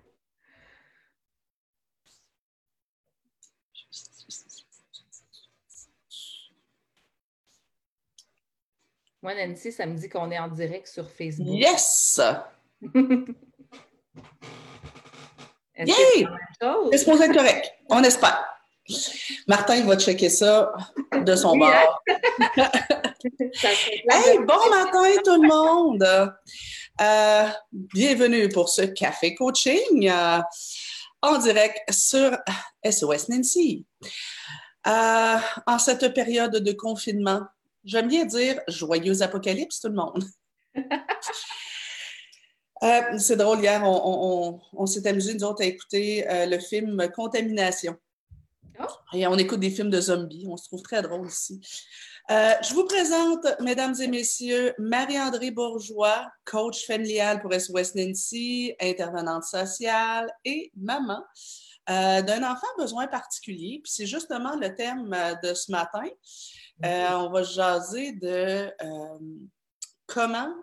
Moi, 9.22 9.34
Nancy, 9.34 9.72
ça 9.72 9.86
me 9.86 9.98
dit 9.98 10.10
qu'on 10.10 10.32
est 10.32 10.40
en 10.40 10.48
direct 10.48 10.88
sur 10.88 11.10
Facebook. 11.10 11.58
Yes! 11.58 12.22
Est-ce 15.76 15.92
que 15.92 16.30
c'est 16.92 16.98
supposé 16.98 17.26
être 17.26 17.34
correct? 17.34 17.74
On 17.90 18.04
espère. 18.04 18.58
Martin, 19.48 19.76
il 19.76 19.86
va 19.86 19.98
checker 19.98 20.30
ça 20.30 20.72
de 21.14 21.36
son 21.36 21.52
Oui, 21.54 21.60
bord. 21.60 22.04
Hey, 24.10 24.38
bon 24.40 24.70
matin 24.70 25.10
tout 25.26 25.42
le 25.42 25.48
monde! 25.48 26.06
Euh, 27.00 27.48
bienvenue 27.72 28.50
pour 28.50 28.70
ce 28.70 28.82
café 28.82 29.36
coaching 29.36 30.10
euh, 30.10 30.40
en 31.22 31.38
direct 31.38 31.80
sur 31.94 32.36
SOS 32.84 33.30
Nancy. 33.30 33.86
Euh, 34.88 35.38
en 35.68 35.78
cette 35.80 36.14
période 36.14 36.56
de 36.56 36.72
confinement, 36.72 37.42
j'aime 37.84 38.08
bien 38.08 38.26
dire 38.26 38.60
joyeux 38.68 39.22
apocalypse 39.22 39.80
tout 39.82 39.90
le 39.90 39.96
monde. 39.96 40.24
C'est 43.18 43.38
drôle, 43.38 43.60
hier, 43.60 43.82
on, 43.84 43.88
on- 43.88 44.50
on- 44.54 44.62
on 44.74 44.86
s'est 44.86 45.08
amusé, 45.08 45.34
nous 45.34 45.44
autres, 45.44 45.64
à 45.64 45.66
écouter 45.66 46.24
le 46.30 46.60
film 46.60 47.10
Contamination. 47.16 47.96
Oh. 48.80 48.84
Et 49.14 49.26
on 49.26 49.36
écoute 49.36 49.60
des 49.60 49.72
films 49.72 49.90
de 49.90 50.00
zombies. 50.00 50.46
On 50.48 50.58
se 50.58 50.66
trouve 50.66 50.84
très 50.84 51.02
drôle 51.02 51.26
ici. 51.28 51.60
Euh, 52.30 52.54
je 52.62 52.74
vous 52.74 52.84
présente, 52.84 53.46
mesdames 53.62 53.96
et 54.02 54.08
messieurs, 54.08 54.74
Marie-André 54.78 55.50
Bourgeois, 55.50 56.30
coach 56.44 56.86
familial 56.86 57.42
pour 57.42 57.54
SOS 57.54 57.96
Nancy, 57.96 58.76
intervenante 58.82 59.46
sociale 59.46 60.30
et 60.44 60.70
maman 60.76 61.24
euh, 61.90 62.22
d'un 62.22 62.44
enfant 62.44 62.68
à 62.78 62.82
besoin 62.82 63.08
particulier. 63.08 63.80
Puis 63.82 63.94
c'est 63.94 64.06
justement 64.06 64.58
le 64.58 64.76
thème 64.76 65.14
euh, 65.14 65.36
de 65.42 65.54
ce 65.54 65.72
matin. 65.72 66.04
Euh, 66.84 67.12
on 67.14 67.30
va 67.30 67.44
jaser 67.44 68.12
de 68.12 68.72
comment 70.06 70.54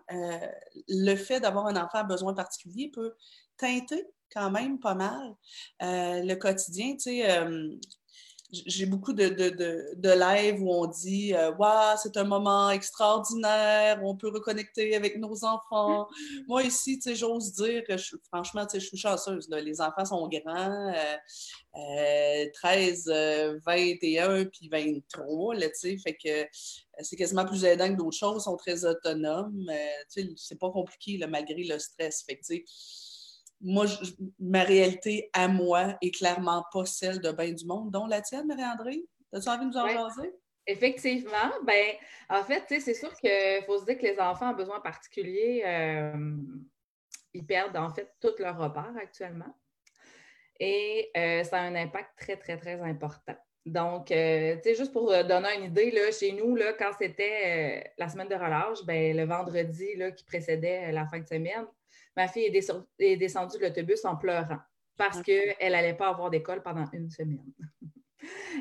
le 0.87 1.17
fait 1.17 1.41
d'avoir 1.41 1.67
un 1.67 1.77
enfant 1.77 1.99
à 1.99 2.05
besoin 2.05 2.35
particulier 2.35 2.91
peut 2.93 3.15
teinter 3.57 4.07
quand 4.35 4.51
même 4.51 4.79
pas 4.79 4.95
mal 4.95 5.35
euh, 5.83 6.23
le 6.23 6.35
quotidien. 6.35 6.93
Tu 6.95 7.01
sais, 7.01 7.31
euh, 7.31 7.71
j'ai 8.67 8.87
beaucoup 8.87 9.13
de, 9.13 9.29
de, 9.29 9.49
de, 9.51 9.89
de 9.97 10.11
lives 10.11 10.63
où 10.63 10.73
on 10.73 10.87
dit 10.87 11.35
euh, 11.35 11.53
Waouh, 11.57 11.97
c'est 12.03 12.17
un 12.17 12.25
moment 12.25 12.71
extraordinaire, 12.71 14.01
on 14.05 14.17
peut 14.17 14.29
reconnecter 14.29 14.95
avec 14.95 15.19
nos 15.19 15.45
enfants. 15.45 16.09
Moi, 16.49 16.65
ici, 16.65 16.99
tu 16.99 17.11
sais, 17.11 17.15
j'ose 17.15 17.53
dire 17.55 17.83
que 17.87 17.97
je, 17.97 18.17
franchement, 18.29 18.65
tu 18.67 18.73
sais, 18.73 18.81
je 18.81 18.87
suis 18.87 18.97
chanceuse. 18.99 19.49
là. 19.49 19.61
Les 19.61 19.81
enfants 19.81 20.05
sont 20.05 20.29
grands, 20.29 20.93
euh, 20.95 21.17
euh, 21.77 22.45
13, 22.55 23.05
euh, 23.09 23.59
21 23.67 24.45
puis 24.47 24.69
23, 24.71 25.55
là, 25.55 25.67
tu 25.69 25.75
sais, 25.75 25.97
fait 25.99 26.15
que 26.15 26.43
euh, 26.43 26.45
c'est 27.01 27.17
quasiment 27.17 27.45
plus 27.45 27.65
aidant 27.65 27.89
que 27.89 27.97
d'autres 27.97 28.17
choses, 28.17 28.43
ils 28.43 28.45
sont 28.45 28.57
très 28.57 28.85
autonomes. 28.85 29.67
euh, 29.71 29.75
tu 30.13 30.23
sais, 30.23 30.29
c'est 30.37 30.59
pas 30.59 30.71
compliqué, 30.71 31.19
là, 31.19 31.27
malgré 31.27 31.65
le 31.65 31.79
stress. 31.79 32.23
Fait 32.27 32.37
que, 32.37 32.43
moi, 33.65 33.87
je- 33.87 34.13
ma 34.39 34.63
réalité 34.63 35.31
à 35.33 35.49
moi 35.49 35.97
est 36.03 36.15
clairement 36.15 36.65
pas 36.73 36.85
celle 36.85 37.21
de 37.21 37.33
bien 37.33 37.53
du 37.53 37.65
monde, 37.67 37.91
dont 37.91 38.07
la 38.07 38.21
tienne, 38.21 38.47
Marie-André. 38.47 39.03
As-tu 39.33 39.49
envie 39.49 39.65
de 39.65 39.71
nous 39.71 39.77
en 39.77 39.85
Ouais. 39.85 39.95
jaser? 39.95 40.33
Effectivement, 40.67 41.51
ben, 41.67 41.95
en 42.29 42.43
fait, 42.43 42.63
c'est 42.69 42.95
sûr 42.95 43.13
qu'il 43.17 43.63
faut 43.67 43.79
se 43.79 43.85
dire 43.87 43.99
que 43.99 44.03
les 44.07 44.19
enfants 44.21 44.53
ont 44.53 44.57
besoin 44.57 44.81
particuliers, 44.81 45.63
euh, 45.67 46.37
ils 47.33 47.45
perdent 47.45 47.77
en 47.77 47.91
fait 47.91 48.11
tous 48.21 48.39
leurs 48.39 48.59
repères 48.59 48.95
actuellement. 49.01 49.55
Et 50.61 51.11
euh, 51.17 51.43
ça 51.43 51.59
a 51.59 51.63
un 51.63 51.75
impact 51.75 52.11
très, 52.19 52.37
très, 52.37 52.57
très 52.59 52.81
important. 52.81 53.35
Donc, 53.67 54.11
euh, 54.11 54.57
tu 54.57 54.63
sais, 54.63 54.75
juste 54.75 54.93
pour 54.93 55.09
donner 55.09 55.49
une 55.57 55.65
idée, 55.65 55.91
là, 55.91 56.13
chez 56.13 56.33
nous, 56.33 56.55
là, 56.55 56.75
quand 56.75 56.93
c'était 56.99 57.93
la 57.99 58.09
semaine 58.09 58.29
de 58.29 58.35
relâche, 58.35 58.85
ben, 58.85 59.17
le 59.17 59.25
vendredi 59.25 59.97
là, 59.97 60.13
qui 60.13 60.25
précédait 60.25 60.93
la 60.93 61.07
fin 61.07 61.19
de 61.19 61.27
semaine, 61.27 61.67
ma 62.17 62.29
fille 62.29 62.45
est, 62.45 62.51
descend- 62.51 62.87
est 62.99 63.17
descendue 63.17 63.59
de 63.59 63.63
l'autobus 63.65 64.05
en 64.05 64.17
pleurant 64.17 64.59
parce 64.97 65.21
qu'elle 65.23 65.73
n'allait 65.73 65.95
pas 65.95 66.09
avoir 66.09 66.31
d'école 66.31 66.63
pendant 66.63 66.85
une 66.93 67.11
semaine. 67.11 67.45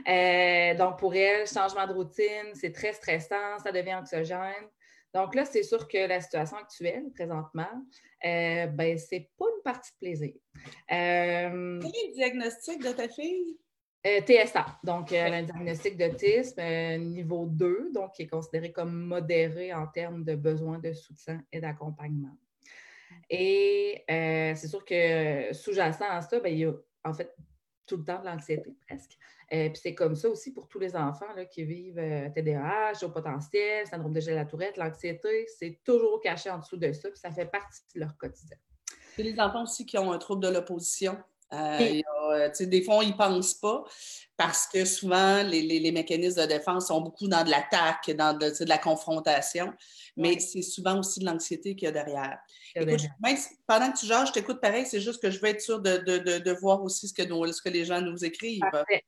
Euh, 0.09 0.75
donc, 0.75 1.00
pour 1.00 1.16
elle, 1.16 1.47
changement 1.47 1.88
de 1.88 1.94
routine, 1.94 2.53
c'est 2.53 2.74
très 2.74 2.92
stressant, 2.92 3.59
ça 3.63 3.72
devient 3.72 3.96
anxiogène. 3.96 4.68
Donc 5.13 5.36
là, 5.36 5.46
c'est 5.46 5.63
sûr 5.63 5.88
que 5.88 6.06
la 6.06 6.19
situation 6.19 6.58
actuelle, 6.58 7.06
présentement, 7.13 7.69
euh, 8.25 8.68
ben, 8.68 8.97
c'est 8.97 9.30
pas 9.38 9.46
une 9.56 9.62
partie 9.63 9.92
de 9.94 9.97
plaisir. 10.06 10.34
Euh, 10.92 11.80
Quel 11.80 11.92
est 11.92 12.08
le 12.09 12.13
diagnostic 12.13 12.84
de 12.84 12.92
ta 12.92 13.08
fille? 13.08 13.58
euh, 14.06 14.19
TSA, 14.19 14.66
donc 14.84 15.13
euh, 15.13 15.31
un 15.31 15.44
diagnostic 15.44 15.96
d'autisme 15.96 16.59
euh, 16.59 16.97
niveau 16.97 17.46
2, 17.46 17.92
donc 17.94 18.12
qui 18.16 18.24
est 18.24 18.28
considéré 18.28 18.74
comme 18.74 18.94
modéré 18.94 19.74
en 19.74 19.88
termes 19.88 20.25
de 20.25 20.36
besoin 20.36 20.78
de 20.80 20.92
soutien 20.92 21.42
et 21.53 21.62
d'accompagnement. 21.62 22.36
Et 23.29 24.03
euh, 24.09 24.53
c'est 24.56 24.67
sûr 24.67 24.84
que 24.85 25.53
sous-jacent 25.53 26.06
à 26.09 26.22
ça, 26.22 26.39
ben, 26.39 26.51
il 26.51 26.59
y 26.59 26.66
a 26.66 26.73
en 27.03 27.13
fait 27.13 27.35
tout 27.85 27.97
le 27.97 28.06
temps 28.06 28.19
de 28.19 28.25
l'anxiété 28.25 28.75
presque. 28.88 29.17
Euh, 29.51 29.69
Puis 29.69 29.79
c'est 29.81 29.94
comme 29.94 30.16
ça 30.16 30.29
aussi 30.29 30.53
pour 30.53 30.67
tous 30.67 30.79
les 30.79 30.95
enfants 30.95 31.31
là, 31.35 31.45
qui 31.45 31.63
vivent 31.63 32.00
euh, 32.00 32.29
TDAH, 32.29 33.06
au 33.06 33.09
potentiel, 33.09 33.85
syndrome 33.88 34.13
de 34.13 34.19
Gilles 34.19 34.35
la 34.35 34.45
tourette, 34.45 34.78
l'anxiété, 34.78 35.47
c'est 35.59 35.79
toujours 35.83 36.22
caché 36.22 36.50
en 36.50 36.59
dessous 36.59 36.78
de 36.78 36.91
ça, 36.91 37.09
puis 37.09 37.19
ça 37.19 37.31
fait 37.31 37.45
partie 37.45 37.81
de 37.94 38.00
leur 38.00 38.17
quotidien. 38.17 38.57
C'est 39.16 39.23
les 39.23 39.39
enfants 39.39 39.63
aussi 39.63 39.85
qui 39.85 39.97
ont 39.97 40.12
un 40.12 40.17
trouble 40.17 40.41
de 40.41 40.47
l'opposition. 40.47 41.17
Euh, 41.53 42.02
a, 42.02 42.34
euh, 42.34 42.50
des 42.62 42.84
fois, 42.84 43.03
ils 43.03 43.12
ne 43.12 43.18
pensent 43.18 43.53
pas 43.53 43.84
parce 44.38 44.66
que 44.68 44.84
souvent, 44.86 45.44
les, 45.44 45.62
les- 45.62 45.80
les 45.80 45.91
mécanismes 45.91 46.41
de 46.41 46.47
défense 46.47 46.88
sont 46.88 47.02
beaucoup 47.02 47.28
dans 47.28 47.44
de 47.44 47.52
l'attaque, 47.52 48.09
dans 48.18 48.34
de, 48.36 48.50
de 48.50 48.68
la 48.69 48.80
confrontation, 48.80 49.72
mais 50.18 50.30
Ouais. 50.34 50.40
c'est 50.40 50.63
souvent 50.63 50.97
aussi 51.00 51.19
de 51.19 51.25
l'anxiété 51.25 51.75
qu'il 51.75 51.86
y 51.86 51.90
a 51.90 51.92
derrière. 51.92 52.40
Écoute, 52.75 53.02
même 53.22 53.38
si- 53.38 53.56
pendant 53.68 53.92
que 53.92 54.00
tu 54.00 54.08
jases, 54.08 54.30
je 54.30 54.34
t'écoute 54.34 54.59
pareil, 54.59 54.86
c'est 54.88 55.00
juste 55.00 55.22
que 55.22 55.30
je 55.30 55.40
veux 55.40 55.50
être 55.50 55.62
sûre 55.62 55.80
de, 55.80 55.97
de- 55.97 56.40
de- 56.40 56.52
voir 56.53 56.81
aussi 56.81 57.08
ce 57.08 57.13
que, 57.13 57.22
nous- 57.24 57.52
ce 57.53 57.62
que 57.62 57.69
les 57.69 57.86
gens 57.86 58.02
nous 58.02 58.25
écrivent. 58.25 58.62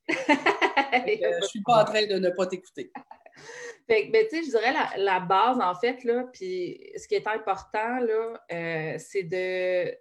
Euh, 0.94 1.00
je 1.06 1.42
ne 1.42 1.46
suis 1.48 1.62
pas 1.62 1.82
en 1.82 1.86
train 1.86 2.06
de 2.06 2.16
ne 2.16 2.30
pas 2.30 2.48
t'écouter. 2.48 2.92
Fait 3.90 4.06
ben, 4.12 4.26
tu 4.30 4.38
sais, 4.38 4.44
je 4.46 4.50
dirais 4.50 4.72
la, 4.74 4.92
la 4.98 5.20
base, 5.20 5.60
en 5.60 5.76
fait, 5.76 6.04
là, 6.06 6.24
puis 6.32 6.80
ce 6.98 7.08
qui 7.08 7.16
est 7.16 7.28
important, 7.28 8.00
là, 8.00 8.42
euh, 8.52 8.96
c'est 8.98 9.24
de 9.24 9.92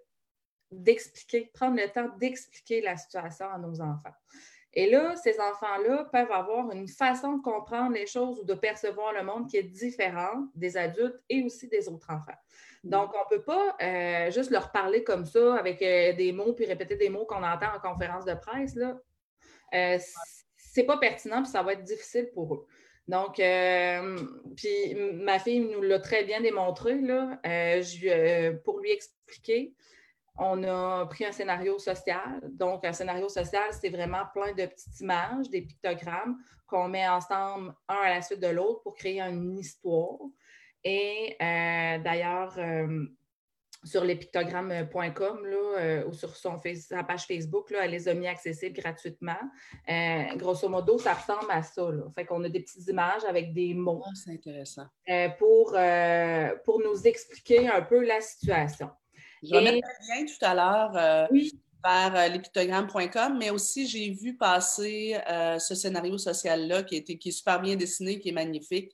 d'expliquer, 0.83 1.49
prendre 1.53 1.77
le 1.77 1.87
temps 1.89 2.09
d'expliquer 2.17 2.81
la 2.81 2.97
situation 2.97 3.49
à 3.49 3.57
nos 3.57 3.81
enfants. 3.81 4.13
Et 4.77 4.89
là, 4.89 5.15
ces 5.15 5.39
enfants-là 5.39 6.09
peuvent 6.11 6.31
avoir 6.31 6.69
une 6.71 6.87
façon 6.89 7.37
de 7.37 7.41
comprendre 7.41 7.93
les 7.93 8.07
choses 8.07 8.39
ou 8.41 8.43
de 8.43 8.53
percevoir 8.55 9.13
le 9.13 9.23
monde 9.23 9.49
qui 9.49 9.55
est 9.57 9.63
différente 9.63 10.49
des 10.53 10.75
adultes 10.75 11.21
et 11.29 11.43
aussi 11.43 11.69
des 11.69 11.87
autres 11.87 12.09
enfants. 12.09 12.37
Donc, 12.83 13.11
on 13.15 13.19
ne 13.33 13.37
peut 13.37 13.43
pas 13.43 13.75
euh, 13.81 14.31
juste 14.31 14.51
leur 14.51 14.71
parler 14.71 15.03
comme 15.03 15.25
ça 15.25 15.55
avec 15.55 15.81
euh, 15.81 16.13
des 16.13 16.33
mots 16.33 16.53
puis 16.53 16.65
répéter 16.65 16.97
des 16.97 17.09
mots 17.09 17.25
qu'on 17.25 17.41
entend 17.41 17.73
en 17.75 17.79
conférence 17.79 18.25
de 18.25 18.33
presse. 18.33 18.75
Là. 18.75 18.99
Euh, 19.73 19.97
c'est 20.57 20.83
pas 20.83 20.97
pertinent 20.97 21.41
puis 21.41 21.51
ça 21.51 21.63
va 21.63 21.71
être 21.73 21.83
difficile 21.83 22.29
pour 22.33 22.53
eux. 22.53 22.65
Donc, 23.07 23.39
euh, 23.39 24.17
puis 24.57 24.93
ma 25.13 25.39
fille 25.39 25.61
nous 25.61 25.81
l'a 25.81 25.99
très 25.99 26.25
bien 26.25 26.41
démontré. 26.41 26.99
Là, 26.99 27.39
Euh, 27.45 27.81
je- 27.81 28.07
euh, 28.07 28.53
pour 28.63 28.79
lui 28.79 28.91
expliquer, 28.91 29.73
on 30.37 30.63
a 30.63 31.05
pris 31.07 31.25
un 31.25 31.31
scénario 31.31 31.79
social. 31.79 32.41
Donc, 32.49 32.85
un 32.85 32.93
scénario 32.93 33.29
social, 33.29 33.69
c'est 33.71 33.89
vraiment 33.89 34.23
plein 34.33 34.53
de 34.53 34.65
petites 34.65 34.99
images, 34.99 35.49
des 35.49 35.61
pictogrammes 35.61 36.37
qu'on 36.67 36.87
met 36.87 37.07
ensemble 37.07 37.73
un 37.87 37.95
à 37.95 38.09
la 38.09 38.21
suite 38.21 38.39
de 38.41 38.47
l'autre 38.47 38.81
pour 38.83 38.95
créer 38.95 39.21
une 39.21 39.57
histoire. 39.57 40.17
Et 40.83 41.35
euh, 41.41 41.97
d'ailleurs, 41.99 42.53
euh, 42.57 43.05
sur 43.83 44.03
lespictogrammes.com 44.03 45.39
euh, 45.45 46.05
ou 46.07 46.13
sur 46.13 46.35
son 46.35 46.59
sa 46.75 47.03
page 47.03 47.25
Facebook, 47.25 47.69
là, 47.69 47.85
elle 47.85 47.91
les 47.91 48.07
a 48.07 48.13
mis 48.13 48.27
accessibles 48.27 48.75
gratuitement. 48.75 49.37
Euh, 49.89 50.35
grosso 50.35 50.67
modo, 50.67 50.97
ça 50.97 51.13
ressemble 51.13 51.49
à 51.49 51.61
ça. 51.61 51.91
Là. 51.91 52.03
Fait 52.15 52.25
qu'on 52.25 52.43
a 52.43 52.49
des 52.49 52.61
petites 52.61 52.87
images 52.87 53.23
avec 53.25 53.53
des 53.53 53.73
mots 53.73 54.03
Ah, 54.05 54.11
c'est 54.15 54.31
intéressant. 54.31 54.85
euh, 55.09 55.29
pour, 55.37 55.75
pour 56.65 56.81
nous 56.81 57.07
expliquer 57.07 57.67
un 57.69 57.81
peu 57.81 58.03
la 58.05 58.21
situation. 58.21 58.89
Je 59.43 59.51
vais 59.51 59.61
Et- 59.61 59.71
mettre 59.75 59.87
un 59.87 60.15
lien 60.15 60.25
tout 60.25 60.45
à 60.45 60.53
l'heure 60.55 60.91
euh, 60.95 61.27
Oui. 61.31 61.51
vers 61.83 62.15
euh, 62.15 62.27
l'épictogramme.com, 62.29 63.37
mais 63.39 63.49
aussi 63.51 63.87
j'ai 63.87 64.09
vu 64.11 64.35
passer 64.37 65.17
euh, 65.29 65.59
ce 65.59 65.75
scénario 65.75 66.17
social-là 66.17 66.83
qui, 66.83 67.03
qui 67.03 67.29
est 67.29 67.31
super 67.31 67.61
bien 67.61 67.75
dessiné, 67.75 68.19
qui 68.19 68.29
est 68.29 68.33
magnifique, 68.33 68.91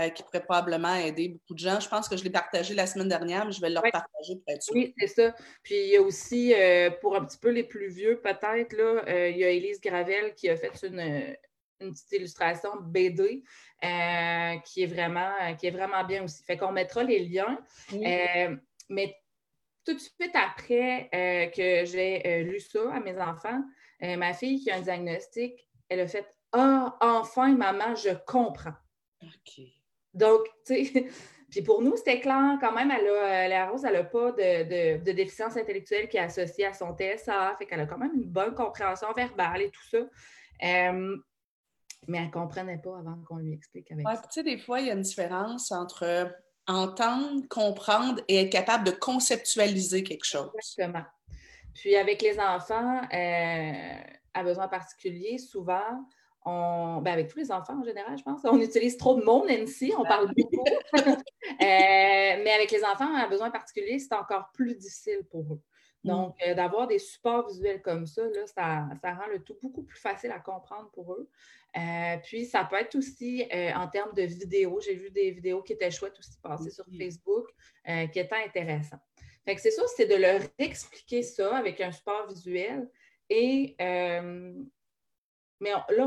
euh, 0.00 0.08
qui 0.08 0.22
pourrait 0.24 0.42
probablement 0.44 0.94
aider 0.96 1.28
beaucoup 1.28 1.54
de 1.54 1.58
gens. 1.60 1.78
Je 1.78 1.88
pense 1.88 2.08
que 2.08 2.16
je 2.16 2.24
l'ai 2.24 2.30
partagé 2.30 2.74
la 2.74 2.86
semaine 2.86 3.08
dernière, 3.08 3.46
mais 3.46 3.52
je 3.52 3.60
vais 3.60 3.70
le 3.70 3.78
repartager 3.78 4.36
pour 4.44 4.54
être 4.54 4.62
sûr. 4.62 4.74
Oui, 4.74 4.92
c'est 4.98 5.06
ça. 5.06 5.34
Puis 5.62 5.74
il 5.76 5.88
y 5.90 5.96
a 5.96 6.02
aussi, 6.02 6.52
pour 7.00 7.14
un 7.16 7.24
petit 7.24 7.38
peu 7.38 7.50
les 7.50 7.64
plus 7.64 7.88
vieux, 7.88 8.20
peut-être, 8.20 8.72
là, 8.76 9.28
il 9.28 9.36
y 9.36 9.44
a 9.44 9.50
Élise 9.50 9.80
Gravel 9.80 10.34
qui 10.34 10.48
a 10.48 10.56
fait 10.56 10.72
une, 10.82 11.00
une 11.80 11.92
petite 11.92 12.12
illustration 12.12 12.70
BD 12.80 13.44
euh, 13.84 14.54
qui, 14.64 14.82
est 14.82 14.86
vraiment, 14.86 15.32
qui 15.58 15.66
est 15.68 15.70
vraiment 15.72 16.02
bien 16.04 16.24
aussi. 16.24 16.42
Fait 16.44 16.56
qu'on 16.56 16.72
mettra 16.72 17.02
les 17.04 17.20
liens. 17.20 17.58
Euh, 17.92 18.56
mais 18.88 19.14
tout 19.84 19.94
de 19.94 19.98
suite 19.98 20.34
après 20.34 21.08
euh, 21.14 21.46
que 21.46 21.84
j'ai 21.84 22.26
euh, 22.26 22.42
lu 22.44 22.60
ça 22.60 22.92
à 22.92 23.00
mes 23.00 23.18
enfants, 23.18 23.62
ma 24.00 24.32
fille 24.32 24.60
qui 24.60 24.70
a 24.70 24.76
un 24.76 24.80
diagnostic, 24.80 25.68
elle 25.88 26.00
a 26.00 26.08
fait 26.08 26.26
Ah, 26.52 26.96
enfin, 27.00 27.54
maman, 27.54 27.94
je 27.94 28.10
comprends. 28.26 28.74
OK. 29.22 29.62
Donc, 30.12 30.40
tu 30.66 30.84
sais, 30.84 31.06
puis 31.50 31.62
pour 31.62 31.82
nous, 31.82 31.96
c'était 31.96 32.18
clair 32.18 32.58
quand 32.60 32.72
même, 32.72 32.90
elle 32.90 33.06
a, 33.06 33.48
la 33.48 33.70
Rose, 33.70 33.84
elle 33.84 33.94
n'a 33.94 34.04
pas 34.04 34.32
de, 34.32 35.12
déficience 35.12 35.56
intellectuelle 35.56 36.08
qui 36.08 36.16
est 36.16 36.20
associée 36.20 36.66
à 36.66 36.72
son 36.72 36.96
TSA, 36.96 37.54
fait 37.58 37.66
qu'elle 37.66 37.80
a 37.80 37.86
quand 37.86 37.98
même 37.98 38.14
une 38.14 38.28
bonne 38.28 38.54
compréhension 38.54 39.12
verbale 39.12 39.62
et 39.62 39.70
tout 39.70 39.88
ça. 39.88 39.98
mais 40.60 42.18
elle 42.18 42.26
ne 42.26 42.30
comprenait 42.32 42.78
pas 42.78 42.98
avant 42.98 43.22
qu'on 43.24 43.36
lui 43.36 43.52
explique 43.52 43.92
avec 43.92 44.04
Tu 44.04 44.18
sais, 44.30 44.42
des 44.42 44.58
fois, 44.58 44.80
il 44.80 44.88
y 44.88 44.90
a 44.90 44.94
une 44.94 45.02
différence 45.02 45.70
entre 45.70 46.34
entendre, 46.72 47.46
comprendre 47.48 48.20
et 48.28 48.42
être 48.42 48.50
capable 48.50 48.84
de 48.84 48.90
conceptualiser 48.90 50.02
quelque 50.02 50.24
chose. 50.24 50.50
Exactement. 50.54 51.04
Puis 51.74 51.96
avec 51.96 52.22
les 52.22 52.38
enfants 52.38 53.00
euh, 53.12 53.94
à 54.34 54.42
besoins 54.42 54.68
particuliers, 54.68 55.38
souvent, 55.38 56.06
on, 56.44 57.00
ben 57.02 57.12
avec 57.12 57.28
tous 57.28 57.38
les 57.38 57.52
enfants 57.52 57.80
en 57.80 57.84
général, 57.84 58.18
je 58.18 58.22
pense, 58.24 58.40
on 58.44 58.60
utilise 58.60 58.96
trop 58.96 59.14
de 59.14 59.24
mots, 59.24 59.46
Nancy, 59.48 59.92
on 59.96 60.04
parle 60.04 60.32
beaucoup. 60.34 60.64
Euh, 61.60 61.64
mais 62.44 62.52
avec 62.52 62.70
les 62.70 62.84
enfants 62.84 63.14
à 63.16 63.26
besoins 63.26 63.50
particuliers, 63.50 63.98
c'est 63.98 64.14
encore 64.14 64.50
plus 64.54 64.76
difficile 64.76 65.22
pour 65.30 65.40
eux. 65.52 65.60
Mm. 66.04 66.08
Donc, 66.08 66.36
euh, 66.46 66.54
d'avoir 66.54 66.86
des 66.86 66.98
supports 66.98 67.48
visuels 67.48 67.82
comme 67.82 68.06
ça, 68.06 68.22
là, 68.22 68.46
ça, 68.46 68.88
ça, 69.00 69.14
rend 69.14 69.26
le 69.30 69.42
tout 69.42 69.56
beaucoup 69.60 69.82
plus 69.82 69.98
facile 69.98 70.30
à 70.30 70.38
comprendre 70.38 70.88
pour 70.92 71.14
eux. 71.14 71.28
Euh, 71.76 72.16
puis, 72.22 72.44
ça 72.44 72.64
peut 72.64 72.76
être 72.76 72.94
aussi 72.96 73.46
euh, 73.52 73.72
en 73.74 73.88
termes 73.88 74.12
de 74.14 74.22
vidéos. 74.22 74.80
J'ai 74.80 74.94
vu 74.94 75.10
des 75.10 75.30
vidéos 75.30 75.62
qui 75.62 75.72
étaient 75.72 75.90
chouettes 75.90 76.18
aussi 76.18 76.38
passer 76.42 76.70
sur 76.70 76.84
Facebook, 76.98 77.48
euh, 77.88 78.06
qui 78.08 78.18
étaient 78.18 78.44
intéressantes. 78.46 79.00
Fait 79.44 79.54
que 79.54 79.60
c'est 79.60 79.70
ça, 79.70 79.82
c'est 79.96 80.06
de 80.06 80.14
leur 80.14 80.40
expliquer 80.58 81.22
ça 81.22 81.56
avec 81.56 81.80
un 81.80 81.90
support 81.90 82.28
visuel. 82.28 82.88
Et 83.28 83.74
mais 85.60 85.70
là, 85.70 86.06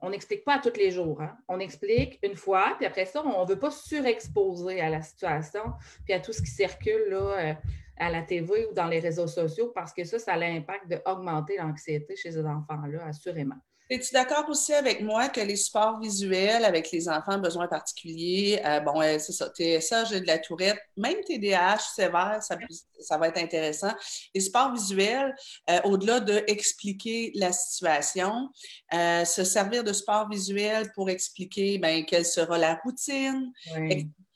on 0.00 0.10
n'explique 0.10 0.44
pas 0.44 0.54
à 0.54 0.58
tous 0.60 0.76
les 0.76 0.92
jours. 0.92 1.20
Hein. 1.20 1.36
On 1.48 1.58
explique 1.58 2.20
une 2.22 2.36
fois, 2.36 2.76
puis 2.76 2.86
après 2.86 3.06
ça, 3.06 3.20
on 3.26 3.42
ne 3.42 3.48
veut 3.48 3.58
pas 3.58 3.72
surexposer 3.72 4.80
à 4.80 4.88
la 4.88 5.02
situation, 5.02 5.72
puis 6.04 6.14
à 6.14 6.20
tout 6.20 6.32
ce 6.32 6.40
qui 6.40 6.50
circule 6.50 7.08
là, 7.08 7.56
à 7.96 8.08
la 8.08 8.22
TV 8.22 8.66
ou 8.66 8.72
dans 8.72 8.86
les 8.86 9.00
réseaux 9.00 9.26
sociaux, 9.26 9.72
parce 9.74 9.92
que 9.92 10.04
ça, 10.04 10.20
ça 10.20 10.34
a 10.34 10.36
l'impact 10.36 10.86
d'augmenter 10.86 11.56
l'anxiété 11.56 12.14
chez 12.14 12.30
ces 12.30 12.46
enfants-là, 12.46 13.04
assurément. 13.04 13.58
Es-tu 13.92 14.14
d'accord 14.14 14.48
aussi 14.48 14.72
avec 14.72 15.02
moi 15.02 15.28
que 15.28 15.42
les 15.42 15.56
sports 15.56 16.00
visuels 16.00 16.64
avec 16.64 16.90
les 16.92 17.10
enfants 17.10 17.38
besoins 17.38 17.68
particuliers, 17.68 18.58
euh, 18.64 18.80
bon, 18.80 19.02
c'est 19.18 19.32
ça, 19.32 19.50
TSA, 19.50 20.06
j'ai 20.06 20.20
de 20.22 20.26
la 20.26 20.38
tourette, 20.38 20.78
même 20.96 21.20
TDAH 21.26 21.80
sévère, 21.94 22.40
ça, 22.40 23.18
va 23.18 23.28
être 23.28 23.36
intéressant. 23.36 23.92
Les 24.34 24.40
sports 24.40 24.72
visuels, 24.72 25.34
euh, 25.68 25.78
au-delà 25.84 26.20
d'expliquer 26.20 27.32
la 27.34 27.52
situation, 27.52 28.48
euh, 28.94 29.26
se 29.26 29.44
servir 29.44 29.84
de 29.84 29.92
sports 29.92 30.26
visuels 30.26 30.90
pour 30.94 31.10
expliquer 31.10 31.76
ben, 31.76 32.06
quelle 32.06 32.24
sera 32.24 32.56
la 32.56 32.80
routine, 32.82 33.52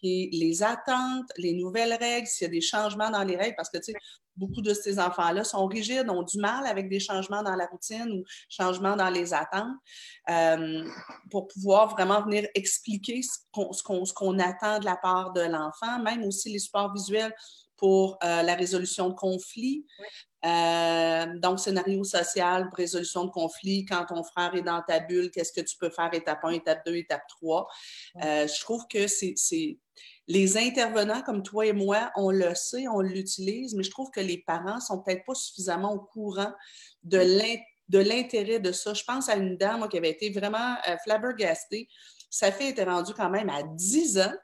les 0.02 0.62
attentes, 0.62 1.30
les 1.36 1.54
nouvelles 1.54 1.94
règles, 1.94 2.26
s'il 2.26 2.46
y 2.46 2.48
a 2.48 2.52
des 2.52 2.60
changements 2.60 3.10
dans 3.10 3.24
les 3.24 3.36
règles, 3.36 3.56
parce 3.56 3.70
que, 3.70 3.78
tu 3.78 3.92
sais, 3.92 3.94
beaucoup 4.36 4.60
de 4.60 4.74
ces 4.74 4.98
enfants-là 4.98 5.44
sont 5.44 5.66
rigides, 5.66 6.10
ont 6.10 6.22
du 6.22 6.38
mal 6.38 6.66
avec 6.66 6.88
des 6.88 7.00
changements 7.00 7.42
dans 7.42 7.56
la 7.56 7.66
routine 7.66 8.10
ou 8.10 8.24
changements 8.48 8.96
dans 8.96 9.08
les 9.08 9.32
attentes, 9.32 9.76
euh, 10.30 10.84
pour 11.30 11.48
pouvoir 11.48 11.88
vraiment 11.88 12.22
venir 12.22 12.46
expliquer 12.54 13.22
ce 13.22 14.12
qu'on 14.12 14.38
attend 14.38 14.78
de 14.78 14.84
la 14.84 14.96
part 14.96 15.32
de 15.32 15.40
l'enfant, 15.40 15.98
même 16.02 16.22
aussi 16.24 16.50
les 16.50 16.58
supports 16.58 16.92
visuels 16.92 17.34
pour 17.76 18.18
euh, 18.24 18.42
la 18.42 18.54
résolution 18.54 19.10
de 19.10 19.14
conflits. 19.14 19.86
Euh, 20.46 21.26
donc, 21.40 21.58
scénario 21.58 22.04
social, 22.04 22.70
résolution 22.72 23.24
de 23.24 23.30
conflits, 23.30 23.84
quand 23.84 24.06
ton 24.06 24.22
frère 24.22 24.54
est 24.54 24.62
dans 24.62 24.82
ta 24.86 25.00
bulle, 25.00 25.30
qu'est-ce 25.30 25.52
que 25.52 25.66
tu 25.66 25.76
peux 25.76 25.90
faire, 25.90 26.10
étape 26.14 26.44
1, 26.44 26.50
étape 26.50 26.86
2, 26.86 26.96
étape 26.96 27.26
3. 27.28 27.66
je 28.22 28.60
trouve 28.60 28.86
que 28.88 29.06
c'est 29.06 29.34
les 30.28 30.56
intervenants 30.56 31.22
comme 31.22 31.42
toi 31.42 31.66
et 31.66 31.72
moi, 31.72 32.10
on 32.16 32.30
le 32.30 32.54
sait, 32.54 32.88
on 32.88 33.00
l'utilise, 33.00 33.74
mais 33.74 33.82
je 33.82 33.90
trouve 33.90 34.10
que 34.10 34.20
les 34.20 34.38
parents 34.38 34.80
sont 34.80 35.00
peut-être 35.02 35.24
pas 35.24 35.34
suffisamment 35.34 35.92
au 35.92 36.00
courant 36.00 36.52
de 37.04 37.18
l'intérêt 37.98 38.58
de 38.58 38.72
ça. 38.72 38.94
Je 38.94 39.04
pense 39.04 39.28
à 39.28 39.36
une 39.36 39.56
dame 39.56 39.88
qui 39.88 39.98
avait 39.98 40.10
été 40.10 40.30
vraiment 40.30 40.76
euh, 40.88 40.96
flabbergastée. 41.04 41.88
Sa 42.28 42.50
fille 42.50 42.68
était 42.68 42.84
rendue 42.84 43.14
quand 43.14 43.30
même 43.30 43.48
à 43.48 43.62
10 43.62 44.18
ans. 44.18 44.34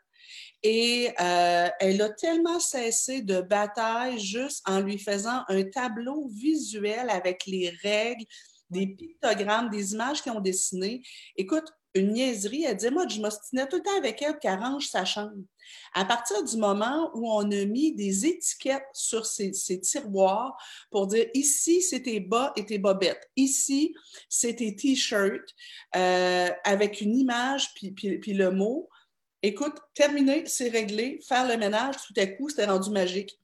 Et 0.62 1.10
euh, 1.20 1.68
elle 1.80 2.00
a 2.02 2.10
tellement 2.10 2.60
cessé 2.60 3.22
de 3.22 3.40
bataille 3.40 4.18
juste 4.20 4.62
en 4.68 4.80
lui 4.80 4.98
faisant 4.98 5.42
un 5.48 5.64
tableau 5.64 6.28
visuel 6.28 7.10
avec 7.10 7.46
les 7.46 7.70
règles, 7.82 8.24
des 8.70 8.86
pictogrammes, 8.86 9.70
des 9.70 9.92
images 9.92 10.22
qu'ils 10.22 10.32
ont 10.32 10.40
dessinées. 10.40 11.02
Écoute, 11.36 11.64
une 11.94 12.12
niaiserie, 12.12 12.64
elle 12.64 12.76
dit 12.76 12.90
Moi, 12.90 13.06
je 13.08 13.20
m'ostinais 13.20 13.66
tout 13.68 13.76
le 13.76 13.82
temps 13.82 13.96
avec 13.96 14.22
elle 14.22 14.38
qu'elle 14.38 14.58
range 14.58 14.86
sa 14.86 15.04
chambre. 15.04 15.44
À 15.94 16.04
partir 16.04 16.42
du 16.42 16.56
moment 16.56 17.10
où 17.14 17.30
on 17.30 17.50
a 17.50 17.64
mis 17.64 17.94
des 17.94 18.26
étiquettes 18.26 18.88
sur 18.94 19.26
ces, 19.26 19.52
tiroirs 19.80 20.56
pour 20.90 21.06
dire 21.06 21.26
ici, 21.34 21.82
tes 22.02 22.20
bas 22.20 22.52
et 22.56 22.64
tes 22.64 22.78
bobettes, 22.78 23.30
ici, 23.36 23.94
c'est 24.28 24.56
tes 24.56 24.74
t-shirts, 24.74 25.54
euh, 25.96 26.50
avec 26.64 27.00
une 27.00 27.16
image 27.16 27.72
puis, 27.74 27.90
puis, 27.92 28.32
le 28.32 28.50
mot, 28.50 28.88
écoute, 29.42 29.76
terminé, 29.94 30.46
c'est 30.46 30.68
réglé, 30.68 31.20
faire 31.26 31.46
le 31.46 31.56
ménage, 31.56 31.96
tout 32.06 32.14
à 32.16 32.26
coup, 32.26 32.48
c'était 32.48 32.66
rendu 32.66 32.90
magique. 32.90 33.38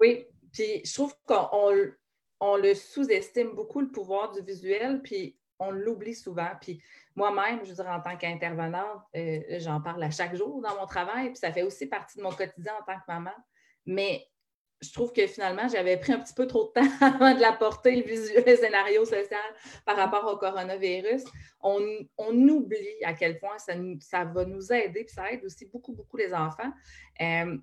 Oui, 0.00 0.26
puis 0.52 0.82
je 0.84 0.94
trouve 0.94 1.14
qu'on 1.26 1.92
on 2.40 2.56
le 2.56 2.74
sous-estime 2.74 3.50
beaucoup, 3.54 3.80
le 3.80 3.90
pouvoir 3.90 4.32
du 4.32 4.40
visuel, 4.42 5.02
puis 5.02 5.36
on 5.58 5.70
l'oublie 5.70 6.14
souvent. 6.14 6.50
Puis 6.60 6.80
moi-même, 7.16 7.60
je 7.64 7.70
veux 7.70 7.74
dire, 7.74 7.88
en 7.88 8.00
tant 8.00 8.16
qu'intervenante, 8.16 9.02
euh, 9.16 9.40
j'en 9.58 9.80
parle 9.80 10.02
à 10.04 10.10
chaque 10.10 10.36
jour 10.36 10.60
dans 10.62 10.76
mon 10.76 10.86
travail, 10.86 11.30
puis 11.30 11.36
ça 11.36 11.52
fait 11.52 11.62
aussi 11.62 11.86
partie 11.86 12.18
de 12.18 12.22
mon 12.22 12.30
quotidien 12.30 12.72
en 12.80 12.84
tant 12.84 12.98
que 12.98 13.04
maman. 13.08 13.34
Mais 13.86 14.28
je 14.80 14.92
trouve 14.92 15.12
que 15.12 15.26
finalement, 15.26 15.68
j'avais 15.68 15.96
pris 15.96 16.12
un 16.12 16.20
petit 16.20 16.34
peu 16.34 16.46
trop 16.46 16.68
de 16.68 16.80
temps 16.80 16.88
avant 17.00 17.34
de 17.34 17.40
l'apporter, 17.40 17.96
le, 17.96 18.02
visuel, 18.02 18.44
le 18.46 18.56
scénario 18.56 19.04
social 19.04 19.40
par 19.84 19.96
rapport 19.96 20.32
au 20.32 20.36
coronavirus. 20.36 21.24
On, 21.60 21.80
oublie 22.18 23.04
à 23.04 23.14
quel 23.14 23.38
point 23.38 23.58
ça, 23.58 23.74
ça 24.00 24.24
va 24.24 24.44
nous 24.44 24.72
aider, 24.72 25.04
puis 25.04 25.14
ça 25.14 25.30
aide 25.32 25.44
aussi 25.44 25.66
beaucoup, 25.66 25.92
beaucoup 25.92 26.16
les 26.16 26.32
enfants. 26.32 26.72
Euh, 27.20 27.58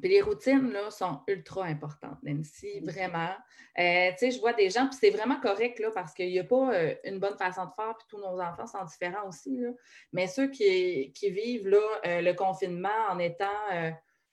puis 0.00 0.10
les 0.10 0.22
routines, 0.22 0.72
là, 0.72 0.90
sont 0.90 1.20
ultra 1.28 1.66
importantes, 1.66 2.18
Nancy, 2.22 2.80
vraiment. 2.80 3.34
Euh, 3.78 4.10
tu 4.12 4.18
sais, 4.18 4.30
je 4.30 4.40
vois 4.40 4.54
des 4.54 4.70
gens, 4.70 4.88
puis 4.88 4.96
c'est 4.98 5.10
vraiment 5.10 5.38
correct, 5.38 5.78
là, 5.78 5.90
parce 5.94 6.14
qu'il 6.14 6.30
n'y 6.30 6.38
a 6.38 6.44
pas 6.44 6.72
euh, 6.72 6.94
une 7.04 7.18
bonne 7.18 7.36
façon 7.36 7.66
de 7.66 7.70
faire, 7.76 7.94
puis 7.98 8.06
tous 8.08 8.18
nos 8.18 8.40
enfants 8.40 8.66
sont 8.66 8.84
différents 8.84 9.28
aussi, 9.28 9.58
là. 9.58 9.68
Mais 10.12 10.26
ceux 10.26 10.48
qui, 10.48 11.12
vivent, 11.22 11.68
là, 11.68 11.82
le 12.04 12.32
confinement 12.32 12.88
en 13.10 13.18
étant 13.18 13.92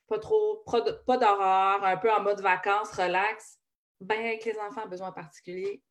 pas 0.09 0.19
trop, 0.19 0.63
pas 1.05 1.17
d'horreur, 1.17 1.83
un 1.83 1.97
peu 1.97 2.11
en 2.11 2.21
mode 2.21 2.41
vacances, 2.41 2.91
relax, 2.91 3.59
ben 4.01 4.19
avec 4.19 4.45
les 4.45 4.57
enfants 4.59 4.81
à 4.81 4.87
besoins 4.87 5.11
particuliers, 5.11 5.83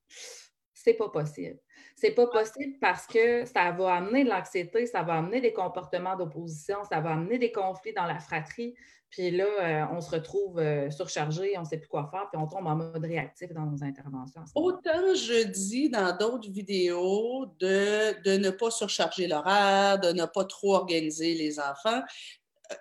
c'est 0.74 0.94
pas 0.94 1.08
possible. 1.08 1.58
C'est 1.96 2.12
pas 2.12 2.26
possible 2.28 2.78
parce 2.80 3.06
que 3.06 3.44
ça 3.44 3.70
va 3.72 3.94
amener 3.96 4.24
de 4.24 4.30
l'anxiété, 4.30 4.86
ça 4.86 5.02
va 5.02 5.14
amener 5.14 5.40
des 5.40 5.52
comportements 5.52 6.16
d'opposition, 6.16 6.78
ça 6.84 7.00
va 7.00 7.10
amener 7.10 7.38
des 7.38 7.52
conflits 7.52 7.92
dans 7.92 8.06
la 8.06 8.20
fratrie. 8.20 8.74
Puis 9.10 9.30
là, 9.30 9.44
euh, 9.44 9.96
on 9.96 10.00
se 10.00 10.10
retrouve 10.10 10.58
euh, 10.58 10.90
surchargé, 10.90 11.56
on 11.56 11.62
ne 11.62 11.66
sait 11.66 11.78
plus 11.78 11.88
quoi 11.88 12.08
faire, 12.10 12.28
puis 12.30 12.40
on 12.40 12.46
tombe 12.46 12.66
en 12.66 12.76
mode 12.76 13.04
réactif 13.04 13.52
dans 13.54 13.64
nos 13.64 13.82
interventions. 13.82 14.42
Autant 14.54 15.14
je 15.14 15.46
dis 15.46 15.88
dans 15.88 16.14
d'autres 16.16 16.50
vidéos 16.50 17.46
de, 17.58 18.22
de, 18.22 18.36
ne 18.36 18.50
pas 18.50 18.70
surcharger 18.70 19.26
l'horaire, 19.26 19.98
de 19.98 20.12
ne 20.12 20.26
pas 20.26 20.44
trop 20.44 20.74
organiser 20.74 21.34
les 21.34 21.58
enfants. 21.58 22.02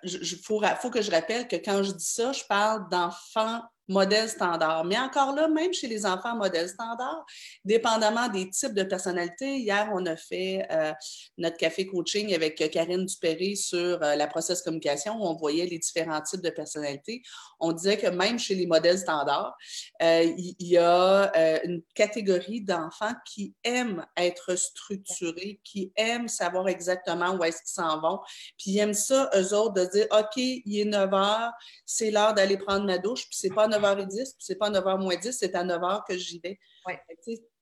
Il 0.02 0.38
faut, 0.42 0.62
faut 0.80 0.90
que 0.90 1.02
je 1.02 1.10
rappelle 1.10 1.48
que 1.48 1.56
quand 1.56 1.82
je 1.82 1.92
dis 1.92 2.04
ça, 2.04 2.32
je 2.32 2.44
parle 2.44 2.88
d'enfants 2.90 3.62
modèle 3.88 4.28
standard. 4.28 4.84
Mais 4.84 4.98
encore 4.98 5.34
là, 5.34 5.48
même 5.48 5.72
chez 5.72 5.88
les 5.88 6.04
enfants 6.04 6.36
modèle 6.36 6.68
standard, 6.68 7.24
dépendamment 7.64 8.28
des 8.28 8.48
types 8.50 8.74
de 8.74 8.82
personnalités, 8.82 9.56
hier, 9.56 9.90
on 9.94 10.04
a 10.06 10.16
fait 10.16 10.66
euh, 10.70 10.92
notre 11.38 11.56
café 11.56 11.86
coaching 11.86 12.34
avec 12.34 12.56
Karine 12.70 13.06
Dupéré 13.06 13.54
sur 13.54 14.02
euh, 14.02 14.14
la 14.14 14.26
process 14.26 14.62
communication 14.62 15.14
où 15.14 15.26
on 15.26 15.34
voyait 15.34 15.66
les 15.66 15.78
différents 15.78 16.20
types 16.20 16.42
de 16.42 16.50
personnalités. 16.50 17.22
On 17.60 17.72
disait 17.72 17.96
que 17.96 18.08
même 18.08 18.38
chez 18.38 18.54
les 18.54 18.66
modèles 18.66 18.98
standards, 18.98 19.56
euh, 20.02 20.22
il 20.36 20.54
y, 20.58 20.76
a 20.76 21.32
une 21.64 21.82
catégorie 21.94 22.60
d'enfants 22.60 23.14
qui 23.24 23.54
aiment 23.64 24.04
être 24.16 24.54
structurés, 24.54 25.60
qui 25.64 25.92
aiment 25.96 26.28
savoir 26.28 26.68
exactement 26.68 27.34
où 27.34 27.44
est-ce 27.44 27.58
qu'ils 27.58 27.82
s'en 27.82 28.00
vont, 28.00 28.20
puis 28.58 28.72
ils 28.72 28.78
aiment 28.78 28.94
ça, 28.94 29.30
eux 29.34 29.54
autres, 29.54 29.74
de 29.74 29.84
dire, 29.86 30.06
OK, 30.12 30.36
il 30.36 30.80
est 30.80 30.84
9 30.84 31.14
heures, 31.14 31.52
c'est 31.86 32.10
l'heure 32.10 32.34
d'aller 32.34 32.58
prendre 32.58 32.84
ma 32.84 32.98
douche, 32.98 33.22
puis 33.28 33.38
c'est 33.38 33.54
pas 33.54 33.66
9h10, 33.80 34.34
c'est 34.38 34.56
pas 34.56 34.70
9h 34.70 35.00
moins 35.00 35.16
10, 35.16 35.32
c'est 35.32 35.54
à 35.54 35.64
9h 35.64 36.02
que 36.08 36.16
j'y 36.16 36.40
vais. 36.40 36.58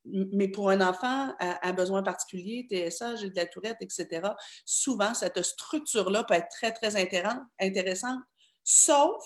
Mais 0.05 0.49
pour 0.49 0.71
un 0.71 0.81
enfant 0.81 1.35
à, 1.39 1.73
besoin 1.73 2.03
particulier, 2.03 2.67
TSA, 2.71 3.17
j'ai 3.17 3.31
de 3.31 3.37
la 3.37 3.47
tourette, 3.47 3.79
etc., 3.81 4.29
souvent, 4.65 5.15
cette 5.15 5.43
structure-là 5.43 6.25
peut 6.25 6.35
être 6.35 6.49
très, 6.49 6.73
très 6.73 6.95
intéressante, 6.97 8.21
sauf 8.63 9.25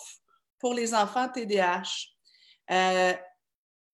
pour 0.58 0.74
les 0.74 0.94
enfants 0.94 1.28
TDAH. 1.28 1.82
Euh, 2.70 3.12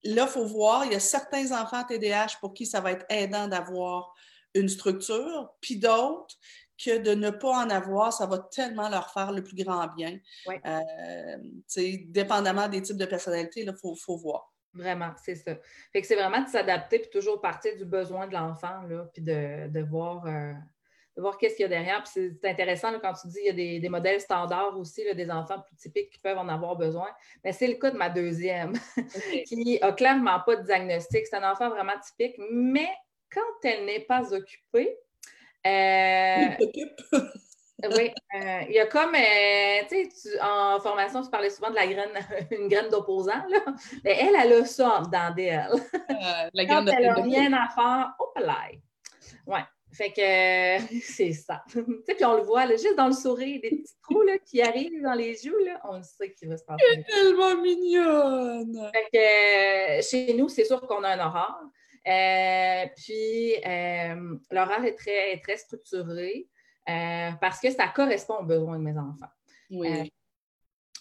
là, 0.05 0.23
il 0.23 0.29
faut 0.29 0.45
voir, 0.45 0.85
il 0.85 0.93
y 0.93 0.97
a 0.97 1.01
certains 1.01 1.51
enfants 1.61 1.85
TDAH 1.85 2.39
pour 2.41 2.55
qui 2.55 2.67
ça 2.67 2.81
va 2.81 2.93
être 2.93 3.07
aidant 3.09 3.49
d'avoir 3.49 4.15
une 4.55 4.69
structure, 4.69 5.51
puis 5.61 5.79
d'autres 5.79 6.37
que 6.83 6.99
de 6.99 7.15
ne 7.15 7.31
pas 7.31 7.65
en 7.65 7.71
avoir, 7.71 8.13
ça 8.13 8.27
va 8.27 8.39
tellement 8.39 8.89
leur 8.89 9.13
faire 9.13 9.33
le 9.33 9.43
plus 9.43 9.57
grand 9.57 9.87
bien. 9.97 10.19
Euh, 10.49 11.37
dépendamment 12.09 12.69
des 12.69 12.83
types 12.83 12.97
de 12.97 13.07
personnalités, 13.07 13.63
il 13.63 13.75
faut, 13.81 13.95
faut, 13.95 14.17
voir. 14.17 14.53
Vraiment, 14.75 15.13
c'est 15.25 15.37
ça. 15.37 15.57
Fait 15.93 16.01
que 16.03 16.07
c'est 16.07 16.17
vraiment 16.17 16.43
de 16.43 16.49
s'adapter 16.49 16.99
puis 16.99 17.11
toujours 17.11 17.41
partir 17.41 17.77
du 17.77 17.85
besoin 17.85 18.27
de 18.27 18.35
l'enfant, 18.35 18.83
puis 19.13 19.23
de, 19.23 19.69
de, 19.69 19.81
voir 19.81 20.27
euh, 20.27 20.53
voir 21.17 21.39
qu'est-ce 21.39 21.57
qu'il 21.57 21.63
y 21.63 21.67
a 21.67 21.69
derrière. 21.69 22.03
Puis 22.03 22.31
c'est 22.41 22.51
intéressant 22.51 22.93
quand 23.01 23.15
tu 23.15 23.29
dis 23.29 23.39
qu'il 23.41 23.59
y 23.59 23.77
a 23.77 23.81
des, 23.81 23.89
modèles 23.89 24.21
standards 24.21 24.77
aussi, 24.79 25.03
des 25.15 25.31
enfants 25.31 25.61
plus 25.61 25.77
typiques 25.77 26.11
qui 26.11 26.19
peuvent 26.19 26.39
en 26.39 26.49
avoir 26.49 26.77
besoin. 26.77 27.09
Mais 27.43 27.53
c'est 27.53 27.69
le 27.69 27.75
cas 27.75 27.91
de 27.91 27.97
ma 27.97 28.11
deuxième, 28.11 28.75
qui 29.47 29.79
n'a 29.81 29.93
clairement 29.93 30.41
pas 30.45 30.57
de 30.57 30.63
diagnostic. 30.63 31.27
C'est 31.27 31.37
un 31.37 31.51
enfant 31.51 31.71
vraiment 31.71 31.99
typique, 32.05 32.37
mais 32.51 32.91
quand 33.33 33.69
elle 33.69 33.87
n'est 33.87 34.05
pas 34.05 34.33
occupée, 34.33 34.99
euh, 35.67 36.49
oui, 37.97 38.11
euh, 38.35 38.61
il 38.69 38.75
y 38.75 38.79
a 38.79 38.87
comme, 38.87 39.15
euh, 39.15 39.83
tu 39.89 40.11
sais, 40.11 40.41
en 40.41 40.81
formation, 40.81 41.23
tu 41.23 41.31
parlais 41.31 41.51
souvent 41.51 41.71
de 41.71 41.75
la 41.75 41.87
graine, 41.87 42.11
une 42.51 42.69
graine 42.69 42.89
d'opposant, 42.89 43.45
là. 43.49 43.59
Mais 44.05 44.17
elle, 44.21 44.37
elle 44.41 44.63
a 44.63 44.65
ça 44.65 45.03
dans 45.13 45.35
d'elle. 45.35 45.69
la 46.55 46.65
graine 46.65 46.87
Quand 46.87 46.93
elle 46.93 47.07
n'a 47.07 47.15
rien 47.15 47.53
à 47.53 47.69
faire, 47.69 48.15
hop 48.19 48.39
là. 48.39 48.69
Ouais. 49.47 49.65
Fait 49.97 50.11
que 50.11 50.95
c'est 51.03 51.33
ça. 51.33 51.63
tu 51.69 51.83
sais, 52.07 52.15
puis 52.15 52.25
on 52.25 52.37
le 52.37 52.43
voit 52.43 52.67
juste 52.69 52.97
dans 52.97 53.07
le 53.07 53.15
sourire, 53.15 53.61
des 53.63 53.71
petits 53.71 53.95
trous 54.03 54.23
là, 54.23 54.39
qui 54.39 54.61
arrivent 54.61 55.03
dans 55.03 55.15
les 55.15 55.47
yeux, 55.47 55.65
là, 55.65 55.81
on 55.85 56.03
sait 56.03 56.33
qu'il 56.33 56.49
va 56.49 56.57
se 56.57 56.65
passer. 56.65 56.85
Elle 56.93 57.01
est 57.01 57.05
tellement 57.05 57.61
mignonne! 57.61 58.91
Fait 58.93 59.09
que 59.13 60.07
chez 60.07 60.35
nous, 60.35 60.49
c'est 60.49 60.65
sûr 60.65 60.81
qu'on 60.83 61.03
a 61.03 61.11
un 61.11 61.27
horaire. 61.27 61.61
Euh, 62.07 62.87
puis 62.97 63.55
euh, 63.67 64.37
l'horaire 64.51 64.85
est 64.85 64.95
très, 64.95 65.39
très 65.41 65.57
structuré 65.57 66.47
euh, 66.89 67.31
parce 67.41 67.61
que 67.61 67.71
ça 67.71 67.89
correspond 67.89 68.37
aux 68.41 68.45
besoins 68.45 68.79
de 68.79 68.85
mes 68.85 68.97
enfants. 68.97 69.31
Oui. 69.71 70.13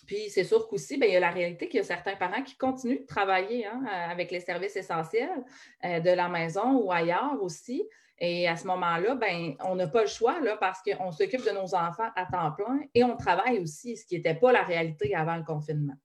Puis 0.07 0.29
c'est 0.29 0.43
sûr 0.43 0.67
qu'aussi, 0.67 0.97
ben, 0.97 1.07
il 1.07 1.13
y 1.13 1.15
a 1.15 1.19
la 1.19 1.31
réalité 1.31 1.67
qu'il 1.67 1.77
y 1.77 1.81
a 1.81 1.83
certains 1.83 2.15
parents 2.15 2.43
qui 2.43 2.55
continuent 2.57 3.01
de 3.01 3.05
travailler 3.05 3.65
hein, 3.65 3.83
avec 3.85 4.29
les 4.29 4.39
services 4.39 4.75
essentiels 4.75 5.43
de 5.83 6.12
la 6.12 6.29
maison 6.29 6.77
ou 6.77 6.91
ailleurs 6.91 7.41
aussi. 7.41 7.88
Et 8.19 8.47
à 8.47 8.55
ce 8.55 8.67
moment-là, 8.67 9.15
ben, 9.15 9.55
on 9.63 9.75
n'a 9.75 9.88
pas 9.88 10.01
le 10.01 10.07
choix 10.07 10.39
là, 10.41 10.57
parce 10.57 10.79
qu'on 10.83 11.12
s'occupe 11.12 11.43
de 11.43 11.51
nos 11.51 11.74
enfants 11.74 12.09
à 12.15 12.25
temps 12.25 12.51
plein 12.51 12.81
et 12.93 13.03
on 13.03 13.17
travaille 13.17 13.59
aussi, 13.59 13.97
ce 13.97 14.05
qui 14.05 14.15
n'était 14.15 14.35
pas 14.35 14.51
la 14.51 14.62
réalité 14.62 15.15
avant 15.15 15.38
le 15.38 15.43
confinement. 15.43 15.95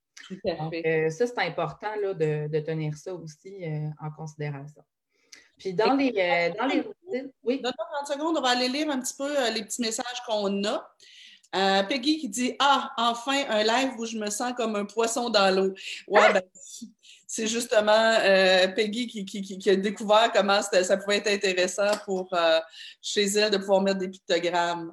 Donc, 0.45 0.75
euh, 0.75 1.11
ça, 1.11 1.27
c'est 1.27 1.39
important 1.39 1.95
là, 2.03 2.15
de, 2.15 2.61
tenir 2.61 2.97
ça 2.97 3.15
aussi 3.15 3.65
euh, 3.65 3.89
en 4.01 4.11
considération. 4.11 4.83
Puis 5.59 5.75
dans 5.75 5.95
les, 5.95 6.13
euh, 6.17 6.59
dans 6.59 6.67
les 6.67 6.85
Oui. 7.43 7.61
Dans 7.61 7.73
30 7.73 8.07
secondes, 8.07 8.39
on 8.39 8.41
va 8.41 8.51
aller 8.51 8.69
lire 8.69 8.91
un 8.91 9.01
petit 9.01 9.15
peu 9.17 9.29
les 9.53 9.63
petits 9.63 9.83
messages 9.83 10.23
qu'on 10.27 10.65
a. 10.65 11.85
Peggy 11.85 12.19
qui 12.19 12.29
dit 12.29 12.57
Ah, 12.59 12.93
enfin, 12.97 13.45
un 13.49 13.63
live 13.63 13.93
où 13.99 14.07
je 14.07 14.17
me 14.17 14.31
sens 14.31 14.55
comme 14.57 14.77
un 14.77 14.87
poisson 14.87 15.29
dans 15.29 15.55
l'eau. 15.55 15.75
Ouais, 16.09 16.21
ah! 16.25 16.33
ben, 16.33 16.43
c'est 17.33 17.47
justement 17.47 17.93
euh, 18.25 18.67
Peggy 18.67 19.07
qui, 19.07 19.71
a 19.71 19.77
découvert 19.77 20.33
comment 20.33 20.61
ça 20.63 20.97
pouvait 20.97 21.19
être 21.19 21.29
intéressant 21.29 21.93
pour 22.05 22.29
euh, 22.33 22.59
chez 23.01 23.23
elle 23.23 23.53
de 23.53 23.57
pouvoir 23.57 23.83
mettre 23.83 24.01
des 24.01 24.09
pictogrammes. 24.09 24.93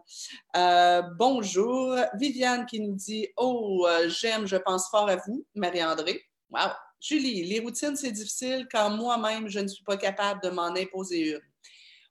Euh, 0.55 1.01
bonjour. 1.17 1.97
Viviane 2.13 2.67
qui 2.67 2.79
nous 2.79 2.93
dit 2.93 3.27
Oh, 3.37 3.87
j'aime, 4.05 4.45
je 4.45 4.55
pense 4.57 4.87
fort 4.87 5.09
à 5.09 5.15
vous, 5.15 5.47
Marie-André. 5.55 6.21
Wow. 6.51 6.69
Julie, 7.01 7.43
les 7.43 7.59
routines, 7.59 7.95
c'est 7.95 8.11
difficile 8.11 8.67
quand 8.71 8.91
moi-même, 8.91 9.49
je 9.49 9.59
ne 9.59 9.67
suis 9.67 9.83
pas 9.83 9.97
capable 9.97 10.39
de 10.43 10.49
m'en 10.49 10.75
imposer 10.75 11.31
une. 11.31 11.41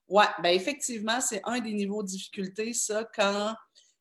Oui, 0.09 0.25
bien 0.41 0.51
effectivement, 0.51 1.21
c'est 1.21 1.39
un 1.45 1.61
des 1.61 1.71
niveaux 1.71 2.03
de 2.03 2.07
difficulté, 2.09 2.73
ça, 2.73 3.05
quand 3.15 3.55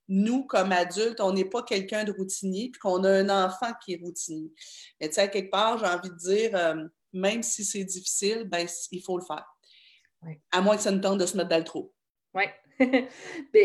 nous, 0.09 0.45
comme 0.45 0.73
adultes, 0.73 1.21
on 1.21 1.33
n'est 1.33 1.45
pas 1.45 1.63
quelqu'un 1.63 2.05
de 2.05 2.13
routinier, 2.13 2.71
puis 2.71 2.79
qu'on 2.81 3.03
a 3.05 3.11
un 3.11 3.47
enfant 3.47 3.73
qui 3.85 3.95
est 3.95 4.01
routinier. 4.03 4.53
Mais 5.01 5.09
tu 5.09 5.15
sais, 5.15 5.31
quelque 5.31 5.51
part, 5.51 5.79
j'ai 5.79 5.87
envie 5.87 6.11
de 6.11 6.17
dire, 6.17 6.51
euh, 6.55 6.85
même 7.13 7.43
si 7.43 7.65
c'est 7.65 7.85
difficile, 7.85 8.45
ben, 8.45 8.67
il 8.93 9.03
faut 9.03 9.19
le 9.19 9.25
faire. 9.25 9.47
À 10.53 10.61
moins 10.61 10.77
que 10.77 10.83
ça 10.83 10.91
nous 10.91 11.01
tente 11.01 11.19
de 11.19 11.27
se 11.27 11.37
mettre 11.37 11.51
dans 11.51 11.59
le 11.59 11.65
trou. 11.65 11.93
Oui. 12.35 12.45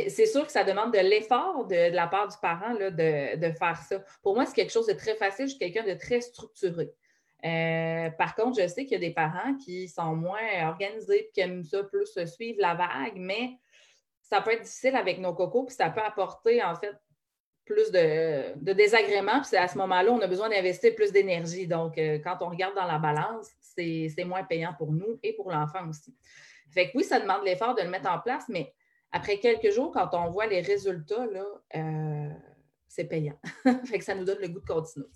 c'est 0.07 0.25
sûr 0.25 0.45
que 0.45 0.51
ça 0.51 0.63
demande 0.63 0.93
de 0.93 0.99
l'effort 0.99 1.65
de, 1.65 1.91
la 1.93 2.07
part 2.07 2.29
du 2.29 2.37
parent 2.41 2.73
là, 2.73 2.91
de, 2.91 3.51
faire 3.57 3.81
ça. 3.87 4.01
Pour 4.21 4.35
moi, 4.35 4.45
c'est 4.45 4.53
quelque 4.53 4.71
chose 4.71 4.87
de 4.87 4.93
très 4.93 5.15
facile. 5.15 5.45
Je 5.45 5.51
suis 5.51 5.59
quelqu'un 5.59 5.83
de 5.83 5.97
très 5.97 6.21
structuré. 6.21 6.91
Euh, 7.43 8.09
par 8.11 8.35
contre, 8.35 8.61
je 8.61 8.67
sais 8.67 8.85
qu'il 8.85 8.93
y 8.93 9.03
a 9.03 9.07
des 9.07 9.13
parents 9.13 9.55
qui 9.57 9.89
sont 9.89 10.15
moins 10.15 10.67
organisés 10.67 11.25
et 11.25 11.31
qui 11.33 11.41
aiment 11.41 11.63
ça 11.63 11.83
plus 11.83 12.07
suivre 12.27 12.59
la 12.61 12.75
vague, 12.75 13.15
mais 13.15 13.57
ça 14.31 14.39
peut 14.39 14.53
être 14.53 14.61
difficile 14.61 14.95
avec 14.95 15.19
nos 15.19 15.33
cocos, 15.33 15.65
puis 15.65 15.75
ça 15.75 15.89
peut 15.89 16.01
apporter 16.01 16.63
en 16.63 16.73
fait 16.73 16.95
plus 17.65 17.91
de, 17.91 18.73
désagréments. 18.73 19.41
Puis 19.41 19.57
à 19.57 19.67
ce 19.67 19.77
moment-là, 19.77 20.09
on 20.09 20.21
a 20.21 20.27
besoin 20.27 20.47
d'investir 20.47 20.95
plus 20.95 21.11
d'énergie. 21.11 21.67
Donc, 21.67 21.97
euh, 21.97 22.17
quand 22.23 22.37
on 22.39 22.49
regarde 22.49 22.73
dans 22.73 22.87
la 22.87 22.97
balance, 22.97 23.49
c'est 23.59 24.23
moins 24.25 24.43
payant 24.43 24.73
pour 24.77 24.93
nous 24.93 25.19
et 25.21 25.33
pour 25.33 25.51
l'enfant 25.51 25.87
aussi. 25.89 26.15
Fait 26.73 26.89
que 26.89 26.97
oui, 26.97 27.03
ça 27.03 27.19
demande 27.19 27.43
l'effort 27.43 27.75
de 27.75 27.81
le 27.81 27.89
mettre 27.89 28.09
en 28.09 28.19
place, 28.19 28.45
mais 28.47 28.73
après 29.11 29.37
quelques 29.37 29.71
jours, 29.71 29.91
quand 29.91 30.09
on 30.13 30.29
voit 30.29 30.47
les 30.47 30.61
résultats, 30.61 31.25
là, 31.25 31.45
euh, 31.75 32.29
c'est 32.91 33.05
payant. 33.05 33.39
fait 33.85 33.99
que 33.99 34.03
ça 34.03 34.13
nous 34.13 34.25
donne 34.25 34.39
le 34.41 34.49
goût 34.49 34.59
de 34.59 34.65
continuer. 34.65 35.07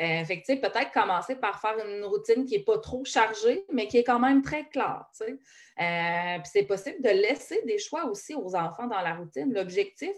Euh, 0.00 0.24
peut-être 0.26 0.92
commencer 0.92 1.36
par 1.36 1.60
faire 1.60 1.76
une 1.86 2.02
routine 2.04 2.46
qui 2.46 2.56
n'est 2.56 2.64
pas 2.64 2.78
trop 2.78 3.04
chargée, 3.04 3.66
mais 3.70 3.86
qui 3.86 3.98
est 3.98 4.04
quand 4.04 4.18
même 4.18 4.40
très 4.40 4.66
claire. 4.68 5.04
Euh, 5.20 6.38
puis 6.38 6.50
c'est 6.50 6.62
possible 6.64 7.02
de 7.02 7.10
laisser 7.10 7.60
des 7.66 7.78
choix 7.78 8.06
aussi 8.06 8.34
aux 8.34 8.56
enfants 8.56 8.86
dans 8.86 9.02
la 9.02 9.14
routine. 9.14 9.52
L'objectif, 9.52 10.14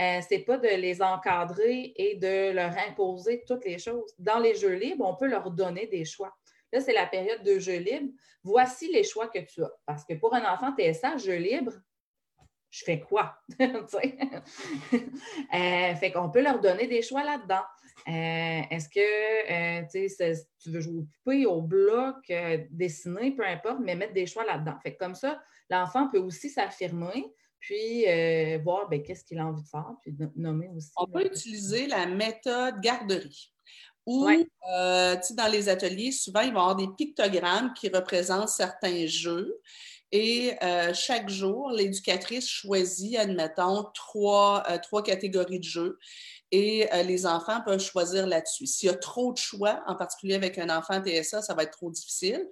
euh, 0.00 0.22
ce 0.22 0.34
n'est 0.34 0.40
pas 0.40 0.56
de 0.56 0.68
les 0.68 1.02
encadrer 1.02 1.92
et 1.96 2.16
de 2.16 2.52
leur 2.52 2.74
imposer 2.88 3.44
toutes 3.46 3.66
les 3.66 3.78
choses. 3.78 4.14
Dans 4.18 4.38
les 4.38 4.54
jeux 4.54 4.74
libres, 4.74 5.04
on 5.06 5.16
peut 5.16 5.28
leur 5.28 5.50
donner 5.50 5.86
des 5.86 6.06
choix. 6.06 6.34
Là, 6.72 6.80
c'est 6.80 6.94
la 6.94 7.06
période 7.06 7.42
de 7.42 7.58
jeux 7.58 7.78
libres. 7.78 8.10
Voici 8.42 8.90
les 8.90 9.04
choix 9.04 9.28
que 9.28 9.40
tu 9.40 9.62
as. 9.62 9.72
Parce 9.84 10.04
que 10.04 10.14
pour 10.14 10.34
un 10.34 10.50
enfant 10.50 10.74
TSA, 10.74 11.18
jeu 11.18 11.36
libre, 11.36 11.72
je 12.74 12.84
fais 12.84 12.98
quoi? 12.98 13.36
euh, 13.60 13.76
fait 15.94 16.10
qu'on 16.12 16.28
peut 16.28 16.42
leur 16.42 16.58
donner 16.60 16.88
des 16.88 17.02
choix 17.02 17.22
là-dedans. 17.22 17.62
Euh, 18.08 18.62
est-ce 18.68 18.88
que 18.88 19.00
euh, 19.00 20.40
tu 20.58 20.70
veux 20.70 20.80
jouer 20.80 20.98
au 20.98 21.04
poupée, 21.04 21.46
au 21.46 21.62
bloc, 21.62 22.16
euh, 22.30 22.58
dessiner, 22.70 23.30
peu 23.30 23.46
importe, 23.46 23.78
mais 23.80 23.94
mettre 23.94 24.12
des 24.12 24.26
choix 24.26 24.44
là-dedans. 24.44 24.74
Fait 24.82 24.96
comme 24.96 25.14
ça, 25.14 25.40
l'enfant 25.70 26.08
peut 26.08 26.18
aussi 26.18 26.50
s'affirmer, 26.50 27.24
puis 27.60 28.06
voir 28.64 28.88
ben, 28.88 29.00
qu'est-ce 29.04 29.24
qu'il 29.24 29.38
a 29.38 29.46
envie 29.46 29.62
de 29.62 29.68
faire, 29.68 29.92
puis 30.02 30.12
nommer 30.34 30.68
aussi. 30.74 30.90
On 30.96 31.06
peut 31.06 31.24
utiliser 31.24 31.86
la 31.86 32.06
méthode 32.06 32.80
garderie. 32.80 33.52
Ou, 34.04 34.28
dans 34.62 35.50
les 35.50 35.68
ateliers, 35.68 36.10
souvent, 36.10 36.40
il 36.40 36.52
va 36.52 36.58
y 36.58 36.62
avoir 36.62 36.76
des 36.76 36.88
pictogrammes 36.98 37.72
qui 37.72 37.88
représentent 37.88 38.48
certains 38.48 39.06
jeux. 39.06 39.60
Et 40.16 40.52
euh, 40.62 40.94
chaque 40.94 41.28
jour, 41.28 41.72
l'éducatrice 41.72 42.48
choisit, 42.48 43.16
admettons, 43.18 43.86
trois, 43.94 44.62
euh, 44.70 44.78
trois 44.80 45.02
catégories 45.02 45.58
de 45.58 45.64
jeux 45.64 45.98
et 46.52 46.86
euh, 46.92 47.02
les 47.02 47.26
enfants 47.26 47.60
peuvent 47.66 47.80
choisir 47.80 48.24
là-dessus. 48.24 48.64
S'il 48.66 48.86
y 48.86 48.92
a 48.92 48.94
trop 48.94 49.32
de 49.32 49.38
choix, 49.38 49.82
en 49.88 49.96
particulier 49.96 50.36
avec 50.36 50.56
un 50.56 50.70
enfant 50.70 51.02
TSA, 51.02 51.42
ça 51.42 51.54
va 51.54 51.64
être 51.64 51.72
trop 51.72 51.90
difficile. 51.90 52.48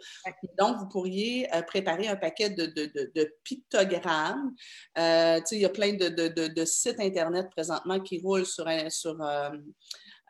Donc, 0.59 0.79
vous 0.79 0.89
pourriez 0.89 1.49
préparer 1.69 2.09
un 2.09 2.17
paquet 2.17 2.51
de, 2.51 2.67
de, 2.67 2.91
de, 3.15 3.33
pictogrammes. 3.45 4.57
il 4.97 5.59
y 5.59 5.65
a 5.65 5.69
plein 5.69 5.93
de, 5.93 6.65
sites 6.65 6.99
Internet 6.99 7.49
présentement 7.49 8.01
qui 8.01 8.21
roulent 8.21 8.45
sur, 8.45 8.67
sur 8.89 9.17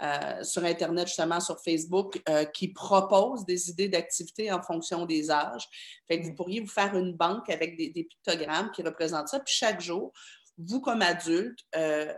euh, 0.03 0.43
sur 0.43 0.65
Internet, 0.65 1.07
justement, 1.07 1.39
sur 1.39 1.61
Facebook, 1.63 2.21
euh, 2.29 2.45
qui 2.45 2.73
proposent 2.73 3.45
des 3.45 3.71
idées 3.71 3.89
d'activités 3.89 4.51
en 4.51 4.61
fonction 4.61 5.07
des 5.07 5.31
âges. 5.31 5.69
Fait 6.09 6.21
que 6.21 6.27
vous 6.27 6.35
pourriez 6.35 6.61
vous 6.61 6.71
faire 6.71 6.97
une 6.97 7.15
banque 7.15 7.49
avec 7.51 7.77
des, 7.77 7.93
pictogrammes 7.93 8.71
qui 8.73 8.83
représentent 8.83 9.29
ça. 9.29 9.39
Puis 9.39 9.55
chaque 9.55 9.81
jour, 9.81 10.13
vous, 10.59 10.81
comme 10.81 11.03
adulte, 11.03 11.59
euh, 11.77 12.13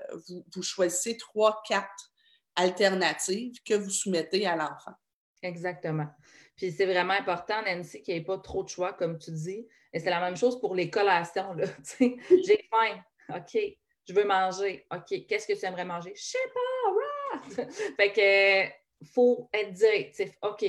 vous, 0.55 0.63
choisissez 0.63 1.17
trois, 1.17 1.63
quatre 1.69 2.13
alternatives 2.57 3.57
que 3.65 3.75
vous 3.75 3.91
soumettez 3.91 4.47
à 4.47 4.57
l'enfant. 4.57 4.95
Exactement. 5.43 6.07
Puis 6.57 6.73
c'est 6.73 6.87
vraiment 6.87 7.15
important, 7.15 7.61
Nancy, 7.67 8.03
qu'il 8.03 8.15
n'y 8.15 8.21
ait 8.21 8.25
pas 8.25 8.39
trop 8.39 8.63
de 8.63 8.69
choix, 8.69 8.93
comme 8.95 9.19
tu 9.19 9.31
dis. 9.33 9.67
Et 9.93 10.01
c'est 10.01 10.11
la 10.11 10.21
même 10.21 10.37
chose 10.37 10.59
pour 10.59 10.75
les 10.75 10.89
collations. 10.89 11.55
J'ai 12.01 12.69
faim. 12.71 13.03
OK. 13.29 13.59
Je 14.09 14.15
veux 14.15 14.25
manger. 14.25 14.87
OK. 14.91 15.27
Qu'est-ce 15.27 15.47
que 15.47 15.59
tu 15.59 15.67
aimerais 15.67 15.85
manger? 15.85 16.15
Je 16.17 16.23
sais 16.23 16.39
pas. 16.55 17.04
fait 17.97 18.13
que 18.13 19.07
faut 19.07 19.49
être 19.53 19.73
directif. 19.73 20.31
OK, 20.43 20.65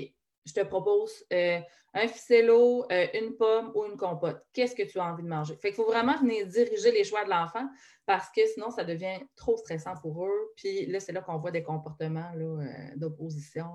je 0.45 0.53
te 0.53 0.63
propose 0.63 1.25
euh, 1.33 1.59
un 1.93 2.07
ficello, 2.07 2.85
euh, 2.91 3.07
une 3.13 3.35
pomme 3.35 3.71
ou 3.75 3.85
une 3.85 3.97
compote. 3.97 4.43
Qu'est-ce 4.53 4.75
que 4.75 4.83
tu 4.83 4.99
as 4.99 5.05
envie 5.05 5.23
de 5.23 5.27
manger? 5.27 5.55
Fait 5.55 5.69
qu'il 5.69 5.75
faut 5.75 5.85
vraiment 5.85 6.17
venir 6.17 6.45
diriger 6.45 6.91
les 6.91 7.03
choix 7.03 7.23
de 7.23 7.29
l'enfant 7.29 7.67
parce 8.05 8.29
que 8.29 8.45
sinon, 8.45 8.69
ça 8.69 8.83
devient 8.83 9.19
trop 9.35 9.57
stressant 9.57 9.95
pour 10.01 10.25
eux. 10.25 10.53
Puis 10.57 10.85
là, 10.87 10.99
c'est 10.99 11.13
là 11.13 11.21
qu'on 11.21 11.37
voit 11.37 11.51
des 11.51 11.63
comportements 11.63 12.31
euh, 12.35 12.65
d'opposition 12.95 13.69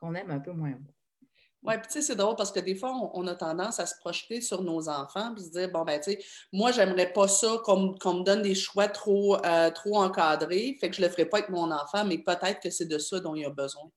qu'on 0.00 0.14
aime 0.14 0.30
un 0.30 0.40
peu 0.40 0.52
moins. 0.52 0.74
Oui, 1.64 1.74
puis 1.78 1.88
tu 1.88 1.92
sais, 1.94 2.02
c'est 2.02 2.14
drôle 2.14 2.36
parce 2.36 2.52
que 2.52 2.60
des 2.60 2.76
fois, 2.76 2.92
on, 3.14 3.26
a 3.26 3.34
tendance 3.34 3.80
à 3.80 3.86
se 3.86 3.98
projeter 3.98 4.40
sur 4.40 4.62
nos 4.62 4.88
enfants 4.88 5.34
puis 5.34 5.44
se 5.44 5.50
dire, 5.50 5.70
bon, 5.70 5.82
ben, 5.82 6.00
tu 6.00 6.12
sais, 6.12 6.18
moi, 6.52 6.70
j'aimerais 6.70 7.12
pas 7.12 7.26
ça 7.26 7.58
qu'on 7.64 7.94
me 7.94 8.22
donne 8.22 8.42
des 8.42 8.54
choix 8.54 8.86
trop, 8.86 9.36
trop 9.74 9.96
encadrés, 9.96 10.76
fait 10.80 10.88
que 10.88 10.96
je 10.96 11.02
le 11.02 11.08
ferai 11.08 11.26
pas 11.26 11.38
avec 11.38 11.50
mon 11.50 11.70
enfant, 11.72 12.04
mais 12.04 12.18
peut-être 12.18 12.60
que 12.60 12.70
c'est 12.70 12.86
de 12.86 12.98
ça 12.98 13.18
dont 13.18 13.34
il 13.34 13.44
a 13.44 13.50
besoin. 13.50 13.90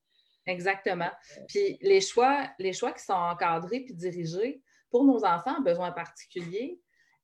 Exactement. 0.47 1.11
Puis 1.47 1.77
les 1.81 2.01
choix, 2.01 2.47
les 2.57 2.73
choix 2.73 2.91
qui 2.91 3.03
sont 3.03 3.13
encadrés 3.13 3.81
puis 3.81 3.93
dirigés 3.93 4.61
pour 4.89 5.03
nos 5.03 5.23
enfants 5.23 5.57
en 5.59 5.61
besoins 5.61 5.91
particuliers, 5.91 6.79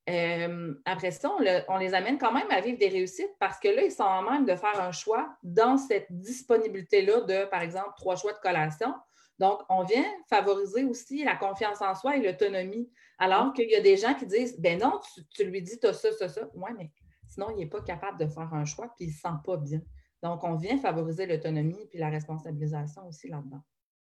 euh, 0.09 0.73
après 0.85 1.11
ça, 1.11 1.29
on, 1.67 1.77
les 1.77 1.93
amène 1.93 2.17
quand 2.17 2.31
même 2.31 2.49
à 2.49 2.61
vivre 2.61 2.77
des 2.77 2.87
réussites 2.87 3.35
parce 3.39 3.59
que 3.59 3.67
là, 3.67 3.81
ils 3.81 3.91
sont 3.91 4.03
en 4.03 4.21
même 4.21 4.45
de 4.45 4.55
faire 4.55 4.79
un 4.79 4.93
choix 4.93 5.35
dans 5.43 5.77
cette 5.77 6.07
disponibilité-là 6.09 7.21
de, 7.21 7.45
par 7.49 7.61
exemple, 7.61 7.91
trois 7.97 8.15
choix 8.15 8.31
de 8.31 8.37
collation. 8.37 8.93
Donc, 9.39 9.61
on 9.69 9.83
vient 9.83 10.05
favoriser 10.29 10.83
aussi 10.83 11.23
la 11.23 11.35
confiance 11.35 11.81
en 11.81 11.93
soi 11.93 12.17
et 12.17 12.21
l'autonomie. 12.21 12.89
Alors 13.19 13.53
qu'il 13.53 13.69
y 13.69 13.75
a 13.75 13.81
des 13.81 13.97
gens 13.97 14.13
qui 14.13 14.25
disent 14.25 14.59
Ben 14.59 14.79
non, 14.79 14.99
tu, 15.31 15.43
lui 15.43 15.61
dis, 15.61 15.79
tu 15.79 15.87
as 15.87 15.93
ça, 15.93 16.11
ça, 16.11 16.29
ça. 16.29 16.49
Oui, 16.53 16.71
mais 16.77 16.91
sinon, 17.27 17.49
il 17.51 17.57
n'est 17.57 17.67
pas 17.67 17.81
capable 17.81 18.19
de 18.19 18.27
faire 18.27 18.53
un 18.53 18.65
choix 18.65 18.91
puis 18.95 19.05
il 19.05 19.09
ne 19.09 19.13
se 19.13 19.19
sent 19.19 19.35
pas 19.43 19.57
bien. 19.57 19.81
Donc, 20.23 20.43
on 20.43 20.55
vient 20.55 20.77
favoriser 20.77 21.25
l'autonomie 21.25 21.87
puis 21.89 21.99
la 21.99 22.09
responsabilisation 22.09 23.07
aussi 23.07 23.27
là-dedans. 23.27 23.61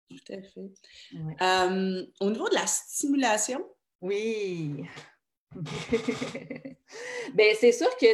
Tout 0.09 0.33
à 0.33 0.43
fait. 0.43 0.73
Euh, 1.41 2.07
au 2.21 2.31
niveau 2.31 2.49
de 2.49 2.55
la 2.55 2.67
stimulation? 2.67 3.65
Oui. 4.00 4.85
Bien, 7.35 7.53
c'est 7.59 7.73
sûr 7.73 7.89
que, 7.97 8.07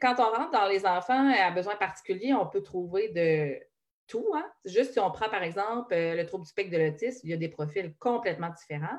quand 0.00 0.14
on 0.18 0.36
rentre 0.36 0.50
dans 0.50 0.66
les 0.68 0.84
enfants 0.86 1.32
à 1.32 1.50
besoins 1.50 1.76
particuliers, 1.76 2.34
on 2.34 2.46
peut 2.46 2.62
trouver 2.62 3.08
de 3.08 3.58
tout. 4.06 4.26
Hein? 4.34 4.44
Juste 4.64 4.92
si 4.92 5.00
on 5.00 5.10
prend, 5.10 5.28
par 5.28 5.42
exemple, 5.42 5.92
euh, 5.94 6.14
le 6.14 6.26
trouble 6.26 6.44
du 6.44 6.50
spectre 6.50 6.72
de 6.72 6.78
l'autisme, 6.78 7.20
il 7.24 7.30
y 7.30 7.34
a 7.34 7.36
des 7.36 7.48
profils 7.48 7.94
complètement 7.98 8.50
différents. 8.50 8.98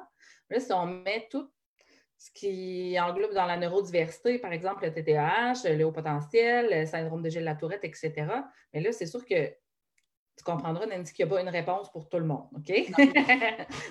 Là, 0.50 0.60
si 0.60 0.72
on 0.74 0.86
met 0.86 1.28
tout 1.30 1.50
ce 2.18 2.32
qui 2.32 2.98
englobe 3.00 3.34
dans 3.34 3.46
la 3.46 3.58
neurodiversité, 3.58 4.40
par 4.40 4.54
exemple, 4.54 4.86
le 4.86 4.94
TTAH, 4.94 5.70
le 5.70 5.84
haut 5.84 5.92
potentiel, 5.92 6.70
le 6.72 6.86
syndrome 6.86 7.22
de 7.22 7.30
Gilles-Latourette, 7.30 7.84
etc. 7.84 8.14
Mais 8.74 8.82
là, 8.82 8.92
c'est 8.92 9.06
sûr 9.06 9.26
que 9.26 9.54
tu 10.36 10.44
comprendras, 10.44 10.86
Nancy, 10.86 11.14
qu'il 11.14 11.26
n'y 11.26 11.32
a 11.32 11.36
pas 11.36 11.42
une 11.42 11.50
réponse 11.50 11.92
pour 11.92 12.10
tout 12.10 12.18
le 12.18 12.26
monde, 12.26 12.48
OK? 12.56 12.66
tu 12.66 12.86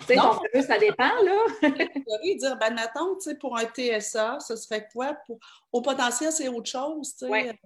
sais, 0.07 0.63
ça 0.63 0.79
dépend, 0.79 1.13
là. 1.23 1.37
Dire, 2.39 2.57
ben, 2.59 2.75
mettons, 2.75 3.15
tu 3.17 3.31
sais, 3.31 3.37
pour 3.37 3.57
un 3.57 3.65
TSA, 3.65 4.41
ça 4.41 4.57
serait 4.57 4.89
quoi? 4.93 5.15
Pour... 5.27 5.39
Au 5.71 5.83
potentiel, 5.83 6.33
c'est 6.33 6.49
autre 6.49 6.71
chose, 6.71 7.15
tu 7.17 7.27
sais. 7.29 7.59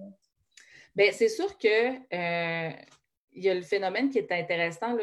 Bien, 0.94 1.12
c'est 1.12 1.28
sûr 1.28 1.56
que 1.58 1.96
euh, 2.14 2.72
il 3.36 3.44
y 3.44 3.50
a 3.50 3.54
le 3.54 3.62
phénomène 3.62 4.10
qui 4.10 4.18
est 4.18 4.32
intéressant 4.32 4.96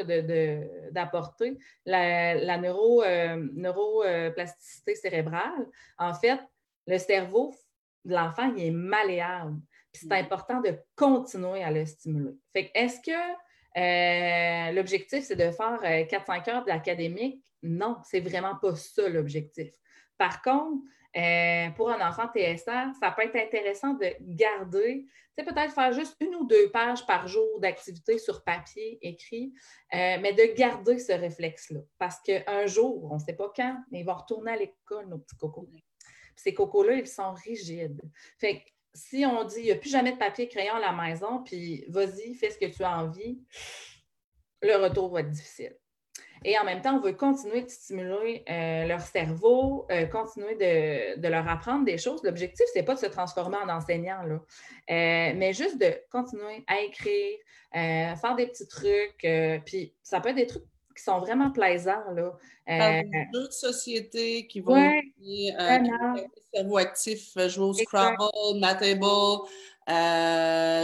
d'apporter, 0.92 1.58
la, 1.86 2.58
neuro, 2.58 3.04
euh, 3.04 3.48
neuroplasticité 3.54 4.96
cérébrale. 4.96 5.68
En 5.98 6.14
fait, 6.14 6.40
le 6.88 6.98
cerveau 6.98 7.54
de 8.04 8.14
l'enfant, 8.14 8.52
il 8.56 8.66
est 8.66 8.72
malléable. 8.72 9.58
c'est 9.94 10.08
mm. 10.08 10.12
important 10.14 10.62
de 10.62 10.76
continuer 10.96 11.64
à 11.64 11.72
le 11.72 11.86
stimuler. 11.86 12.34
Fait 12.52 12.72
est-ce 12.74 13.00
que 13.00 13.12
euh, 13.78 14.72
l'objectif, 14.74 15.24
c'est 15.24 15.36
de 15.36 15.52
faire 15.52 15.80
4-5 15.82 16.50
euh, 16.50 16.52
heures 16.52 16.66
d'académique? 16.66 17.44
Non, 17.62 17.98
c'est 18.04 18.20
vraiment 18.20 18.56
pas 18.56 18.76
ça 18.76 19.08
l'objectif. 19.08 19.72
Par 20.24 20.42
contre, 20.42 20.84
pour 21.76 21.92
un 21.92 22.08
enfant 22.08 22.30
TSA, 22.34 22.94
ça 23.00 23.12
peut 23.12 23.24
être 23.24 23.36
intéressant 23.36 23.94
de 23.94 24.08
garder 24.22 25.06
sais, 25.36 25.44
peut-être 25.44 25.74
faire 25.74 25.92
juste 25.94 26.16
une 26.20 26.36
ou 26.36 26.46
deux 26.46 26.70
pages 26.72 27.06
par 27.06 27.28
jour 27.28 27.60
d'activité 27.60 28.18
sur 28.18 28.44
papier 28.44 29.00
écrit, 29.02 29.54
euh, 29.94 30.18
mais 30.22 30.34
de 30.34 30.56
garder 30.56 31.00
ce 31.00 31.12
réflexe-là. 31.12 31.80
Parce 31.98 32.20
qu'un 32.22 32.66
jour, 32.68 33.10
on 33.12 33.16
ne 33.16 33.20
sait 33.20 33.34
pas 33.34 33.52
quand, 33.56 33.78
mais 33.92 34.02
ils 34.02 34.06
vont 34.06 34.14
retourner 34.14 34.52
à 34.52 34.56
l'école, 34.56 35.08
nos 35.08 35.18
petits 35.18 35.38
cocos. 35.38 35.68
ces 36.36 36.54
cocos-là, 36.54 36.94
ils 36.96 37.08
sont 37.08 37.34
rigides. 37.34 38.02
Fait 38.40 38.60
que 38.60 38.70
si 38.94 39.26
on 39.26 39.44
dit, 39.44 39.60
il 39.60 39.66
n'y 39.66 39.72
a 39.72 39.76
plus 39.76 39.90
jamais 39.90 40.12
de 40.12 40.18
papier 40.18 40.48
crayon 40.48 40.76
à 40.76 40.80
la 40.80 40.92
maison, 40.92 41.44
puis 41.44 41.84
vas-y, 41.90 42.36
fais 42.36 42.52
ce 42.52 42.60
que 42.60 42.66
tu 42.66 42.84
as 42.84 43.00
envie, 43.00 43.42
le 44.62 44.76
retour 44.76 45.12
va 45.12 45.22
être 45.22 45.32
difficile. 45.32 45.76
Et 46.46 46.58
en 46.58 46.66
même 46.66 46.82
temps, 46.82 46.96
on 46.96 47.00
veut 47.00 47.14
continuer 47.14 47.62
de 47.62 47.70
stimuler 47.70 48.44
euh, 48.50 48.86
leur 48.86 49.02
cerveau, 49.02 49.86
euh, 49.92 50.06
continuer 50.06 50.56
de, 50.56 51.28
leur 51.28 51.48
apprendre 51.48 51.86
des 51.86 51.98
choses. 51.98 52.22
L'objectif, 52.24 52.66
ce 52.74 52.80
n'est 52.80 52.86
pas 52.86 52.96
de 52.96 53.00
se 53.00 53.06
transformer 53.06 53.58
en 53.58 53.70
enseignant, 53.70 54.24
là, 54.24 54.36
euh, 54.36 55.34
mais 55.36 55.54
juste 55.54 55.80
de 55.80 55.94
continuer 56.12 56.64
à 56.68 56.82
écrire, 56.82 57.38
faire 57.72 58.36
des 58.36 58.48
petits 58.48 58.68
trucs. 58.68 59.26
puis 59.66 59.94
ça 60.04 60.20
peut 60.20 60.30
être 60.30 60.36
des 60.36 60.48
trucs 60.48 60.64
qui 60.96 61.04
sont 61.04 61.20
vraiment 61.20 61.52
plaisants. 61.52 62.04
Là. 62.14 62.34
des 62.68 63.28
jeux 63.34 63.48
de 63.48 63.52
société 63.52 64.46
qui 64.48 64.60
vont 64.60 64.74
ouais, 64.74 65.02
le 65.20 66.22
cerveau 66.54 66.78
actif, 66.78 67.34
jouer 67.48 67.66
au 67.66 67.74
Scrabble, 67.74 68.60
Mathable, 68.60 69.48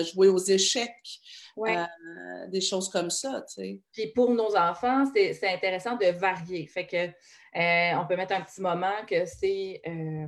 jouer 0.05 0.27
aux 0.29 0.39
échecs. 0.39 1.19
Euh, 1.67 2.47
des 2.47 2.61
choses 2.61 2.89
comme 2.89 3.09
ça. 3.09 3.43
Tu 3.47 3.53
sais. 3.53 3.79
Puis 3.91 4.07
pour 4.07 4.31
nos 4.31 4.55
enfants, 4.55 5.05
c'est 5.13 5.53
intéressant 5.53 5.95
de 5.95 6.07
varier. 6.07 6.67
Fait 6.67 6.85
que 6.85 7.07
euh, 7.07 7.99
on 7.99 8.05
peut 8.07 8.15
mettre 8.15 8.33
un 8.33 8.41
petit 8.41 8.61
moment 8.61 9.05
que 9.07 9.25
c'est 9.25 9.81
euh, 9.87 10.27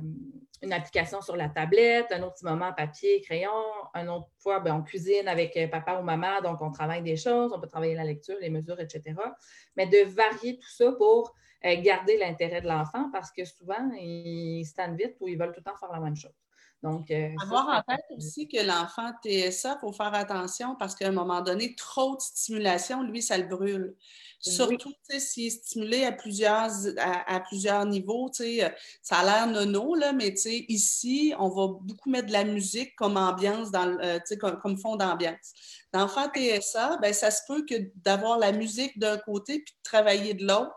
une 0.62 0.72
application 0.72 1.20
sur 1.22 1.36
la 1.36 1.48
tablette, 1.48 2.06
un 2.10 2.22
autre 2.22 2.34
petit 2.34 2.44
moment 2.44 2.72
papier, 2.72 3.20
crayon, 3.22 3.50
un 3.94 4.08
autre 4.08 4.28
fois, 4.38 4.60
ben, 4.60 4.74
on 4.76 4.82
cuisine 4.82 5.28
avec 5.28 5.58
papa 5.70 5.98
ou 5.98 6.02
maman, 6.02 6.40
donc 6.42 6.60
on 6.60 6.70
travaille 6.70 7.02
des 7.02 7.16
choses, 7.16 7.52
on 7.54 7.60
peut 7.60 7.68
travailler 7.68 7.94
la 7.94 8.04
lecture, 8.04 8.36
les 8.40 8.50
mesures, 8.50 8.80
etc. 8.80 9.14
Mais 9.76 9.86
de 9.86 10.08
varier 10.08 10.58
tout 10.58 10.70
ça 10.70 10.92
pour 10.92 11.34
garder 11.62 12.16
l'intérêt 12.18 12.60
de 12.60 12.66
l'enfant 12.66 13.08
parce 13.12 13.30
que 13.30 13.44
souvent, 13.44 13.90
ils 13.94 14.64
se 14.64 14.96
vite 14.96 15.16
ou 15.20 15.28
ils 15.28 15.38
veulent 15.38 15.52
tout 15.52 15.60
le 15.64 15.70
temps 15.70 15.78
faire 15.78 15.92
la 15.92 16.00
même 16.00 16.16
chose. 16.16 16.41
Donc, 16.82 17.10
euh, 17.12 17.28
Avoir 17.40 17.68
en 17.68 17.82
tête 17.82 18.04
aussi 18.16 18.48
que 18.48 18.60
l'enfant 18.60 19.12
TSA, 19.22 19.76
il 19.76 19.80
faut 19.80 19.92
faire 19.92 20.14
attention 20.14 20.74
parce 20.76 20.96
qu'à 20.96 21.08
un 21.08 21.12
moment 21.12 21.40
donné, 21.40 21.76
trop 21.76 22.16
de 22.16 22.20
stimulation, 22.20 23.02
lui, 23.04 23.22
ça 23.22 23.38
le 23.38 23.46
brûle. 23.46 23.94
Surtout 24.40 24.92
s'il 25.08 25.46
est 25.46 25.50
stimulé 25.50 26.04
à 26.04 26.10
plusieurs, 26.10 26.72
à, 26.98 27.38
plusieurs 27.38 27.86
niveaux. 27.86 28.28
Euh, 28.40 28.68
ça 29.00 29.18
a 29.18 29.24
l'air 29.24 29.46
nono, 29.46 29.94
là, 29.94 30.12
mais 30.12 30.34
ici, 30.68 31.32
on 31.38 31.48
va 31.48 31.68
beaucoup 31.80 32.10
mettre 32.10 32.26
de 32.26 32.32
la 32.32 32.42
musique 32.42 32.96
comme 32.96 33.16
ambiance, 33.16 33.70
dans, 33.70 33.86
euh, 34.00 34.18
comme, 34.40 34.58
comme, 34.58 34.76
fond 34.76 34.96
d'ambiance. 34.96 35.52
L'enfant 35.94 36.26
TSA, 36.34 36.96
ben, 37.00 37.14
ça 37.14 37.30
se 37.30 37.42
peut 37.46 37.64
que 37.64 37.92
d'avoir 37.94 38.38
la 38.38 38.50
musique 38.50 38.98
d'un 38.98 39.18
côté 39.18 39.60
puis 39.60 39.74
de 39.74 39.82
travailler 39.84 40.34
de 40.34 40.44
l'autre 40.44 40.74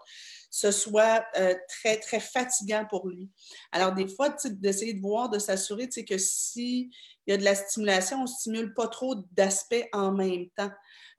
ce 0.56 0.72
soit 0.72 1.26
euh, 1.36 1.54
très, 1.68 1.98
très 1.98 2.22
fatigant 2.22 2.86
pour 2.90 3.10
lui. 3.10 3.30
Alors, 3.74 3.94
des 3.94 4.08
fois, 4.08 4.34
d'essayer 4.46 4.94
de 4.94 5.02
voir, 5.02 5.28
de 5.28 5.38
s'assurer 5.38 5.90
que 5.90 6.18
s'il 6.18 6.90
y 7.28 7.34
a 7.34 7.38
de 7.38 7.44
la 7.44 7.56
stimulation, 7.56 8.20
on 8.20 8.22
ne 8.22 8.28
stimule 8.28 8.74
pas 8.74 8.88
trop 8.88 9.16
d'aspects 9.34 9.86
en 9.92 10.14
même 10.14 10.48
temps. 10.56 10.72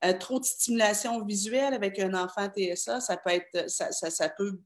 Euh, 0.06 0.14
trop 0.14 0.40
de 0.40 0.46
stimulation 0.46 1.22
visuelle 1.22 1.74
avec 1.74 1.98
un 1.98 2.14
enfant 2.14 2.48
TSA, 2.48 3.00
ça 3.00 3.18
peut 3.18 3.32
être, 3.32 3.68
ça, 3.68 3.92
ça, 3.92 4.28
peut 4.30 4.58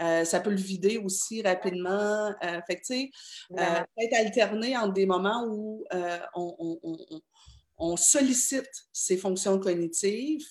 euh, 0.00 0.24
ça 0.24 0.40
peut 0.40 0.48
le 0.50 0.56
vider 0.56 0.96
aussi 0.96 1.42
rapidement. 1.42 2.32
fait 2.66 2.76
tu 2.76 2.84
sais, 2.84 3.10
peut-être 3.50 4.14
alterner 4.14 4.78
entre 4.78 4.94
des 4.94 5.04
moments 5.04 5.44
où 5.46 5.84
on, 6.34 6.78
on, 6.82 7.06
on, 7.76 7.96
sollicite 7.98 8.88
ses 8.94 9.18
fonctions 9.18 9.58
cognitives, 9.58 10.46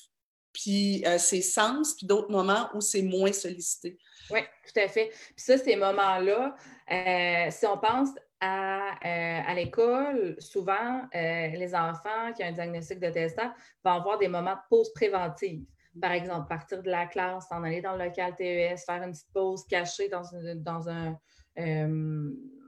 puis 0.56 1.04
euh, 1.06 1.18
ses 1.18 1.42
sens, 1.42 1.96
puis 1.96 2.08
d'autres 2.08 2.32
moments 2.32 2.70
où 2.74 2.80
c'est 2.80 3.02
moins 3.02 3.34
sollicité. 3.34 3.98
Oui, 4.32 4.40
tout 4.40 4.80
à 4.80 4.88
fait. 4.88 5.10
Puis 5.10 5.34
ça, 5.36 5.58
ces 5.58 5.76
moments-là, 5.76 6.56
euh, 6.92 7.52
si 7.52 7.66
on 7.68 7.78
pense 7.78 8.10
à, 8.40 8.92
euh, 9.06 9.42
à 9.46 9.54
l'école, 9.54 10.38
souvent, 10.40 11.02
les 11.14 11.76
enfants 11.76 12.32
qui 12.36 12.44
ont 12.44 12.48
un 12.48 12.52
diagnostic 12.54 13.00
de 13.00 13.12
TSA 13.12 13.54
vont 13.84 13.92
avoir 13.92 14.18
des 14.18 14.30
moments 14.30 14.54
de 14.54 14.60
pause 14.70 14.92
préventive. 14.94 15.66
Par 16.02 16.14
exemple, 16.14 16.48
partir 16.48 16.82
de 16.82 16.90
la 16.90 17.06
classe, 17.06 17.48
s'en 17.50 17.64
aller 17.64 17.82
dans 17.82 17.96
le 17.98 18.06
local 18.06 18.34
TES, 18.36 18.78
faire 18.86 19.04
une 19.04 19.12
petite 19.12 19.32
pause 19.34 19.66
cachée 19.70 20.10
dans, 20.10 20.24
dans 20.56 20.90
un 20.90 21.18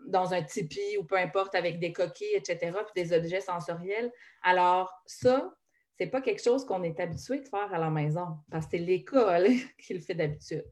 dans 0.08 0.34
un 0.34 0.42
tipi 0.42 0.98
ou 0.98 1.04
peu 1.04 1.18
importe, 1.18 1.54
avec 1.54 1.80
des 1.80 1.92
coquilles, 1.92 2.36
etc., 2.36 2.72
puis 2.94 3.04
des 3.04 3.14
objets 3.14 3.42
sensoriels. 3.42 4.12
Alors, 4.42 5.04
ça, 5.06 5.54
c'est 5.98 6.08
pas 6.08 6.22
quelque 6.22 6.42
chose 6.42 6.66
qu'on 6.66 6.84
est 6.84 7.00
habitué 7.00 7.40
de 7.40 7.48
faire 7.48 7.74
à 7.74 7.80
la 7.80 7.90
maison 7.90 8.38
parce 8.52 8.66
que 8.66 8.72
c'est 8.72 8.84
l'école 8.84 9.48
qui 9.84 9.94
le 9.94 10.00
fait 10.00 10.14
d'habitude. 10.14 10.66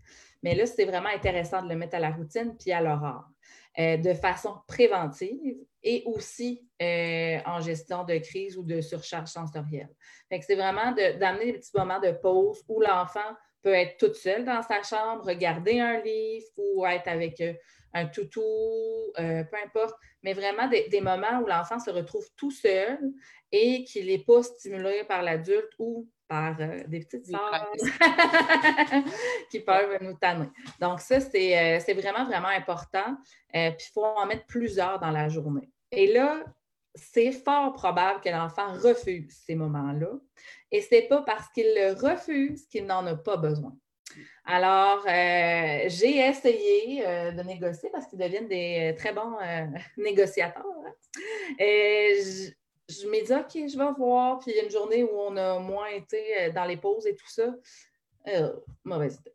Mais 0.44 0.54
là, 0.54 0.66
c'est 0.66 0.86
vraiment 0.86 1.10
intéressant 1.10 1.64
de 1.64 1.70
le 1.70 1.76
mettre 1.76 1.96
à 1.96 2.00
la 2.00 2.12
routine 2.12 2.56
puis 2.58 2.72
à 2.72 2.82
l'horaire 2.82 3.26
euh, 3.80 3.98
de 3.98 4.14
façon 4.14 4.56
préventive 4.68 5.58
et 5.84 6.04
aussi 6.06 6.68
euh, 6.82 7.40
en 7.46 7.60
gestion 7.60 8.04
de 8.04 8.18
crise 8.20 8.58
ou 8.58 8.64
de 8.64 8.82
surcharge 8.82 9.30
sensorielle. 9.30 9.90
c'est 10.30 10.56
vraiment 10.56 10.92
d'amener 10.92 11.52
des 11.52 11.60
petits 11.60 11.76
moments 11.76 12.00
de 12.00 12.12
pause 12.12 12.64
où 12.68 12.80
l'enfant 12.80 13.36
peut 13.62 13.74
être 13.74 13.98
toute 13.98 14.16
seule 14.16 14.46
dans 14.46 14.62
sa 14.62 14.84
chambre, 14.84 15.26
regarder 15.26 15.80
un 15.80 16.00
livre 16.02 16.48
ou 16.58 16.86
être 16.86 17.08
avec 17.08 17.42
euh, 17.42 17.54
un 17.96 18.06
toutou, 18.08 18.44
euh, 19.18 19.44
peu 19.46 19.58
importe, 19.66 19.96
mais 20.22 20.34
vraiment 20.34 20.68
des, 20.68 21.02
moments 21.02 21.40
où 21.42 21.48
l'enfant 21.48 21.80
se 21.80 21.90
retrouve 21.90 22.28
tout 22.36 22.52
seul 22.52 23.00
et 23.52 23.86
qu'il 23.86 24.08
n'est 24.08 24.24
pas 24.24 24.44
stimulé 24.44 25.06
par 25.06 25.24
l'adulte 25.24 25.72
ou 25.80 26.08
par 26.28 26.60
euh, 26.60 26.84
des 26.88 27.00
petites 27.00 27.28
sœurs 27.28 27.72
qui 29.50 29.62
peuvent 29.62 29.98
nous 30.02 30.18
tanner. 30.18 30.50
Donc, 30.82 31.00
ça, 31.00 31.22
c'est 31.22 31.94
vraiment, 31.94 32.26
vraiment 32.26 32.50
important. 32.50 33.16
puis, 33.54 33.62
il 33.64 33.92
faut 33.94 34.04
en 34.04 34.26
mettre 34.26 34.46
plusieurs 34.46 35.00
dans 35.00 35.12
la 35.12 35.30
journée. 35.30 35.72
Et 35.92 36.12
là, 36.12 36.44
c'est 36.96 37.32
fort 37.32 37.74
probable 37.74 38.20
que 38.20 38.30
l'enfant 38.30 38.74
refuse 38.74 39.44
ces 39.46 39.56
moments-là. 39.56 40.10
Et 40.72 40.82
ce 40.82 40.96
n'est 40.96 41.08
pas 41.08 41.22
parce 41.22 41.48
qu'il 41.50 41.68
le 41.68 41.94
refuse 41.94 42.68
qu'il 42.68 42.86
n'en 42.86 43.06
a 43.06 43.16
pas 43.16 43.38
besoin. 43.38 43.74
Alors, 44.46 45.04
euh, 45.08 45.86
j'ai 45.88 46.18
essayé 46.18 47.06
euh, 47.06 47.32
de 47.32 47.41
négocier 47.41 47.89
parce 47.89 48.06
qu'ils 48.06 48.20
deviennent 48.20 48.48
des 48.48 48.94
très 48.98 49.12
bons 49.12 49.38
euh, 49.41 49.65
négociateurs. 49.98 50.65
Hein. 50.86 50.94
Et 51.58 52.20
je, 52.22 52.94
je 52.94 53.08
me 53.08 53.26
dis, 53.26 53.34
OK, 53.34 53.70
je 53.70 53.78
vais 53.78 53.91
voir. 53.98 54.39
Puis 54.39 54.52
il 54.52 54.58
y 54.58 54.60
a 54.60 54.63
une 54.63 54.70
journée 54.70 55.04
où 55.04 55.10
on 55.13 55.36
a 55.38 55.60
moins 55.60 55.88
été 55.88 56.52
dans 56.54 56.65
les 56.65 56.78
pauses 56.78 57.08
et 57.08 57.15
tout 57.15 57.30
ça. 57.30 57.54
mauvaise 58.84 59.15
idée 59.15 59.35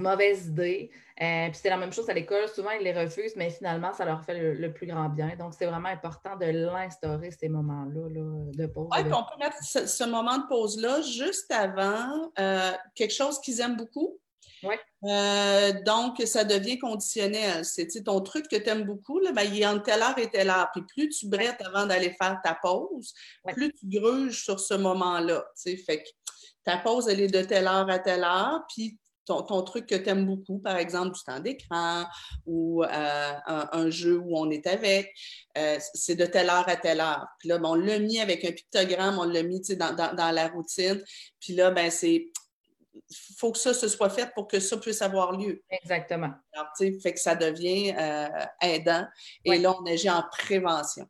mauvaise 0.00 0.46
idée. 0.46 0.90
Euh, 1.20 1.48
puis 1.50 1.60
c'est 1.62 1.68
la 1.68 1.76
même 1.76 1.92
chose 1.92 2.08
à 2.08 2.14
l'école. 2.14 2.48
Souvent, 2.48 2.70
ils 2.70 2.82
les 2.82 2.92
refusent, 2.92 3.36
mais 3.36 3.50
finalement, 3.50 3.92
ça 3.92 4.04
leur 4.06 4.24
fait 4.24 4.54
le, 4.54 4.72
plus 4.72 4.86
grand 4.86 5.08
bien. 5.10 5.36
Donc, 5.38 5.52
c'est 5.56 5.66
vraiment 5.66 5.88
important 5.88 6.36
de 6.36 6.46
l'instaurer, 6.46 7.30
ces 7.30 7.48
moments-là 7.48 8.08
de 8.54 8.66
pause. 8.66 8.88
Oui, 8.90 9.04
puis 9.04 9.12
on 9.12 9.24
peut 9.24 9.38
mettre 9.38 9.62
ce, 9.62 10.04
moment 10.04 10.38
de 10.38 10.46
pause-là 10.48 11.02
juste 11.02 11.50
avant 11.52 12.30
euh, 12.38 12.72
quelque 12.94 13.12
chose 13.12 13.38
qu'ils 13.40 13.60
aiment 13.60 13.76
beaucoup. 13.76 14.18
Oui. 14.62 14.74
Euh, 15.04 15.72
donc, 15.84 16.22
ça 16.24 16.44
devient 16.44 16.78
conditionnel. 16.78 17.64
C'est 17.64 17.86
ton 18.04 18.20
truc 18.20 18.48
que 18.48 18.56
tu 18.56 18.68
aimes 18.68 18.84
beaucoup, 18.84 19.18
là, 19.18 19.32
ben, 19.32 19.42
il 19.42 19.60
est 19.60 19.66
entre 19.66 19.84
telle 19.84 20.02
heure 20.02 20.18
et 20.18 20.28
telle 20.30 20.50
heure. 20.50 20.68
Puis 20.72 20.82
plus 20.86 21.08
tu 21.10 21.28
brettes 21.28 21.60
avant 21.66 21.86
d'aller 21.86 22.14
faire 22.20 22.38
ta 22.42 22.54
pause, 22.54 23.12
plus 23.48 23.72
tu 23.72 23.86
gruges 23.86 24.42
sur 24.42 24.60
ce 24.60 24.74
moment-là. 24.74 25.44
Fait 25.56 26.02
que 26.02 26.08
ta 26.64 26.78
pause, 26.78 27.08
elle 27.08 27.20
est 27.20 27.28
de 27.28 27.42
telle 27.42 27.66
heure 27.66 27.88
à 27.88 27.98
telle 27.98 28.24
heure, 28.24 28.62
puis 28.68 28.98
ton, 29.30 29.62
truc 29.62 29.86
que 29.86 29.94
tu 29.94 30.08
aimes 30.08 30.26
beaucoup, 30.26 30.58
par 30.58 30.76
exemple 30.76 31.14
du 31.14 31.22
temps 31.22 31.40
d'écran 31.40 32.04
ou 32.46 32.82
euh, 32.84 33.32
un, 33.46 33.90
jeu 33.90 34.18
où 34.18 34.36
on 34.36 34.50
est 34.50 34.66
avec, 34.66 35.12
euh, 35.56 35.78
c'est 35.94 36.16
de 36.16 36.26
telle 36.26 36.48
heure 36.48 36.68
à 36.68 36.76
telle 36.76 37.00
heure. 37.00 37.26
Puis 37.38 37.48
là, 37.48 37.58
ben, 37.58 37.70
on 37.70 37.74
l'a 37.74 37.98
mis 37.98 38.20
avec 38.20 38.44
un 38.44 38.52
pictogramme, 38.52 39.18
on 39.18 39.24
l'a 39.24 39.42
mis 39.42 39.60
dans, 39.76 39.94
dans, 39.94 40.34
la 40.34 40.48
routine. 40.48 41.02
Puis 41.40 41.54
là, 41.54 41.70
ben, 41.70 41.90
c'est 41.90 42.30
il 42.92 43.34
faut 43.36 43.52
que 43.52 43.58
ça 43.58 43.74
se 43.74 43.88
soit 43.88 44.10
fait 44.10 44.30
pour 44.34 44.46
que 44.46 44.60
ça 44.60 44.76
puisse 44.76 45.02
avoir 45.02 45.32
lieu. 45.32 45.62
Exactement. 45.70 46.30
Alors, 46.52 46.68
fait 46.76 47.14
que 47.14 47.20
ça 47.20 47.34
devient 47.34 47.94
euh, 47.98 48.28
aidant. 48.60 49.04
Et 49.44 49.58
là, 49.58 49.74
on 49.80 49.86
agit 49.86 50.10
en 50.10 50.22
prévention. 50.30 51.08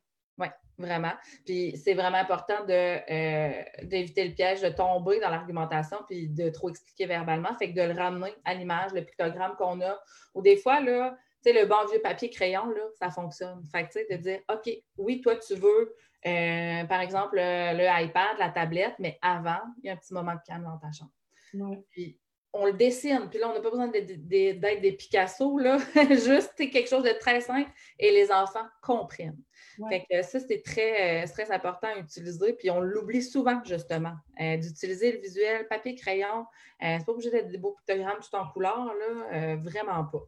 Vraiment. 0.80 1.12
Puis 1.44 1.76
c'est 1.76 1.92
vraiment 1.92 2.16
important 2.16 2.54
euh, 2.68 3.62
d'éviter 3.82 4.24
le 4.26 4.34
piège 4.34 4.62
de 4.62 4.70
tomber 4.70 5.20
dans 5.20 5.28
l'argumentation 5.28 5.98
puis 6.08 6.28
de 6.28 6.48
trop 6.48 6.70
expliquer 6.70 7.04
verbalement. 7.04 7.54
Fait 7.58 7.70
que 7.70 7.78
de 7.78 7.92
le 7.92 7.92
ramener 7.92 8.32
à 8.46 8.54
l'image, 8.54 8.92
le 8.94 9.04
pictogramme 9.04 9.56
qu'on 9.58 9.82
a. 9.82 10.00
Ou 10.34 10.40
des 10.40 10.56
fois, 10.56 10.80
là, 10.80 11.14
tu 11.44 11.52
sais, 11.52 11.60
le 11.60 11.66
bon 11.66 11.84
vieux 11.90 12.00
papier 12.00 12.30
crayon, 12.30 12.70
là, 12.70 12.82
ça 12.98 13.10
fonctionne. 13.10 13.62
Fait 13.70 13.86
que, 13.86 13.92
tu 13.92 13.98
sais, 14.00 14.16
de 14.16 14.22
dire, 14.22 14.40
OK, 14.50 14.70
oui, 14.96 15.20
toi, 15.20 15.36
tu 15.36 15.54
veux, 15.54 15.94
euh, 16.26 16.84
par 16.84 17.00
exemple, 17.02 17.36
le, 17.36 18.04
iPad, 18.04 18.38
la 18.38 18.48
tablette, 18.48 18.94
mais 18.98 19.18
avant, 19.20 19.60
il 19.82 19.86
y 19.86 19.90
a 19.90 19.92
un 19.92 19.96
petit 19.96 20.14
moment 20.14 20.32
de 20.32 20.40
calme 20.46 20.64
dans 20.64 20.78
ta 20.78 20.90
chambre. 20.92 21.82
Puis 21.90 22.18
on 22.52 22.66
le 22.66 22.72
dessine. 22.72 23.28
Puis 23.30 23.38
là, 23.38 23.50
on 23.50 23.54
n'a 23.54 23.60
pas 23.60 23.70
besoin 23.70 23.88
d'être 23.88 24.26
des 24.26 24.96
Picasso, 24.98 25.58
là. 25.58 25.78
Juste 26.08 26.54
quelque 26.56 26.88
chose 26.88 27.04
de 27.04 27.18
très 27.18 27.40
simple 27.40 27.70
et 27.98 28.10
les 28.12 28.32
enfants 28.32 28.66
comprennent. 28.82 29.42
Fait 29.88 30.06
que 30.10 30.22
ça, 30.22 30.40
c'est 30.40 30.62
très, 30.62 31.24
euh, 31.24 31.26
très 31.26 31.50
important 31.50 31.88
à 31.88 31.98
utiliser. 31.98 32.52
Puis 32.52 32.70
on 32.70 32.80
l'oublie 32.80 33.22
souvent, 33.22 33.60
justement, 33.64 34.14
euh, 34.40 34.56
d'utiliser 34.56 35.12
le 35.12 35.18
visuel, 35.18 35.66
papier, 35.68 35.94
crayon. 35.94 36.46
Euh, 36.82 36.96
c'est 36.98 37.04
pas 37.04 37.12
obligé 37.12 37.30
d'être 37.30 37.48
des 37.48 37.58
beaux 37.58 37.72
pictogrammes 37.72 38.18
tout 38.20 38.34
en 38.36 38.48
couleur, 38.48 38.92
là. 38.94 39.56
vraiment 39.56 40.04
pas. 40.04 40.22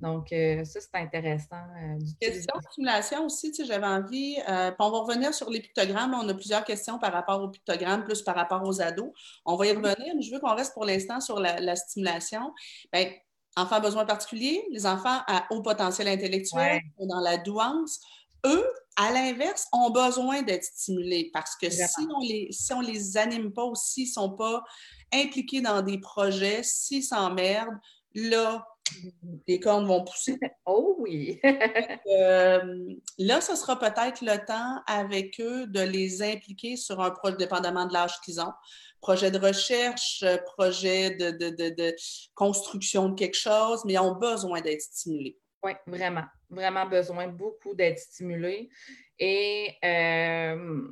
Donc, 0.00 0.28
ça, 0.30 0.80
c'est 0.80 0.94
intéressant. 0.94 1.62
Question 2.20 2.58
de 2.58 2.64
stimulation 2.72 3.24
aussi, 3.26 3.52
j'avais 3.64 3.86
envie. 3.86 4.36
on 4.48 4.90
va 4.90 4.98
revenir 4.98 5.32
sur 5.32 5.48
les 5.48 5.60
pictogrammes. 5.60 6.12
On 6.14 6.28
a 6.28 6.34
plusieurs 6.34 6.64
questions 6.64 6.98
par 6.98 7.12
rapport 7.12 7.40
aux 7.40 7.48
pictogrammes, 7.48 8.02
plus 8.02 8.22
par 8.22 8.34
rapport 8.34 8.66
aux 8.66 8.82
ados. 8.82 9.12
On 9.46 9.54
va 9.54 9.66
y 9.68 9.72
revenir, 9.72 10.14
mais 10.16 10.22
je 10.22 10.32
veux 10.34 10.40
qu'on 10.40 10.56
reste 10.56 10.74
pour 10.74 10.84
l'instant 10.84 11.20
sur 11.20 11.38
la, 11.38 11.76
stimulation. 11.76 12.52
Bien, 12.92 13.12
enfants 13.56 13.76
à 13.76 13.80
besoins 13.80 14.04
particuliers, 14.04 14.64
les 14.72 14.86
enfants 14.86 15.20
à 15.28 15.46
haut 15.50 15.62
potentiel 15.62 16.08
intellectuel, 16.08 16.80
dans 16.98 17.20
la 17.20 17.36
douance, 17.36 18.00
eux, 18.46 18.66
à 18.96 19.12
l'inverse, 19.12 19.66
ont 19.72 19.90
besoin 19.90 20.42
d'être 20.42 20.64
stimulés 20.64 21.30
parce 21.32 21.56
que 21.56 21.70
si 21.70 22.06
on 22.14 22.20
les, 22.20 22.48
si 22.50 22.72
on 22.72 22.80
les 22.80 23.16
anime 23.16 23.52
pas 23.52 23.64
ou 23.64 23.74
s'ils 23.74 24.08
sont 24.08 24.30
pas 24.30 24.62
impliqués 25.12 25.60
dans 25.60 25.82
des 25.82 25.98
projets, 25.98 26.62
s'ils 26.62 27.04
s'emmerdent, 27.04 27.78
là, 28.14 28.66
les 29.46 29.60
cornes 29.60 29.86
vont 29.86 30.04
pousser. 30.04 30.38
Oh 30.66 30.96
oui! 30.98 31.40
Euh, 31.44 32.94
là, 33.18 33.40
ce 33.40 33.56
sera 33.56 33.78
peut-être 33.78 34.20
le 34.22 34.44
temps 34.44 34.80
avec 34.86 35.40
eux 35.40 35.66
de 35.66 35.80
les 35.80 36.22
impliquer 36.22 36.76
sur 36.76 37.00
un 37.00 37.10
projet, 37.10 37.36
dépendamment 37.36 37.86
de 37.86 37.92
l'âge 37.92 38.20
qu'ils 38.24 38.40
ont. 38.40 38.52
Projet 39.00 39.30
de 39.30 39.38
recherche, 39.38 40.24
projet 40.56 41.10
de, 41.16 41.30
de, 41.30 41.74
de 41.74 41.96
construction 42.34 43.08
de 43.08 43.14
quelque 43.14 43.36
chose, 43.36 43.84
mais 43.84 43.94
ils 43.94 43.98
ont 43.98 44.14
besoin 44.14 44.60
d'être 44.60 44.82
stimulés. 44.82 45.38
Oui, 45.64 45.72
vraiment. 45.86 46.24
Vraiment 46.52 46.86
besoin 46.86 47.28
beaucoup 47.28 47.74
d'être 47.74 47.98
stimulés. 47.98 48.68
Et 49.18 49.74
euh, 49.84 50.82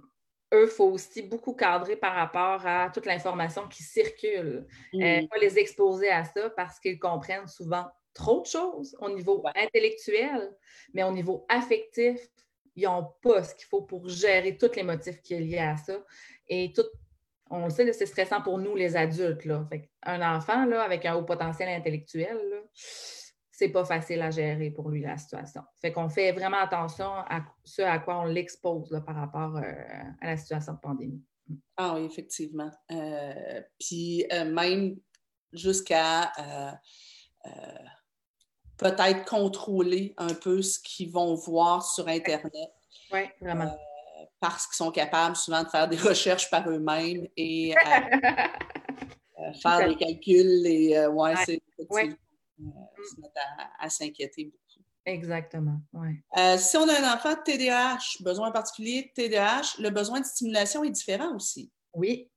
eux, 0.54 0.64
il 0.64 0.70
faut 0.70 0.90
aussi 0.90 1.22
beaucoup 1.22 1.54
cadrer 1.54 1.96
par 1.96 2.14
rapport 2.14 2.66
à 2.66 2.90
toute 2.90 3.06
l'information 3.06 3.68
qui 3.68 3.82
circule. 3.82 4.66
Euh, 4.94 5.26
pas 5.28 5.38
les 5.38 5.58
exposer 5.58 6.08
à 6.08 6.24
ça 6.24 6.50
parce 6.50 6.80
qu'ils 6.80 6.98
comprennent 6.98 7.46
souvent 7.46 7.86
trop 8.14 8.40
de 8.40 8.46
choses 8.46 8.96
au 9.00 9.10
niveau 9.10 9.44
intellectuel, 9.54 10.56
mais 10.94 11.04
au 11.04 11.12
niveau 11.12 11.46
affectif, 11.48 12.18
ils 12.74 12.84
n'ont 12.84 13.12
pas 13.22 13.44
ce 13.44 13.54
qu'il 13.54 13.66
faut 13.66 13.82
pour 13.82 14.08
gérer 14.08 14.56
tous 14.56 14.74
les 14.74 14.82
motifs 14.82 15.20
qui 15.22 15.34
sont 15.34 15.40
liés 15.40 15.58
à 15.58 15.76
ça. 15.76 16.02
Et 16.48 16.72
tout, 16.74 16.86
on 17.50 17.64
le 17.64 17.70
sait, 17.70 17.92
c'est 17.92 18.06
stressant 18.06 18.40
pour 18.40 18.58
nous, 18.58 18.74
les 18.74 18.96
adultes. 18.96 19.44
Là. 19.44 19.68
un 20.04 20.36
enfant 20.36 20.64
là, 20.64 20.82
avec 20.82 21.04
un 21.04 21.16
haut 21.16 21.24
potentiel 21.24 21.68
intellectuel, 21.68 22.36
là, 22.50 22.58
c'est 23.60 23.68
pas 23.68 23.84
facile 23.84 24.22
à 24.22 24.30
gérer 24.30 24.70
pour 24.70 24.88
lui 24.88 25.02
la 25.02 25.18
situation. 25.18 25.60
Fait 25.82 25.92
qu'on 25.92 26.08
fait 26.08 26.32
vraiment 26.32 26.56
attention 26.56 27.10
à 27.10 27.42
ce 27.62 27.82
à 27.82 27.98
quoi 27.98 28.20
on 28.20 28.24
l'expose 28.24 29.02
par 29.04 29.14
rapport 29.14 29.54
euh, 29.58 29.62
à 30.22 30.28
la 30.28 30.36
situation 30.38 30.72
de 30.72 30.78
pandémie. 30.78 31.22
Ah 31.76 31.92
oui, 31.94 32.06
effectivement. 32.06 32.70
Euh, 32.90 33.60
puis 33.78 34.24
euh, 34.32 34.46
même 34.46 34.96
jusqu'à 35.52 36.32
peut-être 38.78 39.26
contrôler 39.26 40.14
un 40.16 40.32
peu 40.32 40.62
ce 40.62 40.78
qu'ils 40.80 41.12
vont 41.12 41.34
voir 41.34 41.84
sur 41.84 42.08
Internet. 42.08 42.72
Oui, 43.12 43.24
vraiment. 43.42 43.76
parce 44.40 44.66
qu'ils 44.68 44.76
sont 44.76 44.90
capables 44.90 45.36
souvent 45.36 45.64
de 45.64 45.68
faire 45.68 45.86
des 45.86 45.98
recherches 46.08 46.48
par 46.48 46.66
eux-mêmes 46.66 47.28
et 47.36 47.74
faire 49.62 49.86
des 49.86 49.96
calculs. 49.96 50.64
Et, 50.64 51.06
ouais, 51.08 51.34
c'est 51.44 51.60
se 52.60 53.20
mettre 53.20 53.40
à, 53.78 53.88
s'inquiéter 53.88 54.44
beaucoup. 54.44 54.84
Exactement, 55.06 55.80
euh, 56.36 56.58
si 56.58 56.76
on 56.76 56.86
a 56.86 57.00
un 57.00 57.14
enfant 57.14 57.32
de 57.32 57.40
TDAH, 57.42 58.22
besoin 58.22 58.52
particulier 58.52 59.10
de 59.16 59.28
TDAH, 59.28 59.80
le 59.80 59.88
besoin 59.88 60.20
de 60.20 60.26
stimulation 60.26 60.84
est 60.84 60.90
différent 60.90 61.34
aussi. 61.34 61.72
Oui, 61.94 62.30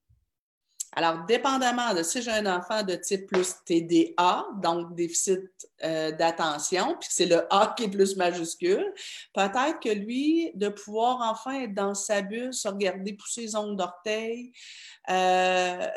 alors, 0.96 1.26
dépendamment 1.26 1.94
de 1.96 2.04
si 2.04 2.22
j'ai 2.22 2.32
un 2.32 2.46
enfant 2.46 2.84
de 2.84 2.96
type 2.96 3.26
plus 3.26 3.56
TDA, 3.66 4.46
donc 4.62 4.94
déficit 4.94 5.42
euh, 5.84 6.12
d'attention, 6.12 6.96
puis 7.00 7.10
c'est 7.12 7.26
le 7.26 7.52
A 7.52 7.74
qui 7.76 7.86
est 7.86 7.90
plus 7.90 8.16
majuscule, 8.16 8.94
peut-être 9.34 9.80
que 9.80 9.90
lui, 9.90 10.52
de 10.54 10.70
pouvoir 10.70 11.20
enfin 11.22 11.62
être 11.62 11.74
dans 11.74 11.96
sa 11.96 12.22
bulle, 12.22 12.54
se 12.54 12.68
regarder 12.68 13.14
pousser 13.14 13.42
les 13.42 13.56
ongles 13.56 13.76
d'orteil, 13.76 14.52
euh, 15.10 15.88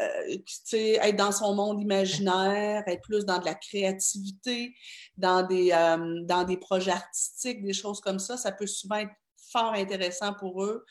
être 0.72 1.16
dans 1.16 1.32
son 1.32 1.54
monde 1.54 1.80
imaginaire, 1.80 2.82
être 2.87 3.02
plus 3.02 3.26
dans 3.26 3.38
de 3.38 3.44
la 3.44 3.54
créativité, 3.54 4.74
dans 5.18 5.42
des, 5.42 5.72
euh, 5.72 6.22
dans 6.24 6.44
des 6.44 6.56
projets 6.56 6.92
artistiques, 6.92 7.62
des 7.62 7.74
choses 7.74 8.00
comme 8.00 8.18
ça, 8.18 8.38
ça 8.38 8.50
peut 8.50 8.66
souvent 8.66 8.96
être 8.96 9.12
fort 9.50 9.72
intéressant 9.74 10.35
pour 10.35 10.64
eux. 10.64 10.85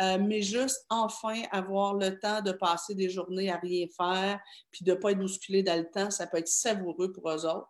Euh, 0.00 0.18
mais 0.18 0.42
juste 0.42 0.84
enfin 0.90 1.42
avoir 1.50 1.94
le 1.94 2.18
temps 2.18 2.40
de 2.40 2.52
passer 2.52 2.94
des 2.94 3.08
journées 3.08 3.50
à 3.50 3.58
rien 3.58 3.86
faire, 3.96 4.40
puis 4.70 4.84
de 4.84 4.92
ne 4.92 4.96
pas 4.96 5.12
être 5.12 5.18
bousculé 5.18 5.62
dans 5.62 5.76
le 5.76 5.88
temps, 5.90 6.10
ça 6.10 6.26
peut 6.26 6.38
être 6.38 6.48
savoureux 6.48 7.12
pour 7.12 7.30
eux 7.30 7.46
autres. 7.46 7.68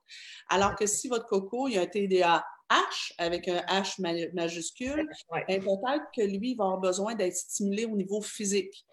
Alors 0.48 0.74
que 0.74 0.86
si 0.86 1.08
votre 1.08 1.26
coco, 1.26 1.68
il 1.68 1.74
y 1.74 1.78
a 1.78 1.82
un 1.82 1.86
TDA 1.86 2.44
H 2.70 3.12
avec 3.18 3.48
un 3.48 3.60
H 3.60 4.00
majuscule, 4.34 5.08
ben, 5.30 5.60
peut-être 5.60 6.04
que 6.14 6.22
lui, 6.22 6.50
il 6.50 6.56
va 6.56 6.64
avoir 6.64 6.80
besoin 6.80 7.14
d'être 7.14 7.36
stimulé 7.36 7.84
au 7.84 7.96
niveau 7.96 8.20
physique. 8.20 8.84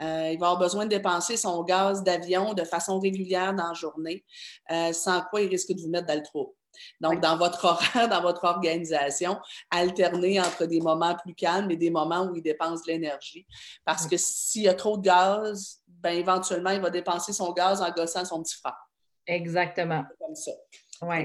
Euh, 0.00 0.30
il 0.32 0.38
va 0.38 0.46
avoir 0.46 0.58
besoin 0.58 0.84
de 0.84 0.90
dépenser 0.90 1.36
son 1.36 1.62
gaz 1.62 2.02
d'avion 2.02 2.54
de 2.54 2.64
façon 2.64 2.98
régulière 2.98 3.54
dans 3.54 3.68
la 3.68 3.74
journée, 3.74 4.24
euh, 4.72 4.92
sans 4.92 5.22
quoi 5.22 5.42
il 5.42 5.48
risque 5.48 5.72
de 5.72 5.80
vous 5.80 5.88
mettre 5.88 6.06
dans 6.06 6.16
le 6.16 6.22
trou. 6.22 6.54
Donc, 7.00 7.20
dans 7.20 7.36
votre 7.36 7.64
horaire, 7.64 8.08
dans 8.10 8.22
votre 8.22 8.44
organisation, 8.44 9.38
alterner 9.70 10.40
entre 10.40 10.66
des 10.66 10.80
moments 10.80 11.14
plus 11.16 11.34
calmes 11.34 11.70
et 11.70 11.76
des 11.76 11.90
moments 11.90 12.26
où 12.26 12.34
il 12.34 12.42
dépense 12.42 12.82
de 12.82 12.92
l'énergie. 12.92 13.46
Parce 13.84 14.06
que 14.06 14.16
s'il 14.16 14.62
y 14.62 14.68
a 14.68 14.74
trop 14.74 14.96
de 14.96 15.02
gaz, 15.02 15.80
ben, 15.86 16.16
éventuellement, 16.16 16.70
il 16.70 16.80
va 16.80 16.90
dépenser 16.90 17.32
son 17.32 17.52
gaz 17.52 17.82
en 17.82 17.90
gossant 17.90 18.24
son 18.24 18.42
petit 18.42 18.56
frère. 18.56 18.78
Exactement. 19.26 20.04
Comme 20.18 20.34
ça. 20.34 20.52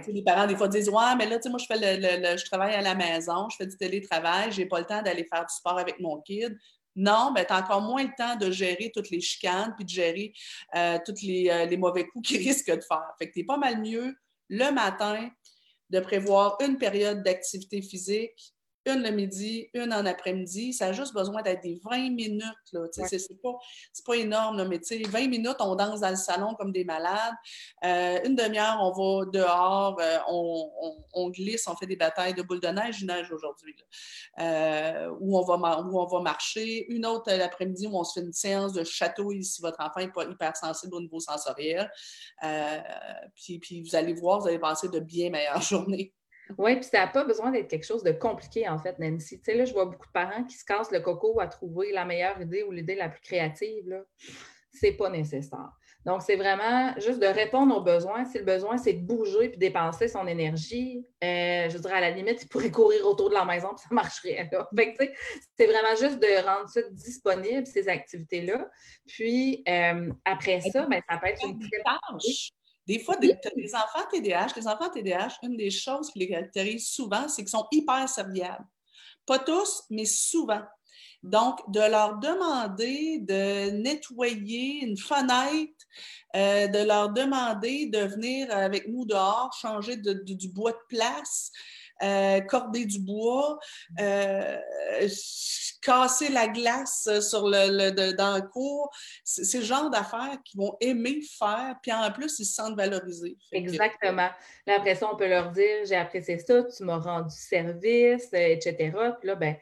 Les 0.07 0.23
parents, 0.23 0.47
des 0.47 0.55
fois, 0.55 0.67
disent 0.67 0.89
Ouais, 0.89 1.15
mais 1.17 1.27
là, 1.27 1.37
moi, 1.49 1.59
je, 1.59 1.65
fais 1.65 1.77
le, 1.77 2.37
je 2.37 2.45
travaille 2.45 2.73
à 2.73 2.81
la 2.81 2.95
maison, 2.95 3.47
je 3.49 3.57
fais 3.57 3.67
du 3.67 3.77
télétravail, 3.77 4.51
je 4.51 4.61
n'ai 4.61 4.65
pas 4.65 4.79
le 4.79 4.85
temps 4.85 5.01
d'aller 5.01 5.25
faire 5.31 5.45
du 5.45 5.53
sport 5.53 5.77
avec 5.77 5.99
mon 5.99 6.21
kid. 6.21 6.57
Non, 6.95 7.31
ben, 7.33 7.45
tu 7.45 7.53
as 7.53 7.59
encore 7.59 7.81
moins 7.81 8.03
le 8.03 8.11
temps 8.17 8.35
de 8.35 8.51
gérer 8.51 8.91
toutes 8.93 9.09
les 9.09 9.21
chicanes 9.21 9.73
puis 9.75 9.85
de 9.85 9.89
gérer 9.89 10.33
euh, 10.75 10.97
tous 11.05 11.21
les, 11.21 11.49
euh, 11.49 11.65
les, 11.65 11.77
mauvais 11.77 12.05
coups 12.07 12.27
qu'ils 12.27 12.39
risquent 12.39 12.75
de 12.75 12.81
faire. 12.81 13.13
Fait 13.17 13.27
que 13.27 13.33
tu 13.33 13.39
es 13.41 13.43
pas 13.43 13.57
mal 13.57 13.81
mieux 13.81 14.15
le 14.49 14.71
matin 14.71 15.29
de 15.89 15.99
prévoir 15.99 16.57
une 16.61 16.77
période 16.77 17.23
d'activité 17.23 17.81
physique 17.81 18.55
une 18.85 19.03
le 19.03 19.11
midi, 19.11 19.69
une 19.73 19.93
en 19.93 20.05
après-midi. 20.05 20.73
Ça 20.73 20.87
a 20.87 20.91
juste 20.91 21.13
besoin 21.13 21.41
d'être 21.41 21.61
des 21.61 21.79
20 21.83 22.11
minutes. 22.11 22.43
C'est 22.91 23.41
pas, 23.41 23.57
pas 24.05 24.15
énorme, 24.15 24.67
mais 24.67 24.79
20 24.79 25.27
minutes, 25.27 25.57
on 25.59 25.75
danse 25.75 25.99
dans 26.01 26.09
le 26.09 26.15
salon 26.15 26.55
comme 26.55 26.71
des 26.71 26.83
malades. 26.83 27.35
Euh, 27.83 28.19
une 28.25 28.35
demi-heure, 28.35 28.77
on 28.81 28.91
va 28.91 29.25
dehors, 29.25 29.99
euh, 29.99 30.17
on, 31.13 31.29
glisse, 31.29 31.67
on 31.67 31.75
fait 31.75 31.85
des 31.85 31.95
batailles 31.95 32.33
de 32.33 32.41
boules 32.41 32.61
de 32.61 32.67
neige. 32.67 33.03
Neige 33.03 33.31
aujourd'hui. 33.31 33.75
Euh, 34.39 35.09
où, 35.19 35.37
on 35.37 35.43
va, 35.43 35.81
où 35.81 35.99
on 35.99 36.05
va 36.05 36.21
marcher. 36.21 36.91
Une 36.91 37.05
autre 37.05 37.31
l'après-midi 37.31 37.87
où 37.87 37.97
on 37.97 38.03
se 38.03 38.19
fait 38.19 38.25
une 38.25 38.33
séance 38.33 38.73
de 38.73 38.83
château 38.83 39.31
si 39.41 39.61
votre 39.61 39.79
enfant 39.79 39.99
n'est 39.99 40.11
pas 40.11 40.25
hyper 40.25 40.55
sensible 40.55 40.95
au 40.95 41.01
niveau 41.01 41.19
sensoriel. 41.19 41.91
puis, 43.35 43.59
puis 43.59 43.81
vous 43.81 43.95
allez 43.95 44.13
voir, 44.13 44.39
vous 44.39 44.47
allez 44.47 44.59
passer 44.59 44.89
de 44.89 44.99
bien 44.99 45.29
meilleures 45.29 45.61
journées. 45.61 46.13
Oui, 46.57 46.75
puis 46.75 46.85
ça 46.85 46.99
n'a 46.99 47.07
pas 47.07 47.23
besoin 47.23 47.51
d'être 47.51 47.69
quelque 47.69 47.85
chose 47.85 48.03
de 48.03 48.11
compliqué, 48.11 48.67
en 48.67 48.77
fait, 48.77 48.97
Nancy. 48.99 49.39
Tu 49.39 49.45
sais, 49.45 49.55
là, 49.55 49.65
je 49.65 49.73
vois 49.73 49.85
beaucoup 49.85 50.07
de 50.07 50.11
parents 50.11 50.43
qui 50.43 50.57
se 50.57 50.65
cassent 50.65 50.91
le 50.91 50.99
coco 50.99 51.39
à 51.39 51.47
trouver 51.47 51.91
la 51.91 52.05
meilleure 52.05 52.39
idée 52.41 52.63
ou 52.63 52.71
l'idée 52.71 52.95
la 52.95 53.09
plus 53.09 53.21
créative. 53.21 53.87
Là. 53.87 54.01
C'est 54.71 54.93
pas 54.93 55.09
nécessaire. 55.09 55.71
Donc, 56.05 56.21
c'est 56.21 56.37
vraiment 56.37 56.93
juste 56.97 57.19
de 57.19 57.27
répondre 57.27 57.75
aux 57.75 57.81
besoins. 57.81 58.23
Si 58.25 58.37
le 58.37 58.45
besoin, 58.45 58.77
c'est 58.77 58.93
de 58.93 59.05
bouger 59.05 59.49
puis 59.49 59.57
dépenser 59.57 60.07
son 60.07 60.25
énergie, 60.27 61.05
euh, 61.23 61.69
je 61.69 61.77
dirais, 61.77 61.95
à 61.95 62.01
la 62.01 62.11
limite, 62.11 62.41
il 62.41 62.47
pourrait 62.47 62.71
courir 62.71 63.05
autour 63.05 63.29
de 63.29 63.35
la 63.35 63.43
maison 63.45 63.69
puis 63.69 63.85
ça 63.87 63.93
marcherait. 63.93 64.49
C'est 65.57 65.65
vraiment 65.65 65.95
juste 65.99 66.19
de 66.19 66.45
rendre 66.45 66.69
ça 66.69 66.81
disponible, 66.91 67.67
ces 67.67 67.89
activités-là. 67.89 68.69
Puis, 69.07 69.61
euh, 69.67 70.09
après 70.23 70.61
ça, 70.61 70.85
ben, 70.85 71.01
ça 71.07 71.17
peut 71.17 71.27
être 71.27 71.45
une 71.45 71.59
tâche. 71.59 72.51
Des 72.89 72.97
fois, 72.97 73.17
enfants 73.17 74.07
TDAH, 74.11 74.47
les 74.55 74.67
enfants 74.67 74.89
TDAH, 74.89 75.37
une 75.43 75.55
des 75.55 75.69
choses 75.69 76.09
qui 76.09 76.17
les 76.17 76.27
caractérise 76.27 76.87
souvent, 76.87 77.27
c'est 77.27 77.43
qu'ils 77.43 77.49
sont 77.49 77.67
hyper 77.71 78.09
serviables. 78.09 78.65
Pas 79.27 79.37
tous, 79.37 79.83
mais 79.91 80.05
souvent. 80.05 80.63
Donc, 81.21 81.59
de 81.71 81.81
leur 81.81 82.17
demander 82.17 83.19
de 83.19 83.69
nettoyer 83.83 84.83
une 84.83 84.97
fenêtre, 84.97 85.85
euh, 86.35 86.65
de 86.65 86.79
leur 86.79 87.11
demander 87.11 87.85
de 87.85 87.99
venir 87.99 88.47
avec 88.49 88.87
nous 88.87 89.05
dehors, 89.05 89.53
changer 89.53 89.95
du 89.95 90.47
bois 90.47 90.71
de 90.71 90.77
place, 90.87 91.51
euh, 92.03 92.41
corder 92.41 92.85
du 92.85 92.99
bois, 92.99 93.59
euh, 93.99 94.57
casser 95.81 96.29
la 96.29 96.47
glace 96.47 97.09
sur 97.21 97.47
le, 97.47 98.11
dans 98.13 98.35
le 98.35 98.41
cours. 98.41 98.89
C'est 99.23 99.59
le 99.59 99.63
genre 99.63 99.89
d'affaires 99.89 100.37
qu'ils 100.43 100.59
vont 100.59 100.75
aimer 100.81 101.19
faire, 101.37 101.75
puis 101.81 101.91
en 101.91 102.11
plus, 102.11 102.39
ils 102.39 102.45
se 102.45 102.53
sentent 102.53 102.75
valorisés. 102.75 103.37
Exactement. 103.51 104.29
Là, 104.65 104.75
après 104.77 104.95
ça, 104.95 105.09
on 105.11 105.15
peut 105.15 105.27
leur 105.27 105.51
dire 105.51 105.85
J'ai 105.85 105.95
apprécié 105.95 106.37
ça, 106.39 106.63
tu 106.63 106.83
m'as 106.83 106.99
rendu 106.99 107.35
service, 107.35 108.29
etc. 108.33 108.91
Puis 109.19 109.27
là, 109.27 109.35
ben, 109.35 109.55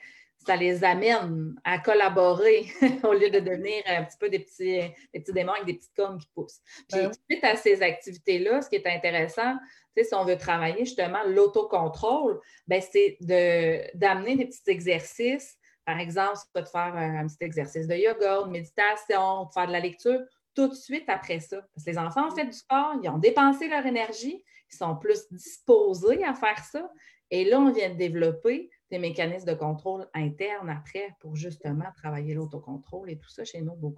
ça 0.47 0.55
les 0.55 0.83
amène 0.83 1.55
à 1.63 1.77
collaborer 1.79 2.65
au 3.03 3.13
lieu 3.13 3.29
de 3.29 3.39
devenir 3.39 3.83
un 3.85 4.03
petit 4.05 4.17
peu 4.17 4.29
des 4.29 4.39
petits, 4.39 4.79
des 5.13 5.19
petits 5.19 5.33
démons 5.33 5.51
avec 5.51 5.65
des 5.65 5.73
petites 5.73 5.95
cornes 5.95 6.17
qui 6.17 6.27
poussent. 6.33 6.61
Puis, 6.89 7.01
ben 7.01 7.11
suite 7.29 7.43
à 7.43 7.55
ces 7.57 7.81
activités-là, 7.81 8.61
ce 8.61 8.69
qui 8.69 8.77
est 8.77 8.87
intéressant, 8.87 9.55
si 10.03 10.13
on 10.15 10.23
veut 10.23 10.37
travailler 10.37 10.85
justement 10.85 11.19
l'autocontrôle, 11.25 12.39
ben, 12.67 12.81
c'est 12.81 13.17
d'amener 13.93 14.35
des 14.35 14.45
petits 14.45 14.69
exercices. 14.69 15.57
Par 15.85 15.99
exemple, 15.99 16.37
c'est 16.53 16.61
de 16.61 16.67
faire 16.67 16.93
un, 16.95 17.27
petit 17.27 17.43
exercice 17.43 17.87
de 17.87 17.95
yoga, 17.95 18.43
de 18.43 18.49
méditation, 18.49 19.45
de 19.45 19.51
faire 19.53 19.67
de 19.67 19.71
la 19.71 19.79
lecture 19.79 20.19
tout 20.53 20.67
de 20.67 20.73
suite 20.73 21.07
après 21.07 21.39
ça. 21.39 21.57
Parce 21.73 21.85
que 21.85 21.91
les 21.91 21.97
enfants 21.97 22.27
ont 22.27 22.35
fait 22.35 22.45
du 22.45 22.53
sport, 22.53 22.93
ils 23.01 23.09
ont 23.09 23.17
dépensé 23.17 23.67
leur 23.67 23.85
énergie, 23.85 24.43
ils 24.71 24.75
sont 24.75 24.95
plus 24.95 25.27
disposés 25.31 26.23
à 26.23 26.33
faire 26.33 26.63
ça. 26.63 26.89
Et 27.29 27.45
là, 27.45 27.59
on 27.59 27.71
vient 27.71 27.89
de 27.89 27.97
développer 27.97 28.69
des 28.89 28.99
mécanismes 28.99 29.47
de 29.47 29.53
contrôle 29.53 30.07
interne 30.13 30.69
après 30.69 31.09
pour 31.19 31.35
justement 31.35 31.91
travailler 31.95 32.33
l'autocontrôle 32.33 33.09
et 33.09 33.19
tout 33.19 33.29
ça 33.29 33.43
chez 33.43 33.61
nos 33.61 33.75
beaux. 33.75 33.93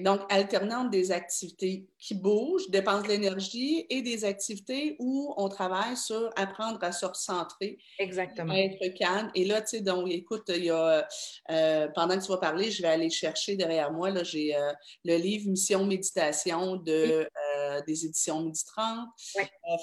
Donc, 0.00 0.20
alternante 0.30 0.90
des 0.90 1.12
activités 1.12 1.86
qui 1.98 2.14
bougent, 2.14 2.70
dépensent 2.70 3.02
de 3.02 3.08
l'énergie 3.08 3.86
et 3.90 4.00
des 4.00 4.24
activités 4.24 4.96
où 4.98 5.34
on 5.36 5.48
travaille 5.50 5.98
sur 5.98 6.30
apprendre 6.36 6.78
à 6.82 6.92
se 6.92 7.04
recentrer. 7.04 7.78
Exactement. 7.98 8.54
Être 8.54 8.94
calme. 8.98 9.30
Et 9.34 9.44
là, 9.44 9.60
tu 9.60 9.76
sais, 9.76 9.80
donc, 9.82 10.10
écoute, 10.10 10.44
il 10.48 10.64
y 10.64 10.70
a, 10.70 11.06
euh, 11.50 11.88
pendant 11.94 12.18
que 12.18 12.24
tu 12.24 12.28
vas 12.28 12.38
parler, 12.38 12.70
je 12.70 12.80
vais 12.80 12.88
aller 12.88 13.10
chercher 13.10 13.54
derrière 13.54 13.92
moi, 13.92 14.08
là, 14.08 14.22
j'ai 14.24 14.56
euh, 14.56 14.72
le 15.04 15.16
livre 15.16 15.50
Mission 15.50 15.84
Méditation 15.84 16.76
de, 16.76 17.28
euh, 17.58 17.80
des 17.86 18.06
éditions 18.06 18.40
Midi 18.40 18.64
30. 18.64 19.08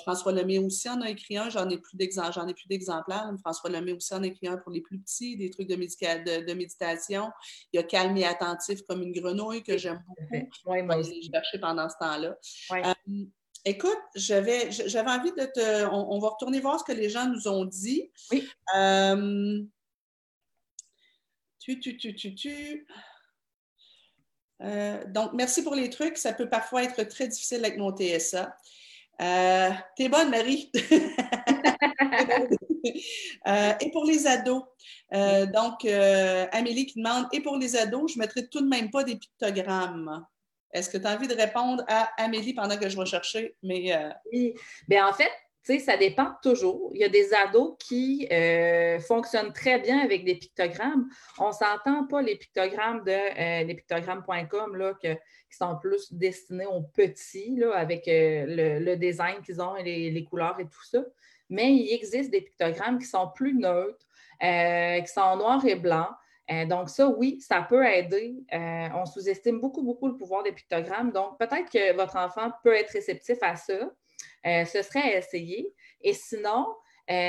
François 0.02 0.32
Lemay 0.32 0.58
aussi 0.58 0.90
en 0.90 1.02
a 1.02 1.10
écrit 1.10 1.38
un, 1.38 1.50
j'en 1.50 1.70
ai 1.70 1.78
plus 1.78 1.98
d'exemplaires. 2.68 3.32
François 3.42 3.70
Lemay 3.70 3.94
aussi 3.94 4.14
en 4.16 4.24
a 4.24 4.28
écrit 4.28 4.48
un 4.48 4.58
pour 4.58 4.72
les 4.72 4.82
plus 4.82 5.00
petits, 5.00 5.38
des 5.38 5.52
trucs 5.52 5.68
de, 5.68 5.76
de, 5.76 6.46
de 6.46 6.54
méditation. 6.54 7.30
Il 7.72 7.78
y 7.78 7.80
a 7.80 7.84
Calme 7.84 8.18
et 8.18 8.26
attentif 8.26 8.82
comme 8.88 9.04
une 9.04 9.12
grenouille 9.12 9.62
que 9.62 9.78
j'aime 9.78 9.99
oui, 10.66 10.82
moi 10.84 10.98
aussi. 10.98 11.30
chercher 11.32 11.60
pendant 11.60 11.90
ce 11.90 11.96
temps-là. 12.00 12.38
Euh, 12.72 13.26
écoute, 13.66 13.98
j'avais, 14.16 14.70
envie 15.08 15.32
de 15.32 15.46
te. 15.54 15.86
On, 15.92 16.20
va 16.20 16.30
retourner 16.30 16.60
voir 16.60 16.80
ce 16.80 16.84
que 16.84 16.98
les 16.98 17.10
gens 17.10 17.28
nous 17.28 17.48
ont 17.48 17.66
dit. 17.66 18.12
Oui. 18.32 18.48
Euh, 18.76 19.62
tu, 21.60 21.80
tu, 21.80 21.98
tu, 21.98 22.16
tu, 22.16 22.36
tu. 22.36 22.88
Euh, 24.62 25.04
donc, 25.08 25.34
merci 25.34 25.64
pour 25.64 25.76
les 25.76 25.90
trucs. 25.90 26.18
Ça 26.18 26.34
peut 26.34 26.50
parfois 26.50 26.84
être 26.84 27.04
très 27.04 27.28
difficile 27.28 27.60
avec 27.60 27.78
mon 27.78 27.96
TSA. 27.96 28.56
T'es 29.20 30.10
bonne, 30.10 30.30
Marie. 30.30 30.72
et 33.46 33.92
pour 33.92 34.06
les 34.06 34.28
ados, 34.28 34.64
euh, 35.14 35.46
donc, 35.48 35.86
euh, 35.86 36.46
Amélie 36.52 36.86
qui 36.86 37.02
demande, 37.02 37.28
et 37.32 37.42
pour 37.42 37.58
les 37.58 37.76
ados, 37.76 38.14
je 38.14 38.18
ne 38.18 38.24
mettrai 38.24 38.48
tout 38.48 38.62
de 38.62 38.68
même 38.68 38.90
pas 38.90 39.04
des 39.04 39.16
pictogrammes. 39.16 40.26
Est-ce 40.72 40.90
que 40.90 40.98
tu 40.98 41.08
as 41.08 41.16
envie 41.16 41.28
de 41.28 41.36
répondre 41.36 41.84
à 41.88 42.10
Amélie 42.22 42.54
pendant 42.54 42.78
que 42.78 42.88
je 42.88 42.98
vais 42.98 43.06
chercher? 43.06 43.56
Mais, 43.64 43.96
euh, 43.96 44.10
Oui. 44.32 44.54
Bien, 44.88 45.08
en 45.08 45.14
fait, 45.14 45.32
ça 45.64 45.98
dépend 45.98 46.32
toujours. 46.42 46.92
Il 46.94 47.02
y 47.02 47.04
a 47.04 47.10
des 47.10 47.34
ados 47.34 47.76
qui 47.80 48.28
fonctionnent 49.08 49.54
très 49.54 49.80
bien 49.80 50.00
avec 50.00 50.26
des 50.26 50.36
pictogrammes. 50.36 51.08
On 51.38 51.50
ne 51.50 51.54
s'entend 51.54 52.08
pas 52.08 52.22
les 52.22 52.36
pictogrammes 52.36 53.04
de 53.04 53.66
lespictogrammes.com 53.66 54.96
qui 55.02 55.58
sont 55.58 55.78
plus 55.78 56.12
destinés 56.12 56.66
aux 56.66 56.82
petits 56.82 57.56
là, 57.58 57.76
avec 57.76 58.04
le, 58.08 58.96
design 58.96 59.42
qu'ils 59.44 59.62
ont 59.62 59.76
et 59.76 60.10
les, 60.10 60.24
couleurs 60.24 60.60
et 60.60 60.66
tout 60.66 60.84
ça. 60.84 61.04
Mais 61.50 61.74
il 61.74 61.94
existe 61.94 62.32
des 62.32 62.42
pictogrammes 62.42 63.00
qui 63.00 63.06
sont 63.06 63.30
plus 63.34 63.56
neutres, 63.56 64.06
euh, 64.44 65.02
qui 65.02 65.08
sont 65.08 65.22
en 65.22 65.38
noir 65.38 65.66
et 65.66 65.76
blanc. 65.76 66.08
Euh, 66.52 66.66
donc, 66.66 66.90
ça, 66.90 67.08
oui, 67.08 67.42
ça 67.42 67.62
peut 67.62 67.86
aider. 67.86 68.44
Euh, 68.54 68.88
on 68.96 69.06
sous-estime 69.06 69.60
beaucoup, 69.60 69.84
beaucoup 69.84 70.08
le 70.08 70.16
pouvoir 70.16 70.44
des 70.44 70.52
pictogrammes. 70.52 71.12
Donc, 71.12 71.38
peut-être 71.38 71.70
que 71.72 71.96
votre 71.96 72.16
enfant 72.16 72.52
peut 72.64 72.74
être 72.74 72.92
réceptif 72.92 73.38
à 73.42 73.56
ça. 73.56 73.92
Ce 74.44 74.82
serait 74.82 75.16
à 75.16 75.18
essayer. 75.18 75.74
Et 76.02 76.14
sinon, 76.14 76.68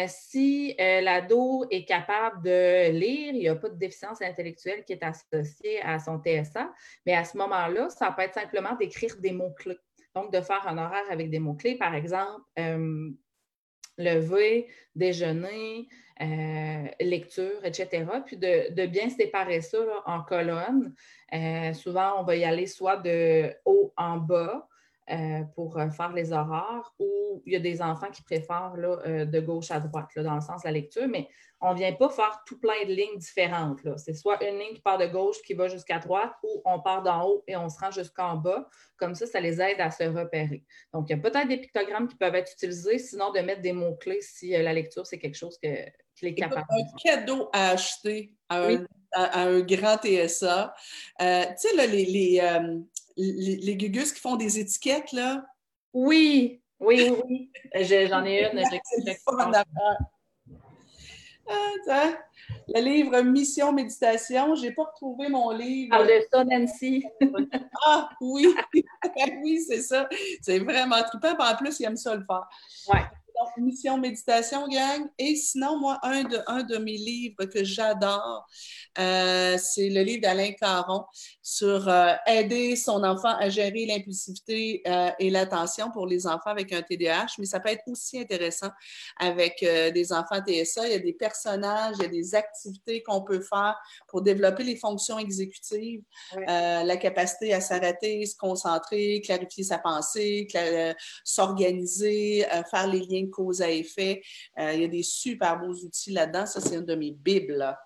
si 0.06 0.74
l'ado 0.78 1.64
est 1.70 1.84
capable 1.84 2.42
de 2.42 2.90
lire, 2.90 3.32
il 3.32 3.40
n'y 3.40 3.48
a 3.48 3.56
pas 3.56 3.68
de 3.68 3.78
déficience 3.78 4.20
intellectuelle 4.22 4.84
qui 4.84 4.92
est 4.92 5.02
associée 5.02 5.80
à 5.82 5.98
son 5.98 6.20
TSA, 6.22 6.72
mais 7.06 7.14
à 7.14 7.24
ce 7.24 7.36
moment-là, 7.38 7.88
ça 7.90 8.12
peut 8.12 8.22
être 8.22 8.34
simplement 8.34 8.74
d'écrire 8.76 9.16
des 9.18 9.32
mots-clés. 9.32 9.78
Donc, 10.14 10.32
de 10.32 10.40
faire 10.40 10.66
un 10.66 10.76
horaire 10.76 11.04
avec 11.10 11.30
des 11.30 11.38
mots-clés, 11.38 11.76
par 11.76 11.94
exemple, 11.94 12.44
lever, 14.00 14.68
déjeuner, 14.94 15.88
euh, 16.20 16.84
lecture, 17.00 17.64
etc. 17.64 18.04
Puis 18.26 18.36
de, 18.36 18.86
bien 18.86 19.08
séparer 19.08 19.60
ça 19.60 19.78
en 20.06 20.22
colonnes. 20.22 20.94
Euh, 21.32 21.72
souvent, 21.72 22.20
on 22.20 22.24
va 22.24 22.36
y 22.36 22.44
aller 22.44 22.66
soit 22.66 22.96
de 22.96 23.54
haut 23.64 23.92
en 23.96 24.16
bas, 24.16 24.68
euh, 25.10 25.42
pour 25.54 25.78
euh, 25.78 25.90
faire 25.90 26.12
les 26.12 26.32
horreurs 26.32 26.94
ou 26.98 27.42
il 27.46 27.52
y 27.52 27.56
a 27.56 27.60
des 27.60 27.80
enfants 27.82 28.10
qui 28.10 28.22
préfèrent 28.22 28.76
là, 28.76 29.24
de 29.24 29.40
gauche 29.40 29.70
à 29.70 29.80
droite, 29.80 30.10
dans 30.16 30.34
le 30.34 30.40
sens 30.40 30.62
de 30.62 30.68
la 30.68 30.72
lecture, 30.72 31.08
mais 31.08 31.28
on 31.60 31.72
ne 31.72 31.78
vient 31.78 31.92
pas 31.92 32.08
faire 32.08 32.42
tout 32.46 32.58
plein 32.58 32.84
de 32.86 32.92
lignes 32.92 33.18
différentes. 33.18 33.80
C'est 33.98 34.14
soit 34.14 34.42
une 34.42 34.58
ligne 34.58 34.74
qui 34.74 34.80
part 34.80 34.98
de 34.98 35.06
gauche 35.06 35.36
qui 35.42 35.54
va 35.54 35.68
jusqu'à 35.68 35.98
droite 35.98 36.32
ou 36.42 36.62
on 36.64 36.80
part 36.80 37.02
d'en 37.02 37.26
haut 37.26 37.44
et 37.46 37.56
on 37.56 37.68
se 37.68 37.78
rend 37.78 37.90
jusqu'en 37.90 38.36
bas. 38.36 38.68
Comme 38.96 39.14
ça, 39.14 39.26
ça 39.26 39.40
les 39.40 39.60
aide 39.60 39.80
à 39.80 39.90
se 39.90 40.04
repérer. 40.04 40.64
Donc, 40.92 41.06
il 41.08 41.16
y 41.16 41.18
a 41.18 41.18
peut-être 41.18 41.48
des 41.48 41.58
pictogrammes 41.58 42.08
qui 42.08 42.16
peuvent 42.16 42.34
être 42.34 42.52
utilisés, 42.52 42.98
sinon 42.98 43.30
de 43.32 43.40
mettre 43.40 43.62
des 43.62 43.72
mots-cles 43.72 44.18
si 44.20 44.50
la 44.50 44.72
lecture, 44.72 45.06
c'est 45.06 45.18
quelque 45.18 45.36
chose 45.36 45.58
que, 45.62 45.68
qui 46.14 46.26
est 46.26 46.34
capable. 46.34 46.66
Un 46.70 46.84
cadeau 47.02 47.48
à 47.52 47.70
acheter 47.70 48.34
à 48.48 48.64
un 48.64 48.86
à, 49.12 49.42
un 49.42 49.60
grand 49.60 49.96
TSA. 49.96 50.74
Euh, 51.20 51.44
tu 51.44 51.68
sais, 51.68 51.76
là, 51.76 51.86
les, 51.86 52.40
les, 53.16 53.56
les, 53.56 53.76
gugus 53.76 54.12
qui 54.12 54.20
font 54.20 54.36
des 54.36 54.58
étiquettes, 54.58 55.12
là. 55.12 55.44
Oui, 55.92 56.62
oui, 56.78 57.12
oui. 57.24 57.50
J'en 57.74 58.24
ai 58.24 58.50
une. 58.50 58.62
Ah, 61.52 62.12
le 62.68 62.80
livre 62.80 63.20
Mission 63.22 63.72
Méditation, 63.72 64.54
je 64.54 64.62
n'ai 64.62 64.72
pas 64.72 64.84
retrouvé 64.84 65.28
mon 65.28 65.50
livre. 65.50 65.90
Parle 65.90 66.06
de 66.06 66.24
ça, 66.30 66.44
Nancy. 66.44 67.04
ah 67.84 68.08
oui, 68.20 68.54
oui, 69.42 69.60
c'est 69.66 69.82
ça. 69.82 70.08
C'est 70.40 70.60
vraiment 70.60 71.02
trippant. 71.02 71.36
En 71.38 71.56
plus, 71.56 71.80
il 71.80 71.86
aime 71.86 71.96
ça 71.96 72.14
le 72.14 72.24
faire. 72.24 72.48
Ouais 72.88 73.04
mission 73.58 73.98
méditation, 73.98 74.68
gang. 74.68 75.08
Et 75.18 75.36
sinon, 75.36 75.78
moi, 75.78 75.98
un 76.02 76.24
de, 76.24 76.38
un 76.46 76.62
de 76.62 76.76
mes 76.78 76.96
livres 76.96 77.44
que 77.46 77.64
j'adore, 77.64 78.46
euh, 78.98 79.56
c'est 79.58 79.88
le 79.88 80.02
livre 80.02 80.22
d'Alain 80.22 80.52
Caron 80.52 81.04
sur 81.42 81.88
euh, 81.88 82.12
aider 82.26 82.76
son 82.76 83.04
enfant 83.04 83.34
à 83.38 83.48
gérer 83.48 83.86
l'impulsivité 83.86 84.82
euh, 84.86 85.10
et 85.18 85.30
l'attention 85.30 85.90
pour 85.90 86.06
les 86.06 86.26
enfants 86.26 86.50
avec 86.50 86.72
un 86.72 86.82
TDAH. 86.82 87.34
Mais 87.38 87.46
ça 87.46 87.60
peut 87.60 87.68
être 87.70 87.86
aussi 87.86 88.18
intéressant 88.18 88.70
avec 89.18 89.60
des 89.60 90.12
enfants 90.12 90.40
TSA. 90.40 90.86
Il 90.86 90.92
y 90.92 90.94
a 90.94 90.98
des 90.98 91.12
personnages, 91.12 91.96
il 91.98 92.02
y 92.02 92.06
a 92.06 92.08
des 92.08 92.34
activités 92.34 93.02
qu'on 93.02 93.22
peut 93.22 93.40
faire 93.40 93.76
pour 94.08 94.22
développer 94.22 94.64
les 94.64 94.76
fonctions 94.76 95.18
exécutives, 95.18 96.02
la 96.46 96.96
capacité 96.96 97.52
à 97.54 97.60
s'arrêter, 97.60 98.24
se 98.26 98.36
concentrer, 98.36 99.20
clarifier 99.24 99.64
sa 99.64 99.78
pensée, 99.78 100.48
s'organiser, 101.24 102.46
faire 102.70 102.86
les 102.86 103.00
liens 103.00 103.29
cause 103.30 103.62
à 103.62 103.70
effet. 103.70 104.22
Euh, 104.58 104.72
il 104.72 104.82
y 104.82 104.84
a 104.84 104.88
des 104.88 105.02
super 105.02 105.58
beaux 105.58 105.74
outils 105.74 106.12
là-dedans. 106.12 106.46
Ça, 106.46 106.60
c'est 106.60 106.76
une 106.76 106.86
de 106.86 106.94
mes 106.94 107.12
bibles. 107.12 107.76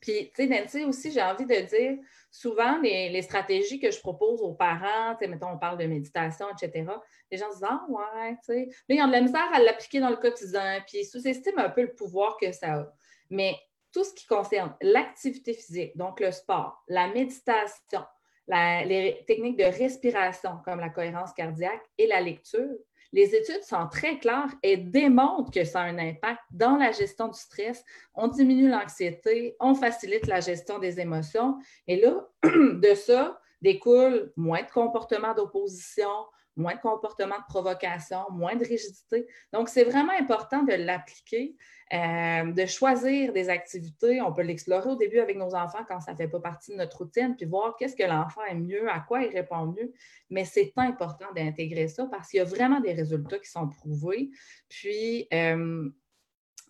Puis, 0.00 0.30
tu 0.34 0.46
sais, 0.46 0.46
Nancy, 0.46 0.84
aussi, 0.84 1.12
j'ai 1.12 1.22
envie 1.22 1.46
de 1.46 1.60
dire, 1.60 1.98
souvent, 2.30 2.78
les, 2.80 3.22
stratégies 3.22 3.80
que 3.80 3.90
je 3.90 3.98
propose 4.00 4.40
aux 4.42 4.54
parents, 4.54 5.14
tu 5.14 5.24
sais, 5.24 5.30
mettons, 5.30 5.50
on 5.50 5.58
parle 5.58 5.78
de 5.78 5.86
méditation, 5.86 6.46
etc., 6.50 6.86
les 7.30 7.38
gens 7.38 7.48
disent, 7.48 7.64
ah, 7.64 7.84
ouais, 7.88 8.32
tu 8.36 8.52
sais. 8.52 8.68
Là, 8.88 8.94
ils 8.94 9.02
ont 9.02 9.06
de 9.06 9.12
la 9.12 9.20
misère 9.20 9.48
à 9.52 9.60
l'appliquer 9.60 10.00
dans 10.00 10.10
le 10.10 10.16
quotidien, 10.16 10.82
puis 10.86 10.98
ils 10.98 11.04
sous-estiment 11.04 11.62
un 11.62 11.70
peu 11.70 11.82
le 11.82 11.94
pouvoir 11.94 12.36
que 12.36 12.52
ça 12.52 12.74
a. 12.74 12.92
Mais 13.30 13.56
tout 13.92 14.04
ce 14.04 14.12
qui 14.14 14.26
concerne 14.26 14.74
l'activité 14.82 15.54
physique, 15.54 15.96
donc 15.96 16.20
le 16.20 16.30
sport, 16.30 16.84
la 16.88 17.08
méditation, 17.08 18.04
les 18.48 19.24
techniques 19.26 19.58
de 19.58 19.64
respiration 19.64 20.58
comme 20.64 20.80
la 20.80 20.90
cohérence 20.90 21.32
cardiaque 21.32 21.82
et 21.98 22.06
la 22.06 22.20
lecture, 22.20 22.76
les 23.12 23.34
études 23.34 23.62
sont 23.62 23.88
très 23.88 24.18
claires 24.18 24.52
et 24.62 24.76
démontrent 24.76 25.50
que 25.50 25.64
ça 25.64 25.80
a 25.80 25.84
un 25.84 25.98
impact 25.98 26.40
dans 26.50 26.76
la 26.76 26.92
gestion 26.92 27.28
du 27.28 27.38
stress. 27.38 27.84
On 28.14 28.28
diminue 28.28 28.68
l'anxiété, 28.68 29.56
on 29.60 29.74
facilite 29.74 30.26
la 30.26 30.40
gestion 30.40 30.78
des 30.78 31.00
émotions. 31.00 31.56
Et 31.86 32.00
là, 32.00 32.26
de 32.44 32.94
ça 32.94 33.40
découle 33.62 34.32
moins 34.36 34.62
de 34.62 34.70
comportements 34.70 35.34
d'opposition, 35.34 36.10
moins 36.56 36.74
de 36.74 36.80
comportements 36.80 37.38
de 37.38 37.46
provocation, 37.48 38.24
moins 38.30 38.56
de 38.56 38.64
rigidité. 38.64 39.26
Donc, 39.52 39.68
c'est 39.68 39.84
vraiment 39.84 40.12
important 40.18 40.62
de 40.62 40.72
l'appliquer. 40.72 41.56
Euh, 41.92 42.50
de 42.50 42.66
choisir 42.66 43.32
des 43.32 43.48
activités. 43.48 44.20
On 44.20 44.32
peut 44.32 44.42
l'explorer 44.42 44.90
au 44.90 44.96
début 44.96 45.20
avec 45.20 45.36
nos 45.36 45.54
enfants 45.54 45.84
quand 45.86 46.00
ça 46.00 46.12
ne 46.12 46.16
fait 46.16 46.26
pas 46.26 46.40
partie 46.40 46.72
de 46.72 46.76
notre 46.76 46.98
routine, 46.98 47.36
puis 47.36 47.46
voir 47.46 47.76
qu'est-ce 47.76 47.94
que 47.94 48.02
l'enfant 48.02 48.40
aime 48.50 48.66
mieux, 48.66 48.90
à 48.90 48.98
quoi 48.98 49.22
il 49.22 49.32
répond 49.32 49.66
mieux. 49.66 49.92
Mais 50.28 50.44
c'est 50.44 50.72
important 50.78 51.26
d'intégrer 51.36 51.86
ça 51.86 52.06
parce 52.10 52.30
qu'il 52.30 52.38
y 52.38 52.40
a 52.40 52.44
vraiment 52.44 52.80
des 52.80 52.92
résultats 52.92 53.38
qui 53.38 53.48
sont 53.48 53.68
prouvés. 53.68 54.30
Puis, 54.68 55.28
euh, 55.32 55.88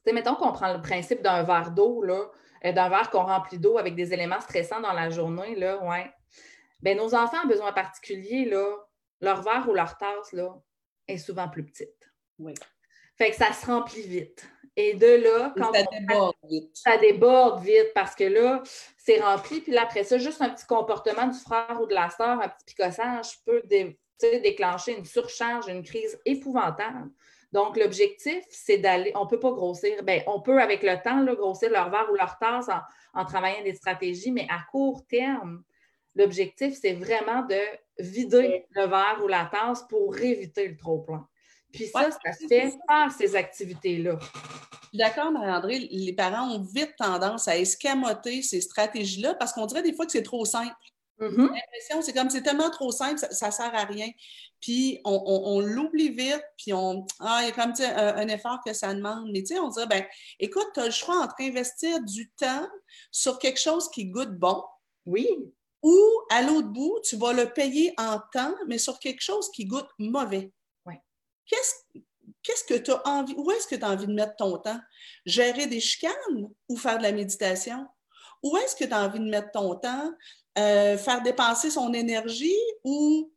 mettons 0.05 0.35
qu'on 0.35 0.53
prend 0.53 0.75
le 0.75 0.83
principe 0.83 1.22
d'un 1.22 1.44
verre 1.44 1.70
d'eau, 1.70 2.05
euh, 2.05 2.72
d'un 2.72 2.90
verre 2.90 3.09
qu'on 3.09 3.25
remplit 3.25 3.59
d'eau 3.59 3.79
avec 3.79 3.94
des 3.94 4.12
éléments 4.12 4.40
stressants 4.40 4.83
dans 4.83 4.92
la 4.92 5.09
journée, 5.09 5.55
là, 5.55 5.83
ouais. 5.83 6.12
Bien, 6.83 6.94
nos 6.94 7.14
enfants 7.14 7.38
ont 7.42 7.49
besoin 7.49 7.72
particuliers, 7.72 8.44
là, 8.44 8.86
leur 9.20 9.42
verre 9.42 9.66
ou 9.68 9.74
leur 9.74 9.96
tasse, 9.96 10.33
là, 10.33 10.55
est 11.09 11.18
souvent 11.18 11.48
plus 11.48 11.64
petite. 11.64 12.11
Oui. 12.38 12.55
Fait 13.16 13.31
que 13.31 13.37
ça 13.37 13.52
se 13.52 13.66
remplit 13.66 14.02
vite. 14.02 14.46
Et 14.79 14.94
de 14.94 15.07
là, 15.07 15.55
quand 15.57 15.72
ça 15.72 15.83
déborde 15.85 16.37
vite. 16.44 16.70
Ça 16.74 16.96
déborde 16.98 17.62
vite 17.62 17.92
parce 17.94 18.14
que 18.14 18.24
là, 18.24 18.62
c'est 18.98 19.20
rempli. 19.20 19.61
Puis 19.62 19.72
là, 19.72 19.85
après 19.85 20.05
ça, 20.05 20.18
juste 20.18 20.42
un 20.42 20.50
petit 20.50 20.66
comportement 20.66 21.26
du 21.26 21.38
frère 21.38 21.79
ou 21.81 21.87
de 21.87 21.94
la 21.94 22.11
sœur, 22.11 22.40
un 22.40 22.48
petit 22.48 22.66
picossage 22.66 23.42
peut 23.46 23.62
déclencher 24.20 24.98
une 24.98 25.07
surcharge, 25.07 25.66
une 25.68 25.83
crise 25.83 26.20
épouvantable. 26.26 27.11
Donc, 27.52 27.79
l'objectif, 27.79 28.44
c'est 28.50 28.76
d'aller. 28.76 29.12
On 29.14 29.24
ne 29.24 29.31
peut 29.31 29.40
pas 29.40 29.52
grossir. 29.52 30.02
Bien, 30.02 30.22
on 30.26 30.42
peut, 30.42 30.61
avec 30.61 30.83
le 30.83 31.00
temps, 31.02 31.22
là, 31.22 31.35
grossir 31.35 31.70
leur 31.70 31.88
verre 31.88 32.09
ou 32.12 32.14
leur 32.14 32.37
tasse 32.38 32.68
en, 32.68 32.81
en 33.14 33.24
travaillant 33.24 33.62
des 33.62 33.74
stratégies, 33.74 34.33
mais 34.33 34.46
à 34.50 34.59
court 34.70 35.07
terme, 35.07 35.62
l'objectif, 36.16 36.76
c'est 36.81 36.94
vraiment 36.94 37.42
de 37.42 37.61
vider 37.98 38.66
le 38.70 38.87
verre 38.87 39.20
ou 39.22 39.29
la 39.29 39.48
tasse 39.52 39.85
pour 39.88 40.16
éviter 40.18 40.68
le 40.68 40.76
trop-plein. 40.76 41.26
Puis 41.72 41.87
ça, 41.87 42.11
ça 42.11 42.33
se 42.33 42.46
fait 42.46 42.72
par 42.88 43.12
ces 43.12 43.37
activités-là. 43.37 44.18
D'accord, 44.94 45.31
Marie-André, 45.31 45.79
les 45.90 46.12
parents 46.14 46.55
ont 46.55 46.62
vite 46.62 46.94
tendance 46.96 47.48
à 47.48 47.59
escamoter 47.59 48.42
ces 48.42 48.61
stratégies-là 48.61 49.35
parce 49.35 49.52
qu'on 49.52 49.66
dirait 49.66 49.83
des 49.83 49.92
fois 49.92 50.07
que 50.07 50.12
c'est 50.12 50.22
trop 50.22 50.44
simple. 50.44 50.74
Mm-hmm. 51.20 51.37
L'impression, 51.37 52.02
c'est 52.02 52.12
comme 52.12 52.31
c'est 52.31 52.42
tellement 52.42 52.70
trop 52.70 52.92
simple, 52.92 53.18
ça 53.18 53.46
ne 53.46 53.52
sert 53.52 53.74
à 53.74 53.85
rien. 53.85 54.09
Puis 54.61 55.00
on, 55.05 55.61
l'oublie 55.61 56.11
vite, 56.11 56.44
puis 56.57 56.72
on. 56.72 57.07
Ah, 57.20 57.40
il 57.42 57.48
y 57.48 57.50
a 57.50 57.52
comme 57.52 57.72
un, 57.79 58.16
un, 58.16 58.29
effort 58.29 58.61
que 58.64 58.72
ça 58.72 58.94
demande. 58.94 59.31
Mais 59.33 59.42
tu 59.42 59.55
sais, 59.55 59.61
on 59.61 59.68
dirait, 59.68 59.87
ben, 59.87 60.05
écoute, 60.40 60.66
tu 60.72 60.81
as 60.81 60.87
le 60.87 60.90
choix 60.90 61.16
entre 61.16 61.35
investir 61.40 62.02
du 62.02 62.31
temps 62.38 62.66
sur 63.11 63.38
quelque 63.38 63.61
chose 63.61 63.90
qui 63.90 64.07
goûte 64.07 64.33
bon. 64.33 64.62
Oui. 65.05 65.29
Ou 65.87 65.99
à 66.31 66.42
l'autre 66.42 66.68
bout, 66.68 66.99
tu 67.05 67.16
vas 67.16 67.33
le 67.33 67.53
payer 67.53 67.94
en 67.96 68.20
temps, 68.33 68.55
mais 68.66 68.79
sur 68.79 68.99
quelque 68.99 69.20
chose 69.20 69.51
qui 69.53 69.66
goûte 69.66 69.88
mauvais 69.99 70.51
qu'est-ce 71.46 72.64
que 72.64 72.79
tu 72.79 72.90
as 72.90 73.07
envie, 73.07 73.35
où 73.37 73.51
est-ce 73.51 73.66
que 73.66 73.75
tu 73.75 73.85
as 73.85 73.90
envie 73.90 74.07
de 74.07 74.12
mettre 74.12 74.37
ton 74.37 74.59
temps? 74.59 74.81
Gérer 75.25 75.66
des 75.66 75.81
chicanes 75.81 76.49
ou 76.68 76.77
faire 76.77 76.99
de 76.99 77.03
la 77.03 77.12
méditation? 77.12 77.87
Où 78.42 78.57
est-ce 78.59 78.77
que 78.77 78.85
tu 78.85 78.92
as 78.92 79.05
envie 79.05 79.18
de 79.18 79.29
mettre 79.29 79.51
ton 79.53 79.75
temps? 79.77 80.12
Euh, 80.59 80.96
faire 80.96 81.22
dépenser 81.22 81.70
son 81.70 81.92
énergie 81.92 82.57
ou 82.85 83.33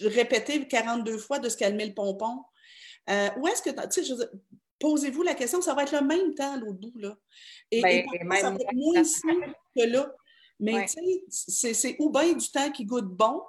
répéter 0.00 0.66
42 0.66 1.18
fois 1.18 1.38
de 1.38 1.48
se 1.48 1.56
calmer 1.56 1.86
le 1.86 1.94
pompon? 1.94 2.42
Euh, 3.10 3.28
où 3.38 3.48
est-ce 3.48 3.62
que 3.62 3.70
tu 3.88 4.04
sais, 4.04 4.14
posez-vous 4.78 5.22
la 5.22 5.34
question, 5.34 5.60
ça 5.60 5.74
va 5.74 5.82
être 5.82 5.92
le 5.92 6.06
même 6.06 6.34
temps 6.34 6.56
l'autre 6.56 6.78
bout, 6.78 6.98
là. 6.98 7.16
Et, 7.70 7.82
ben, 7.82 8.06
ça 8.40 8.50
va 8.50 8.56
être 8.56 8.74
moins 8.74 9.00
ici 9.00 9.22
que 9.76 9.84
là. 9.84 10.14
Mais 10.60 10.86
tu 10.86 11.02
sais, 11.28 11.74
c'est 11.74 11.96
ou 11.98 12.10
bien 12.10 12.32
du 12.32 12.48
temps 12.48 12.70
qui 12.70 12.84
goûte 12.84 13.08
bon, 13.08 13.42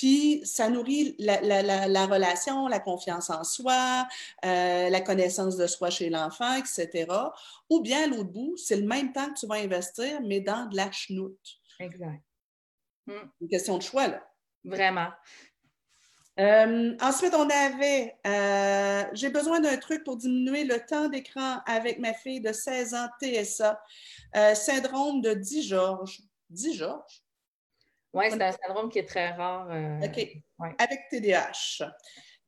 puis 0.00 0.40
ça 0.44 0.70
nourrit 0.70 1.14
la, 1.18 2.06
relation, 2.06 2.66
la 2.68 2.80
confiance 2.80 3.28
en 3.28 3.44
soi, 3.44 4.08
euh, 4.44 4.88
la 4.88 5.00
connaissance 5.02 5.56
de 5.56 5.66
soi 5.66 5.90
chez 5.90 6.08
l'enfant, 6.08 6.54
etc. 6.54 7.06
Ou 7.68 7.82
bien 7.82 8.04
à 8.04 8.06
l'autre 8.06 8.30
bout, 8.30 8.56
c'est 8.56 8.76
le 8.76 8.86
même 8.86 9.12
temps 9.12 9.28
que 9.32 9.38
tu 9.38 9.46
vas 9.46 9.56
investir, 9.56 10.20
mais 10.22 10.40
dans 10.40 10.66
de 10.66 10.76
la 10.76 10.90
chenoute. 10.90 11.60
Exact. 11.78 12.22
Une 13.06 13.48
question 13.50 13.76
de 13.76 13.82
choix, 13.82 14.06
là. 14.06 14.26
Vraiment. 14.64 15.08
Euh, 16.40 16.96
ensuite, 17.00 17.34
on 17.34 17.48
avait 17.48 18.16
euh, 18.26 19.04
J'ai 19.12 19.28
besoin 19.28 19.60
d'un 19.60 19.76
truc 19.76 20.02
pour 20.04 20.16
diminuer 20.16 20.64
le 20.64 20.84
temps 20.84 21.08
d'écran 21.08 21.58
avec 21.66 21.98
ma 21.98 22.14
fille 22.14 22.40
de 22.40 22.52
16 22.52 22.94
ans 22.94 23.08
TSA. 23.22 23.80
syndrome 24.54 25.20
de 25.20 25.34
Di-Georges. 25.34 26.22
Di-Georges? 26.48 27.22
Oui, 28.12 28.24
c'est 28.30 28.42
un 28.42 28.52
syndrome 28.52 28.88
qui 28.90 28.98
est 28.98 29.08
très 29.08 29.30
rare. 29.30 29.68
Euh, 29.70 30.00
OK. 30.00 30.74
Avec 30.78 31.08
TDAH. 31.10 31.84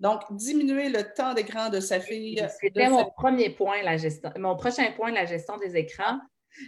Donc, 0.01 0.23
diminuer 0.31 0.89
le 0.89 1.13
temps 1.15 1.35
d'écran 1.35 1.69
de 1.69 1.79
sa 1.79 2.01
fille. 2.01 2.45
C'était 2.61 2.89
mon 2.89 3.09
premier 3.11 3.51
point, 3.51 3.83
la 3.83 3.97
gestion. 3.97 4.33
Mon 4.37 4.57
prochain 4.57 4.90
point, 4.93 5.13
la 5.13 5.27
gestion 5.27 5.57
des 5.59 5.77
écrans. 5.77 6.19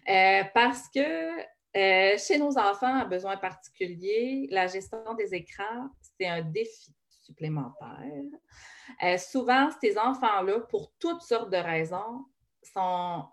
Euh, 0.09 0.43
parce 0.55 0.89
que 0.95 1.01
euh, 1.77 2.17
chez 2.17 2.39
nos 2.39 2.57
enfants 2.57 3.01
à 3.01 3.05
besoins 3.05 3.37
particuliers, 3.37 4.47
la 4.51 4.69
gestion 4.69 5.15
des 5.19 5.35
écrans, 5.35 5.89
c'est 6.17 6.27
un 6.27 6.43
défi 6.43 6.95
supplémentaire. 7.25 8.23
souvent, 9.19 9.71
ces 9.81 9.99
enfants-là, 9.99 10.61
pour 10.61 10.93
toutes 10.99 11.23
sortes 11.23 11.51
de 11.51 11.57
raisons, 11.57 12.25
sont 12.63 13.25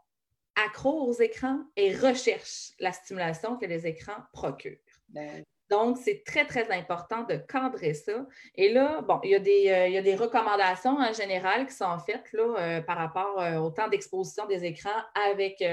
accro 0.56 1.08
aux 1.08 1.14
écrans 1.14 1.60
et 1.76 1.96
recherchent 1.96 2.72
la 2.80 2.92
stimulation 2.92 3.58
que 3.58 3.66
les 3.66 3.88
écrans 3.88 4.18
procurent. 4.34 4.78
Ben 5.10 5.44
Donc, 5.70 5.98
c'est 5.98 6.24
très, 6.26 6.46
très 6.46 6.70
important 6.72 7.24
de 7.24 7.36
cadrer 7.36 7.94
ça. 7.94 8.26
Et 8.56 8.74
là, 8.74 9.02
bon, 9.02 9.20
il 9.24 9.32
y 9.32 9.36
a 9.36 9.40
des, 9.40 9.70
euh, 9.70 9.88
il 9.88 9.94
y 9.94 9.98
a 9.98 10.02
des 10.02 10.16
recommandations 10.16 10.98
en 10.98 11.14
général 11.14 11.66
qui 11.66 11.74
sont 11.74 11.98
faites 12.00 12.32
là, 12.34 12.56
euh, 12.58 12.82
par 12.82 12.98
rapport 12.98 13.40
euh, 13.40 13.58
au 13.58 13.72
temps 13.72 13.88
d'exposition 13.88 14.46
des 14.48 14.66
écrans 14.66 14.90
avec, 15.30 15.64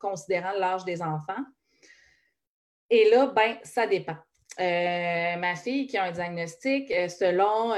considérant 0.00 0.52
l'âge 0.58 0.84
des 0.84 1.02
enfants. 1.02 1.44
Et 2.90 3.10
là, 3.10 3.26
ben, 3.26 3.58
ça 3.62 3.86
dépend. 3.86 4.16
Ma 4.58 5.54
fille 5.56 5.86
qui 5.86 5.96
a 5.96 6.04
un 6.04 6.12
diagnostic, 6.12 6.88
selon, 7.08 7.72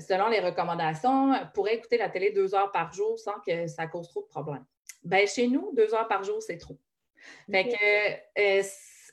selon 0.00 0.28
les 0.28 0.40
recommandations, 0.40 1.32
pourrait 1.54 1.76
écouter 1.76 1.98
la 1.98 2.08
télé 2.08 2.30
deux 2.32 2.54
heures 2.54 2.72
par 2.72 2.92
jour 2.92 3.18
sans 3.18 3.40
que 3.46 3.66
ça 3.66 3.86
cause 3.86 4.08
trop 4.08 4.22
de 4.22 4.28
problèmes. 4.28 4.64
Ben, 5.06 5.26
chez 5.26 5.46
nous, 5.46 5.70
deux 5.74 5.94
heures 5.94 6.08
par 6.08 6.24
jour, 6.24 6.42
c'est 6.42 6.58
trop. 6.58 6.78
Fait 7.50 7.68
que, 7.68 8.40
euh, 8.40 8.62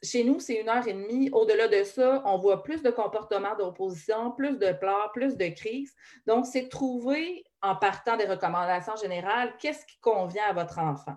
chez 0.01 0.23
nous, 0.23 0.39
c'est 0.39 0.55
une 0.55 0.69
heure 0.69 0.87
et 0.87 0.93
demie. 0.93 1.29
Au-delà 1.31 1.67
de 1.67 1.83
ça, 1.83 2.21
on 2.25 2.37
voit 2.37 2.63
plus 2.63 2.81
de 2.81 2.89
comportements 2.89 3.55
d'opposition, 3.55 4.31
plus 4.31 4.57
de 4.57 4.71
pleurs, 4.73 5.11
plus 5.13 5.37
de 5.37 5.47
crises. 5.47 5.93
Donc, 6.25 6.45
c'est 6.45 6.67
trouver, 6.67 7.43
en 7.61 7.75
partant 7.75 8.17
des 8.17 8.25
recommandations 8.25 8.95
générales, 8.95 9.53
qu'est-ce 9.59 9.85
qui 9.85 9.99
convient 9.99 10.45
à 10.49 10.53
votre 10.53 10.79
enfant. 10.79 11.15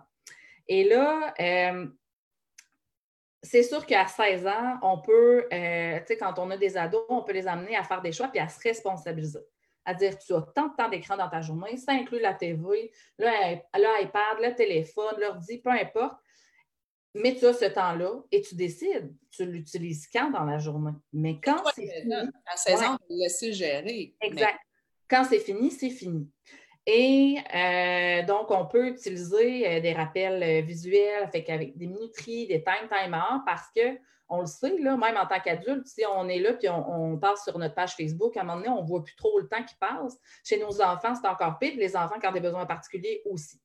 Et 0.69 0.85
là, 0.85 1.35
euh, 1.41 1.87
c'est 3.47 3.62
sûr 3.62 3.86
qu'à 3.86 4.07
16 4.07 4.47
ans, 4.47 4.78
on 4.82 4.99
peut, 4.99 5.47
euh, 5.53 5.99
tu 6.01 6.07
sais, 6.07 6.16
quand 6.16 6.38
on 6.38 6.51
a 6.51 6.57
des 6.57 6.76
ados, 6.76 7.05
on 7.09 7.22
peut 7.22 7.32
les 7.32 7.47
amener 7.47 7.76
à 7.76 7.82
faire 7.82 8.03
des 8.03 8.12
choix 8.12 8.28
puis 8.28 8.40
à 8.40 8.49
se 8.49 8.61
responsabiliser 8.61 9.40
à 9.86 9.94
dire 9.94 10.18
tu 10.18 10.34
as 10.34 10.42
tant 10.55 10.68
de 10.68 10.76
temps 10.76 10.88
d'écran 10.88 11.16
dans 11.16 11.30
ta 11.30 11.40
journée, 11.40 11.76
ça 11.76 11.92
inclut 11.92 12.20
la 12.20 12.34
TV, 12.34 12.90
l'iPad, 13.18 14.38
le 14.40 14.55
téléphone, 14.55 15.14
l'ordi, 15.20 15.59
peu 15.59 15.70
importe. 15.70 16.18
Mais 17.14 17.34
tu 17.34 17.47
as 17.47 17.55
ce 17.55 17.64
temps-là 17.64 18.11
et 18.30 18.42
tu 18.42 18.57
décides, 18.57 19.14
tu 19.30 19.47
l'utilises 19.47 20.07
quand 20.12 20.30
dans 20.30 20.44
la 20.44 20.59
journée? 20.59 20.92
Mais 21.14 21.40
quand 21.42 21.62
c'est 21.74 21.86
fini. 21.86 22.14
À 22.44 22.57
16 22.57 22.82
ans, 22.82 22.99
on 23.09 23.14
laisser 23.16 23.55
gérer. 23.55 24.14
Exact. 24.20 24.59
Quand 25.09 25.24
c'est 25.24 25.38
fini, 25.38 25.70
c'est 25.70 25.88
fini. 25.88 26.28
Et 26.87 27.37
euh, 27.53 28.22
donc, 28.22 28.51
on 28.53 28.64
peut 28.64 28.87
utiliser 28.87 29.68
euh, 29.68 29.80
des 29.80 29.93
rappels 29.93 30.43
euh, 30.43 30.61
visuels 30.64 31.24
avec, 31.24 31.47
des 31.76 31.87
minuteries, 31.87 32.47
des 32.47 32.62
time 32.62 32.89
timers 32.89 33.43
parce 33.45 33.66
que 33.74 33.99
on 34.28 34.41
le 34.41 34.47
sait, 34.47 34.76
là, 34.78 34.97
même 34.97 35.16
en 35.16 35.26
tant 35.26 35.39
qu'adulte, 35.39 35.87
si 35.87 36.03
on 36.05 36.28
est 36.28 36.41
là 36.41 36.53
puis 36.53 36.68
on, 36.68 37.16
passe 37.16 37.45
sur 37.45 37.57
notre 37.59 37.74
page 37.74 37.95
Facebook, 37.95 38.37
à 38.37 38.41
un 38.41 38.45
moment 38.45 38.57
donné, 38.57 38.68
on 38.68 38.82
ne 38.82 38.87
voit 38.87 39.05
plus 39.05 39.14
trop 39.14 39.39
le 39.39 39.49
temps 39.49 39.62
qui 39.62 39.74
passe. 39.76 40.18
Chez 40.45 40.59
nos 40.59 40.82
enfants, 40.82 41.14
c'est 41.14 41.28
encore 41.28 41.59
pire. 41.61 41.74
Les 41.76 41.97
enfants, 41.97 42.16
quand 42.20 42.30
ont 42.30 42.32
des 42.32 42.41
besoins 42.41 42.66
particuliers 42.66 43.22
aussi. 43.24 43.61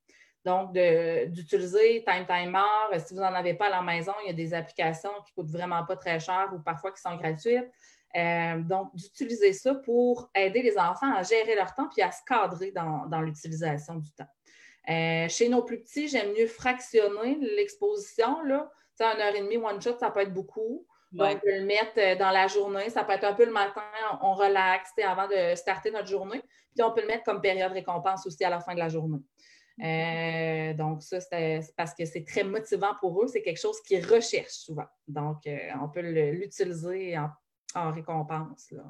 Donc, 0.46 0.74
d'utiliser 0.74 2.04
Time 2.04 2.28
Timer, 2.28 3.00
si 3.00 3.16
vous 3.16 3.22
n'en 3.22 3.34
avez 3.34 3.56
pas 3.56 3.68
à 3.68 3.70
la 3.70 3.82
maison, 3.82 4.14
il 4.24 4.28
y 4.28 4.30
a 4.30 4.34
des 4.34 4.54
applications 4.54 5.10
qui 5.26 5.34
ne 5.36 5.42
coûtent 5.42 5.52
vraiment 5.52 5.84
pas 5.84 5.96
très 5.96 6.20
cher 6.20 6.52
ou 6.54 6.60
parfois 6.60 6.92
qui 6.92 7.02
sont 7.02 7.16
gratuites. 7.16 7.72
Euh, 8.18 8.60
donc, 8.60 8.94
d'utiliser 8.96 9.54
ça 9.54 9.76
pour 9.76 10.30
aider 10.36 10.62
les 10.62 10.78
enfants 10.78 11.14
à 11.14 11.24
gérer 11.24 11.56
leur 11.56 11.74
temps 11.74 11.88
puis 11.94 12.02
à 12.02 12.12
se 12.12 12.22
cadrer 12.28 12.72
dans, 12.72 13.22
l'utilisation 13.22 13.96
du 13.96 14.12
temps. 14.12 14.28
Euh, 14.90 15.30
chez 15.30 15.48
nos 15.48 15.64
plus 15.64 15.80
petits, 15.80 16.08
j'aime 16.08 16.34
mieux 16.34 16.48
fractionner 16.48 17.38
l'exposition. 17.40 18.42
Là 18.44 18.70
une 19.02 19.22
heure 19.22 19.36
et 19.36 19.42
demie, 19.42 19.58
one 19.58 19.82
shot, 19.82 19.98
ça 20.00 20.12
peut 20.12 20.22
être 20.22 20.34
beaucoup. 20.34 20.86
Donc, 21.12 21.30
on 21.36 21.40
peut 21.40 21.60
le 21.60 21.66
mettre 21.66 21.98
euh, 21.98 22.16
dans 22.16 22.32
la 22.32 22.48
journée. 22.48 22.90
Ça 22.90 23.04
peut 23.04 23.14
être 23.14 23.26
un 23.26 23.34
peu 23.34 23.46
le 23.46 23.52
matin, 23.52 23.82
on 24.22 24.34
relaxe 24.34 24.92
avant 25.04 25.28
de 25.28 25.56
starter 25.56 25.92
notre 25.92 26.08
journée. 26.08 26.42
Puis 26.74 26.84
on 26.84 26.92
peut 26.92 27.02
le 27.02 27.08
mettre 27.08 27.24
comme 27.24 27.42
période 27.42 27.72
récompense 27.74 28.26
aussi 28.26 28.44
à 28.46 28.50
la 28.50 28.62
fin 28.62 28.74
de 28.74 28.80
la 28.80 28.88
journée. 28.88 29.20
Euh, 29.84 30.74
donc, 30.74 31.04
ça, 31.04 31.20
c'est 31.20 31.62
parce 31.76 31.94
que 31.94 32.06
c'est 32.06 32.24
très 32.24 32.44
motivant 32.44 32.94
pour 33.02 33.22
eux. 33.22 33.28
C'est 33.28 33.42
quelque 33.42 33.60
chose 33.60 33.82
qu'ils 33.82 34.06
recherchent 34.06 34.52
souvent. 34.52 34.86
Donc, 35.08 35.46
euh, 35.48 35.58
on 35.82 35.90
peut 35.90 36.02
l'utiliser 36.02 37.18
en, 37.18 37.30
en, 37.76 37.92
récompense. 37.92 38.72
Là. 38.72 38.84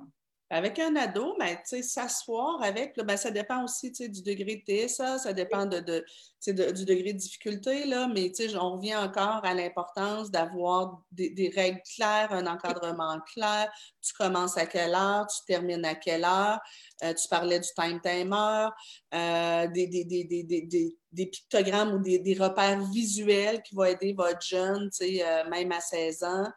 Avec 0.49 0.79
un 0.79 0.95
ado, 0.97 1.35
ben, 1.39 1.57
s'asseoir 1.63 2.61
avec, 2.61 2.97
ben, 2.97 3.15
ça 3.15 3.31
dépend 3.31 3.63
aussi 3.63 3.91
du 3.91 4.21
degré 4.21 4.63
de 4.67 4.87
TSA, 4.87 5.19
ça 5.19 5.33
dépend 5.33 5.65
de, 5.65 6.05
du 6.47 6.85
degré 6.85 7.13
de 7.13 7.19
difficulté, 7.19 7.85
là, 7.85 8.07
mais 8.07 8.31
on 8.59 8.77
revient 8.77 8.95
encore 8.95 9.45
à 9.45 9.53
l'importance 9.53 10.31
d'avoir 10.31 11.03
des, 11.11 11.51
règles 11.55 11.81
claires, 11.95 12.31
un 12.31 12.47
encadrement 12.47 13.19
clair. 13.31 13.71
Tu 14.01 14.13
commences 14.13 14.57
à 14.57 14.65
quelle 14.65 14.95
heure, 14.95 15.27
tu 15.27 15.45
termines 15.45 15.85
à 15.85 15.93
quelle 15.93 16.23
heure. 16.23 16.59
Euh, 17.03 17.13
tu 17.13 17.27
parlais 17.27 17.59
du 17.59 17.69
time 17.75 18.01
timer, 18.01 18.67
euh, 19.13 19.67
des, 19.67 21.27
pictogrammes 21.31 21.93
ou 21.93 21.99
des, 21.99 22.37
repères 22.39 22.81
visuels 22.91 23.61
qui 23.61 23.75
vont 23.75 23.83
aider 23.83 24.13
votre 24.13 24.41
jeune, 24.41 24.89
euh, 25.01 25.49
même 25.49 25.71
à 25.71 25.79
16 25.79 26.23
ans. 26.23 26.51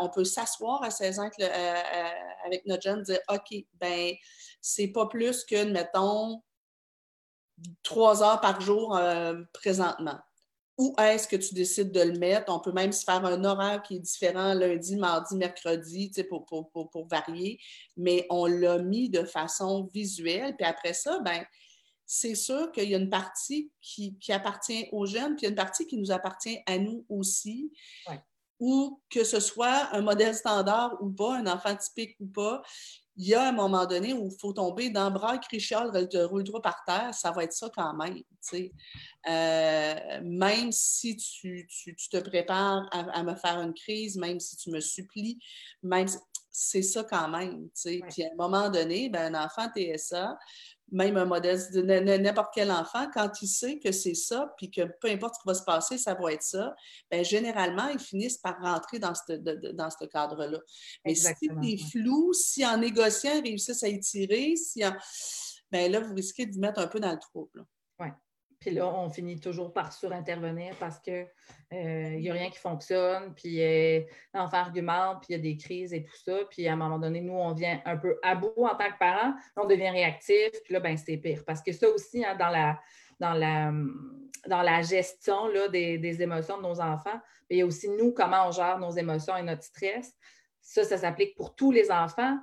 On 0.00 0.08
peut 0.08 0.24
s'asseoir 0.24 0.82
à 0.82 0.90
16 0.90 1.20
ans 1.20 1.30
avec, 2.44 2.66
notre 2.66 2.82
jeune, 2.82 3.02
dire 3.02 3.20
OK, 3.28 3.64
ben 3.74 4.12
c'est 4.60 4.88
pas 4.88 5.06
plus 5.06 5.44
que, 5.44 5.64
mettons, 5.64 6.42
trois 7.82 8.22
heures 8.22 8.40
par 8.40 8.60
jour 8.60 8.98
présentement. 9.52 10.18
Où 10.78 10.94
est-ce 10.98 11.26
que 11.26 11.36
tu 11.36 11.54
décides 11.54 11.90
de 11.90 12.02
le 12.02 12.18
mettre? 12.18 12.52
On 12.52 12.60
peut 12.60 12.72
même 12.72 12.92
se 12.92 13.02
faire 13.02 13.24
un 13.24 13.44
horaire 13.44 13.82
qui 13.82 13.96
est 13.96 14.00
différent 14.00 14.52
lundi, 14.52 14.96
mardi, 14.96 15.34
mercredi, 15.34 16.12
pour, 16.28 16.44
pour, 16.44 16.70
pour, 16.70 17.08
varier, 17.08 17.58
mais 17.96 18.26
on 18.28 18.44
l'a 18.44 18.78
mis 18.78 19.08
de 19.08 19.24
façon 19.24 19.88
visuelle. 19.94 20.54
Puis 20.54 20.66
après 20.66 20.92
ça, 20.92 21.18
ben, 21.20 21.46
c'est 22.04 22.34
sûr 22.34 22.70
qu'il 22.72 22.90
y 22.90 22.94
a 22.94 22.98
une 22.98 23.08
partie 23.08 23.72
qui, 23.80 24.18
appartient 24.28 24.88
aux 24.92 25.06
jeunes, 25.06 25.34
puis 25.34 25.42
il 25.42 25.44
y 25.44 25.46
a 25.46 25.50
une 25.50 25.56
partie 25.56 25.86
qui 25.86 25.96
nous 25.96 26.12
appartient 26.12 26.58
à 26.66 26.78
nous 26.78 27.06
aussi 27.08 27.72
ou 28.58 29.02
que 29.10 29.24
ce 29.24 29.40
soit 29.40 29.88
un 29.92 30.00
modèle 30.00 30.34
standard 30.34 30.96
ou 31.02 31.10
pas, 31.10 31.36
un 31.36 31.46
enfant 31.46 31.76
typique 31.76 32.16
ou 32.20 32.26
pas, 32.26 32.62
il 33.18 33.28
y 33.28 33.34
a 33.34 33.48
un 33.48 33.52
moment 33.52 33.86
donné 33.86 34.12
où 34.12 34.28
il 34.30 34.40
faut 34.40 34.52
tomber 34.52 34.90
dans 34.90 35.08
le 35.08 35.14
bras, 35.14 35.38
crichol, 35.38 35.90
te 36.08 36.18
roule 36.18 36.44
droit 36.44 36.60
par 36.60 36.84
terre, 36.86 37.14
ça 37.14 37.30
va 37.30 37.44
être 37.44 37.52
ça 37.52 37.70
quand 37.74 37.94
même. 37.94 38.22
Euh, 39.28 40.20
même 40.22 40.70
si 40.70 41.16
tu, 41.16 41.66
te 42.10 42.18
prépares 42.18 42.86
à, 42.92 43.22
me 43.22 43.34
faire 43.34 43.60
une 43.60 43.74
crise, 43.74 44.16
même 44.16 44.38
si 44.38 44.56
tu 44.56 44.70
me 44.70 44.80
supplies, 44.80 45.38
même 45.82 46.06
c'est 46.50 46.82
ça 46.82 47.04
quand 47.04 47.28
même. 47.28 47.68
Puis 47.74 48.24
à 48.24 48.28
un 48.32 48.36
moment 48.36 48.70
donné, 48.70 49.08
ben, 49.08 49.34
un 49.34 49.44
enfant 49.44 49.68
TSA, 49.74 50.38
même 50.92 51.16
un 51.16 51.24
modèle 51.24 51.60
de 51.72 51.82
n'importe 51.82 52.50
quel 52.54 52.70
enfant, 52.70 53.06
quand 53.12 53.30
il 53.42 53.48
sait 53.48 53.78
que 53.78 53.90
c'est 53.92 54.14
ça, 54.14 54.54
puis 54.56 54.70
que 54.70 54.82
peu 55.00 55.08
importe 55.08 55.34
ce 55.34 55.40
qui 55.40 55.48
va 55.48 55.54
se 55.54 55.64
passer, 55.64 55.98
ça 55.98 56.14
va 56.14 56.32
être 56.32 56.42
ça, 56.42 56.74
bien, 57.10 57.22
généralement, 57.22 57.88
ils 57.88 57.98
finissent 57.98 58.38
par 58.38 58.60
rentrer 58.60 58.98
dans 58.98 59.14
ce, 59.14 59.32
dans 59.72 59.90
ce 59.90 60.04
cadre-là. 60.06 60.58
Mais 61.04 61.14
si 61.14 61.26
c'est 61.40 61.90
flou, 61.90 62.32
si 62.32 62.64
en 62.64 62.78
négociant, 62.78 63.32
ils 63.34 63.50
réussissent 63.50 63.82
à 63.82 63.88
étirer, 63.88 64.54
si 64.56 64.82
bien 65.72 65.88
là, 65.88 66.00
vous 66.00 66.14
risquez 66.14 66.46
de 66.46 66.52
vous 66.52 66.60
mettre 66.60 66.80
un 66.80 66.86
peu 66.86 67.00
dans 67.00 67.12
le 67.12 67.18
trouble. 67.18 67.64
Puis 68.66 68.74
là, 68.74 68.88
on 68.88 69.08
finit 69.08 69.38
toujours 69.38 69.72
par 69.72 69.92
surintervenir 69.92 70.74
parce 70.80 70.98
qu'il 70.98 71.28
euh, 71.72 72.10
n'y 72.16 72.28
a 72.28 72.32
rien 72.32 72.50
qui 72.50 72.58
fonctionne, 72.58 73.32
puis 73.32 73.62
euh, 73.62 74.00
l'enfant 74.34 74.56
argumente, 74.56 75.18
puis 75.20 75.26
il 75.28 75.36
y 75.36 75.38
a 75.38 75.38
des 75.38 75.56
crises 75.56 75.94
et 75.94 76.02
tout 76.02 76.16
ça. 76.24 76.38
Puis 76.50 76.66
à 76.66 76.72
un 76.72 76.76
moment 76.76 76.98
donné, 76.98 77.20
nous, 77.20 77.34
on 77.34 77.52
vient 77.54 77.80
un 77.84 77.96
peu 77.96 78.18
à 78.24 78.34
bout 78.34 78.52
en 78.56 78.74
tant 78.74 78.90
que 78.90 78.98
parents, 78.98 79.34
on 79.54 79.66
devient 79.66 79.90
réactif, 79.90 80.50
puis 80.64 80.74
là, 80.74 80.80
ben, 80.80 80.96
c'est 80.96 81.16
pire. 81.16 81.44
Parce 81.46 81.62
que 81.62 81.70
ça 81.70 81.88
aussi, 81.88 82.24
hein, 82.24 82.34
dans, 82.34 82.48
la, 82.48 82.80
dans, 83.20 83.34
la, 83.34 83.70
dans 84.48 84.62
la 84.62 84.82
gestion 84.82 85.46
là, 85.46 85.68
des, 85.68 86.20
émotions 86.20 86.56
de 86.56 86.62
nos 86.62 86.80
enfants, 86.80 87.20
il 87.48 87.58
y 87.58 87.62
a 87.62 87.66
aussi 87.66 87.88
nous, 87.88 88.12
comment 88.12 88.48
on 88.48 88.50
gère 88.50 88.80
nos 88.80 88.90
émotions 88.90 89.36
et 89.36 89.44
notre 89.44 89.62
stress. 89.62 90.12
Ça, 90.60 90.82
ça 90.82 90.98
s'applique 90.98 91.36
pour 91.36 91.54
tous 91.54 91.70
les 91.70 91.92
enfants. 91.92 92.36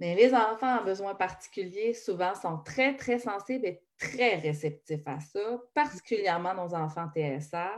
Mais 0.00 0.16
les 0.16 0.34
enfants 0.34 0.80
en 0.80 0.82
besoins 0.82 1.14
particuliers, 1.14 1.94
souvent, 1.94 2.34
sont 2.34 2.58
très, 2.64 2.96
très 2.96 3.20
sensibles 3.20 3.66
et 3.66 3.80
très 4.00 4.36
réceptifs 4.36 5.06
à 5.06 5.20
ça, 5.20 5.60
particulièrement 5.74 6.54
nos 6.54 6.74
enfants 6.74 7.08
TSA. 7.14 7.76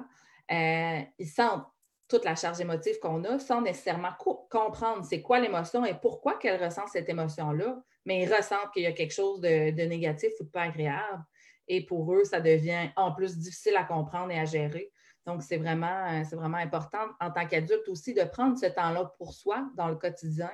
Euh, 0.50 1.00
ils 1.18 1.28
sentent 1.28 1.66
toute 2.08 2.24
la 2.24 2.36
charge 2.36 2.60
émotive 2.60 2.98
qu'on 3.00 3.24
a 3.24 3.38
sans 3.38 3.60
nécessairement 3.60 4.12
comprendre 4.50 5.04
c'est 5.04 5.22
quoi 5.22 5.40
l'émotion 5.40 5.84
et 5.84 5.94
pourquoi 5.94 6.38
qu'elle 6.38 6.62
ressent 6.62 6.86
cette 6.86 7.08
émotion-là, 7.08 7.82
mais 8.06 8.22
ils 8.22 8.32
ressentent 8.32 8.70
qu'il 8.72 8.82
y 8.82 8.86
a 8.86 8.92
quelque 8.92 9.14
chose 9.14 9.40
de, 9.40 9.70
négatif 9.84 10.30
ou 10.40 10.44
de 10.44 10.48
pas 10.50 10.62
agréable. 10.62 11.24
Et 11.68 11.84
pour 11.86 12.12
eux, 12.14 12.24
ça 12.24 12.40
devient 12.40 12.90
en 12.96 13.12
plus 13.12 13.38
difficile 13.38 13.76
à 13.76 13.84
comprendre 13.84 14.30
et 14.30 14.38
à 14.38 14.44
gérer. 14.44 14.90
Donc, 15.26 15.42
c'est 15.42 15.56
vraiment, 15.56 16.24
c'est 16.24 16.36
vraiment 16.36 16.58
important 16.58 17.06
en 17.20 17.30
tant 17.30 17.46
qu'adulte 17.46 17.88
aussi 17.88 18.12
de 18.12 18.24
prendre 18.24 18.58
ce 18.58 18.66
temps-là 18.66 19.14
pour 19.16 19.32
soi 19.32 19.70
dans 19.76 19.88
le 19.88 19.94
quotidien, 19.94 20.50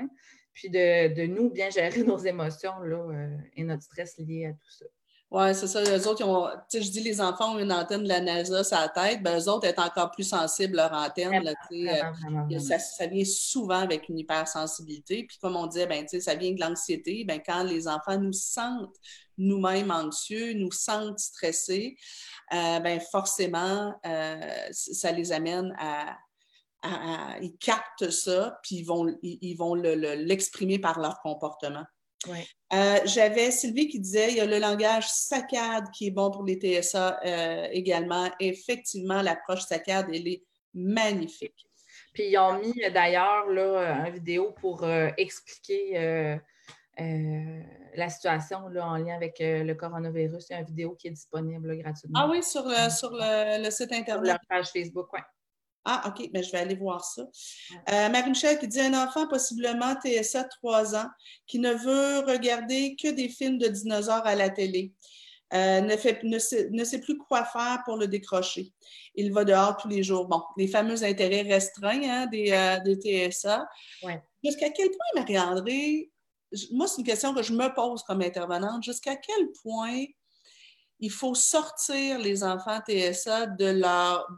puis 0.53 0.71
de, 0.71 1.27
nous 1.27 1.51
bien 1.51 1.71
gérer 1.71 2.03
nos 2.05 2.19
émotions 2.19 2.79
là, 2.81 2.97
euh, 2.97 3.37
et 3.57 3.65
notre 3.65 3.83
stress 3.83 4.19
lié 4.19 4.47
à 4.47 4.53
tout 4.53 4.71
ça. 4.71 4.87
Oui, 5.31 5.55
c'est 5.55 5.67
ça. 5.67 5.83
Les 5.83 6.07
autres, 6.07 6.25
ont, 6.25 6.49
je 6.73 6.79
dis 6.79 7.01
les 7.01 7.21
enfants 7.21 7.55
ont 7.55 7.59
une 7.59 7.71
antenne 7.71 8.03
de 8.03 8.09
la 8.09 8.21
NASA 8.21 8.65
sur 8.65 8.79
la 8.79 8.89
tête, 8.89 9.23
ben, 9.23 9.39
eux 9.39 9.49
autres 9.51 9.69
sont 9.69 9.81
encore 9.81 10.11
plus 10.11 10.25
sensibles 10.25 10.79
à 10.79 10.89
leur 10.89 10.99
antenne. 10.99 11.45
Là, 11.45 11.53
euh, 11.71 12.59
ça, 12.59 12.79
ça, 12.79 13.07
vient 13.07 13.25
souvent 13.27 13.81
avec 13.81 14.09
une 14.09 14.19
hypersensibilité. 14.19 15.27
Puis 15.29 15.37
comme 15.39 15.57
on 15.57 15.67
dit, 15.67 15.85
ben, 15.87 16.07
ça 16.09 16.35
vient 16.35 16.53
de 16.53 16.61
l'anxiété. 16.61 17.25
Ben, 17.25 17.41
quand 17.45 17.63
les 17.63 17.89
enfants 17.89 18.19
nous 18.19 18.33
sentent 18.33 18.97
nous-mêmes 19.37 19.91
anxieux, 19.91 20.55
nous 20.55 20.73
sentent 20.73 21.19
stressés, 21.19 21.97
euh, 22.55 22.81
ben, 22.81 22.99
forcément, 22.99 23.95
euh, 24.07 24.69
ça 24.71 25.13
les 25.13 25.33
amène 25.33 25.75
à, 25.79 26.17
ils 27.43 27.57
captent 27.59 28.11
ça, 28.11 28.59
puis 28.63 28.77
ils 28.77 28.85
vont, 28.85 29.07
ils, 29.23 29.57
vont 29.57 29.75
l'exprimer 29.75 30.79
par 30.79 31.01
leur 31.01 31.21
comportement. 31.21 31.85
Euh, 32.27 32.99
j'avais 33.05 33.51
Sylvie 33.51 33.89
qui 33.89 34.01
disait 34.01 34.31
il 34.31 34.37
y 34.37 34.41
a 34.41 34.47
le 34.47 34.59
langage 34.59 35.09
saccade 35.09 35.91
qui 35.93 36.09
est 36.09 36.11
bon 36.11 36.31
pour 36.31 36.45
les 36.45 36.57
TSA 36.57 37.21
euh, 37.25 37.69
également. 37.71 38.29
Effectivement, 38.41 39.23
l'approche 39.23 39.63
saccade, 39.63 40.09
elle 40.13 40.29
est 40.29 40.43
magnifique. 40.75 41.67
Puis 42.13 42.31
ils 42.31 42.39
ont 42.39 42.59
mis 42.59 42.75
d'ailleurs 42.93 43.49
une 43.49 44.13
vidéo 44.13 44.53
pour 44.61 44.83
euh, 44.83 45.09
expliquer 45.17 46.41
la 47.95 48.09
situation 48.09 48.69
là, 48.69 48.87
en 48.87 48.97
lien 48.97 49.15
avec 49.15 49.37
le 49.41 49.73
coronavirus. 49.75 50.47
Il 50.51 50.53
y 50.53 50.57
a 50.57 50.61
une 50.61 50.67
vidéo 50.67 50.97
qui 50.97 51.09
est 51.09 51.13
disponible 51.13 51.77
gratuitement. 51.79 52.21
Ah 52.23 52.29
oui, 52.29 52.43
sur, 52.43 52.65
sur 52.91 53.11
le, 53.13 53.71
site 53.71 53.93
Internet. 53.93 54.25
Sur 54.25 54.35
leur 54.35 54.41
page 54.49 54.67
Facebook, 54.73 55.13
oui. 55.13 55.21
Ah, 55.91 56.03
OK, 56.07 56.19
mais 56.19 56.29
ben, 56.29 56.43
je 56.45 56.53
vais 56.53 56.59
aller 56.59 56.75
voir 56.75 57.03
ça. 57.03 57.23
Euh, 57.91 58.11
Marie-Michel 58.11 58.59
qui 58.59 58.69
dit 58.69 58.79
un 58.79 58.93
enfant, 58.93 59.27
possiblement 59.27 59.95
TSA 59.95 60.45
3 60.45 60.95
ans, 60.95 61.07
qui 61.47 61.59
ne 61.59 61.73
veut 61.73 62.31
regarder 62.31 62.95
que 62.95 63.09
des 63.09 63.31
films 63.31 63.57
de 63.57 63.69
dinosaures 63.69 64.27
à 64.27 64.35
la 64.35 64.51
télé. 64.51 64.93
Euh, 65.55 65.81
ne, 65.81 65.97
fait, 65.97 66.23
ne, 66.25 66.39
sait, 66.39 67.01
plus 67.01 67.17
quoi 67.17 67.43
faire 67.43 67.81
pour 67.87 67.97
le 67.97 68.07
décrocher. 68.07 68.71
Il 69.15 69.33
va 69.33 69.45
dehors 69.45 69.79
tous 69.79 69.89
les 69.89 70.03
jours. 70.03 70.27
Bon, 70.27 70.43
les 70.59 70.69
fameux 70.69 71.03
intérêts 71.05 71.41
restreints 71.41 72.03
hein, 72.03 72.27
des, 72.27 72.53
euh, 72.53 73.31
TSA. 73.31 73.67
Jusqu'à 74.45 74.69
quel 74.69 74.89
point, 74.91 75.23
Marie-André, 75.23 76.11
moi, 76.71 76.87
c'est 76.87 76.99
une 76.99 77.07
question 77.07 77.33
que 77.33 77.43
je 77.43 77.55
me 77.55 77.75
pose 77.75 78.03
comme 78.03 78.21
intervenante, 78.21 78.83
jusqu'à 78.83 79.17
quel 79.17 79.51
point 79.63 80.05
il 81.01 81.11
faut 81.11 81.35
sortir 81.35 82.19
les 82.19 82.45
enfants 82.45 82.81
TSA 82.87 83.47
de 83.47 83.81
leur, 83.81 84.29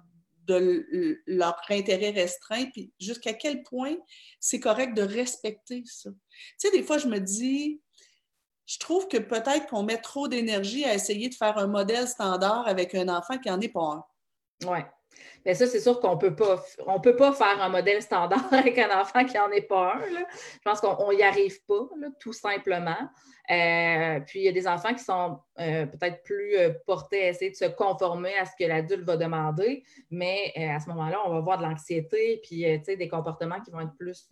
de 0.51 1.22
leur 1.26 1.61
intérêt 1.68 2.11
restreint, 2.11 2.66
puis 2.66 2.92
jusqu'à 2.98 3.34
quel 3.34 3.62
point 3.62 3.96
c'est 4.40 4.61
correct 4.61 4.94
de 4.94 5.03
respecter 5.03 5.82
ça. 5.86 6.11
Tu 6.11 6.68
sais, 6.68 6.70
des 6.70 6.82
fois, 6.82 6.98
je 6.98 7.09
me 7.09 7.18
dis, 7.18 7.80
je 8.66 8.78
trouve 8.78 9.09
que 9.09 9.18
peut-être 9.18 9.66
qu'on 9.66 9.82
met 9.82 10.01
trop 10.01 10.28
d'énergie 10.28 10.84
à 10.84 10.94
essayer 10.94 11.28
de 11.28 11.34
faire 11.34 11.59
un 11.59 11.66
modèle 11.66 12.09
standard 12.09 12.66
avec 12.66 12.94
un 12.94 13.09
enfant 13.09 13.38
qui 13.38 13.48
n'en 13.48 13.61
est 13.61 13.68
pas 13.68 13.80
un. 13.80 14.05
Oui. 14.66 14.78
Mais 15.45 15.55
ça, 15.55 15.66
c'est 15.66 15.81
sûr 15.81 16.01
qu'on 16.01 16.18
peut 16.18 16.35
pas, 16.35 16.62
on 16.87 17.01
peut 17.01 17.16
pas 17.16 17.33
faire 17.33 17.61
un 17.62 17.68
modèle 17.68 18.03
standard 18.03 18.45
avec 18.53 18.79
un 18.79 19.01
enfant 19.01 19.25
qui 19.25 19.37
n'en 19.37 19.51
est 19.51 19.62
pas 19.62 19.95
un. 19.95 20.01
Je 20.09 20.61
pense 20.64 20.81
qu'on 20.81 21.12
n'y 21.12 21.23
arrive 21.23 21.64
pas, 21.64 21.89
tout 22.18 22.33
simplement. 22.33 23.09
Euh, 23.51 24.21
puis, 24.21 24.41
il 24.41 24.45
y 24.45 24.49
a 24.49 24.53
des 24.53 24.68
enfants 24.68 24.95
qui 24.95 25.03
sont 25.03 25.41
euh, 25.59 25.87
peut-être 25.87 26.23
plus 26.23 26.57
euh, 26.57 26.71
portés 26.87 27.25
à 27.25 27.29
essayer 27.31 27.51
de 27.51 27.57
se 27.57 27.64
conformer 27.64 28.33
à 28.37 28.45
ce 28.45 28.53
que 28.59 28.64
l'adulte 28.64 29.05
va 29.05 29.16
demander, 29.16 29.83
mais 30.11 30.53
à 30.57 30.79
ce 30.79 30.89
moment-là, 30.91 31.18
on 31.27 31.33
va 31.33 31.41
voir 31.41 31.59
de 31.59 31.64
l'anxiété, 31.64 32.41
puis 32.45 32.64
des 32.81 33.09
comportements 33.09 33.61
qui 33.61 33.71
vont 33.71 33.81
être 33.81 33.97
plus 33.99 34.29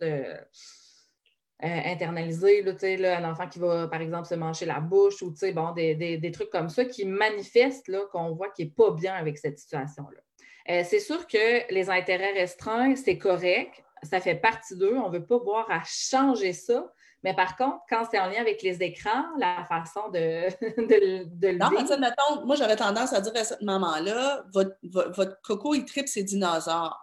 internalisés. 1.61 2.61
Là, 2.61 3.17
un 3.17 3.29
enfant 3.29 3.47
qui 3.47 3.59
va, 3.59 3.87
par 3.87 4.01
exemple, 4.01 4.27
se 4.27 4.35
manger 4.35 4.65
la 4.65 4.79
bouche 4.79 5.21
ou 5.21 5.33
bon, 5.53 5.71
des, 5.73 5.95
des, 5.95 6.31
trucs 6.31 6.49
comme 6.49 6.69
ça 6.69 6.85
qui 6.85 7.05
manifestent 7.05 7.91
qu'on 8.11 8.33
voit 8.33 8.49
qu'il 8.51 8.67
n'est 8.67 8.71
pas 8.71 8.91
bien 8.91 9.15
avec 9.15 9.37
cette 9.37 9.59
situation-là. 9.59 10.21
C'est 10.67 10.99
sûr 10.99 11.27
que 11.27 11.71
les 11.73 11.89
intérêts 11.89 12.33
restreints, 12.33 12.95
c'est 12.95 13.17
correct, 13.17 13.83
ça 14.03 14.19
fait 14.19 14.35
partie 14.35 14.75
d'eux. 14.75 14.95
On 14.95 15.09
ne 15.09 15.17
veut 15.17 15.25
pas 15.25 15.37
voir 15.37 15.69
à 15.69 15.81
changer 15.85 16.53
ça, 16.53 16.91
mais 17.23 17.33
par 17.33 17.57
contre, 17.57 17.79
quand 17.89 18.03
c'est 18.09 18.19
en 18.19 18.27
lien 18.27 18.39
avec 18.39 18.61
les 18.61 18.81
écrans, 18.81 19.25
la 19.37 19.65
façon 19.65 20.09
de, 20.09 20.47
de, 20.77 21.25
de 21.25 21.47
le 21.49 21.57
Non, 21.57 21.69
mais 21.71 21.97
mettons, 21.97 22.45
moi, 22.45 22.55
j'aurais 22.55 22.77
tendance 22.77 23.13
à 23.13 23.21
dire 23.21 23.33
à 23.35 23.43
cette 23.43 23.61
maman-là, 23.61 24.43
votre, 24.53 24.75
votre, 24.83 25.41
coco, 25.41 25.73
il 25.75 25.85
tripe 25.85 26.07
ses 26.07 26.23
dinosaures. 26.23 26.97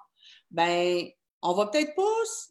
Ben, 0.50 1.06
on 1.48 1.54
va 1.54 1.66
peut-être 1.66 1.94
pas 1.94 2.02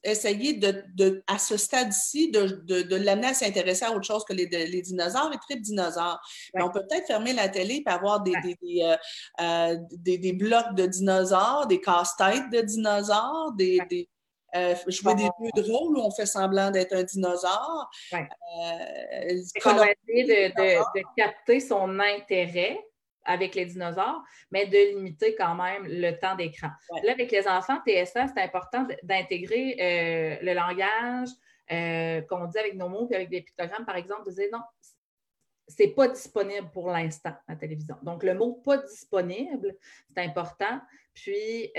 essayer 0.04 0.54
de, 0.54 1.24
à 1.28 1.38
ce 1.38 1.58
stade-ci 1.58 2.32
de, 2.32 2.96
l'amener 2.96 3.28
à 3.28 3.34
s'intéresser 3.34 3.86
à 3.86 3.92
autre 3.92 4.06
chose 4.06 4.24
que 4.26 4.34
les, 4.34 4.48
les 4.48 4.82
dinosaures. 4.82 5.30
Il 5.34 5.40
tripe 5.40 5.62
dinosaures. 5.62 6.20
Mais 6.54 6.64
on 6.64 6.70
peut 6.70 6.86
peut-être 6.88 7.08
fermer 7.08 7.34
la 7.34 7.50
télé 7.50 7.84
et 7.86 7.90
avoir 7.90 8.22
des, 8.22 8.34
euh, 8.34 8.96
euh, 9.42 9.78
des, 9.92 10.18
des, 10.18 10.34
blocs 10.34 10.76
de 10.76 10.86
dinosaures, 10.86 11.68
des 11.68 11.82
casse-têtes 11.82 12.50
de 12.52 12.62
dinosaures, 12.62 13.52
des, 13.54 13.80
euh, 14.56 14.74
jouer 14.88 15.16
des 15.16 15.24
jeux 15.24 15.64
de 15.64 15.72
rôle 15.72 15.98
où 15.98 16.02
on 16.02 16.12
fait 16.12 16.26
semblant 16.26 16.72
d'être 16.72 16.96
un 16.96 17.04
dinosaure. 17.04 17.90
Euh, 18.14 18.18
on 19.66 19.74
va 19.74 19.88
essayer 19.92 20.50
de, 20.50 21.14
capter 21.18 21.60
son 21.60 22.00
intérêt 22.00 22.80
avec 23.26 23.56
les 23.56 23.66
dinosaures, 23.66 24.24
mais 24.52 24.68
de 24.68 24.96
limiter 24.96 25.36
quand 25.36 25.56
même 25.56 25.86
le 25.88 26.12
temps 26.12 26.36
d'écran. 26.36 26.70
Là, 27.04 27.12
avec 27.12 27.32
les 27.32 27.48
enfants 27.48 27.80
TSA, 27.86 28.28
c'est 28.28 28.42
important 28.42 28.88
d'intégrer 29.04 29.78
euh, 29.80 30.46
le 30.46 30.54
langage 30.54 31.30
qu'on 32.30 32.46
dit 32.46 32.60
avec 32.60 32.76
nos 32.76 32.90
mots, 32.90 33.08
puis 33.08 33.16
avec 33.16 33.30
des 33.30 33.42
pictogrammes, 33.42 33.86
par 33.86 33.96
exemple, 33.96 34.26
de 34.28 34.32
dire 34.32 34.50
non, 34.52 34.62
c'est 35.68 35.88
pas 35.88 36.08
disponible 36.08 36.70
pour 36.72 36.90
l'instant 36.90 37.32
à 37.48 37.54
la 37.54 37.56
télévision. 37.56 37.98
Donc, 38.04 38.24
le 38.24 38.36
mot 38.36 38.54
pas 38.54 38.78
disponible, 38.78 39.76
c'est 40.14 40.22
important. 40.22 40.80
Puis, 41.14 41.72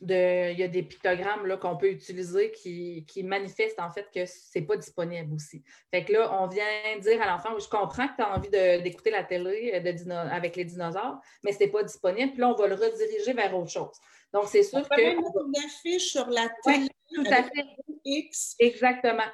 il 0.00 0.58
y 0.58 0.62
a 0.62 0.68
des 0.68 0.82
pictogrammes 0.82 1.58
qu'on 1.58 1.76
peut 1.76 1.90
utiliser 1.90 2.52
qui, 2.52 3.04
manifestent 3.24 3.80
en 3.80 3.90
fait 3.90 4.06
que 4.14 4.26
ce 4.26 4.58
n'est 4.58 4.64
pas 4.64 4.76
disponible 4.76 5.34
aussi. 5.34 5.62
Fait 5.90 6.04
que 6.04 6.12
là, 6.12 6.42
on 6.42 6.46
vient 6.48 6.64
dire 7.00 7.20
à 7.22 7.26
l'enfant, 7.26 7.58
je 7.58 7.68
comprends 7.68 8.08
que 8.08 8.16
tu 8.16 8.22
as 8.22 8.34
envie 8.34 8.50
d'écouter 8.82 9.10
la 9.10 9.24
télé 9.24 9.72
euh, 9.74 10.28
avec 10.30 10.56
les 10.56 10.64
dinosaures, 10.64 11.18
mais 11.42 11.52
ce 11.52 11.60
n'est 11.60 11.70
pas 11.70 11.82
disponible. 11.82 12.32
Puis 12.32 12.40
là, 12.40 12.48
on 12.50 12.54
va 12.54 12.66
le 12.68 12.74
rediriger 12.74 13.32
vers 13.32 13.56
autre 13.56 13.70
chose. 13.70 13.96
Donc, 14.32 14.44
c'est 14.48 14.62
sûr 14.62 14.86
que. 14.88 15.00
une 15.00 15.64
affiche 15.64 16.12
sur 16.12 16.28
la 16.28 16.48
télé. 16.64 16.88
tout 17.14 17.24
à 17.26 17.42
fait. 17.42 17.66
X. 18.04 18.54
Exactement. 18.60 19.24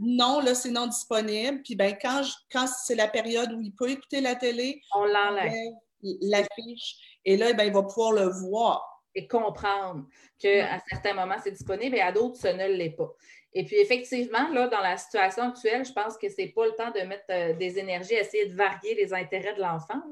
non, 0.00 0.40
là, 0.40 0.54
c'est 0.54 0.70
non 0.70 0.86
disponible. 0.86 1.62
Puis 1.62 1.76
ben, 1.76 1.96
quand, 2.00 2.22
quand 2.50 2.66
c'est 2.66 2.96
la 2.96 3.08
période 3.08 3.52
où 3.52 3.60
il 3.60 3.72
peut 3.72 3.90
écouter 3.90 4.20
la 4.20 4.34
télé, 4.34 4.80
on 4.94 5.04
l'enlève. 5.04 5.52
L'affiche. 6.20 7.20
Et 7.24 7.36
là, 7.36 7.52
ben, 7.52 7.64
il 7.64 7.72
va 7.72 7.82
pouvoir 7.82 8.12
le 8.12 8.28
voir 8.28 8.95
et 9.16 9.26
comprendre 9.26 10.04
qu'à 10.38 10.78
certains 10.88 11.14
moments, 11.14 11.38
c'est 11.42 11.50
disponible 11.50 11.96
et 11.96 12.00
à 12.00 12.12
d'autres, 12.12 12.36
ce 12.36 12.48
ne 12.48 12.66
l'est 12.66 12.90
pas. 12.90 13.12
Et 13.54 13.64
puis, 13.64 13.76
effectivement, 13.76 14.50
là, 14.52 14.68
dans 14.68 14.80
la 14.80 14.98
situation 14.98 15.44
actuelle, 15.44 15.84
je 15.86 15.92
pense 15.92 16.18
que 16.18 16.28
ce 16.28 16.42
n'est 16.42 16.48
pas 16.48 16.66
le 16.66 16.72
temps 16.72 16.90
de 16.90 17.00
mettre 17.00 17.24
euh, 17.30 17.54
des 17.54 17.78
énergies 17.78 18.14
à 18.14 18.20
essayer 18.20 18.46
de 18.46 18.54
varier 18.54 18.94
les 18.94 19.14
intérêts 19.14 19.54
de 19.54 19.62
l'enfant. 19.62 20.02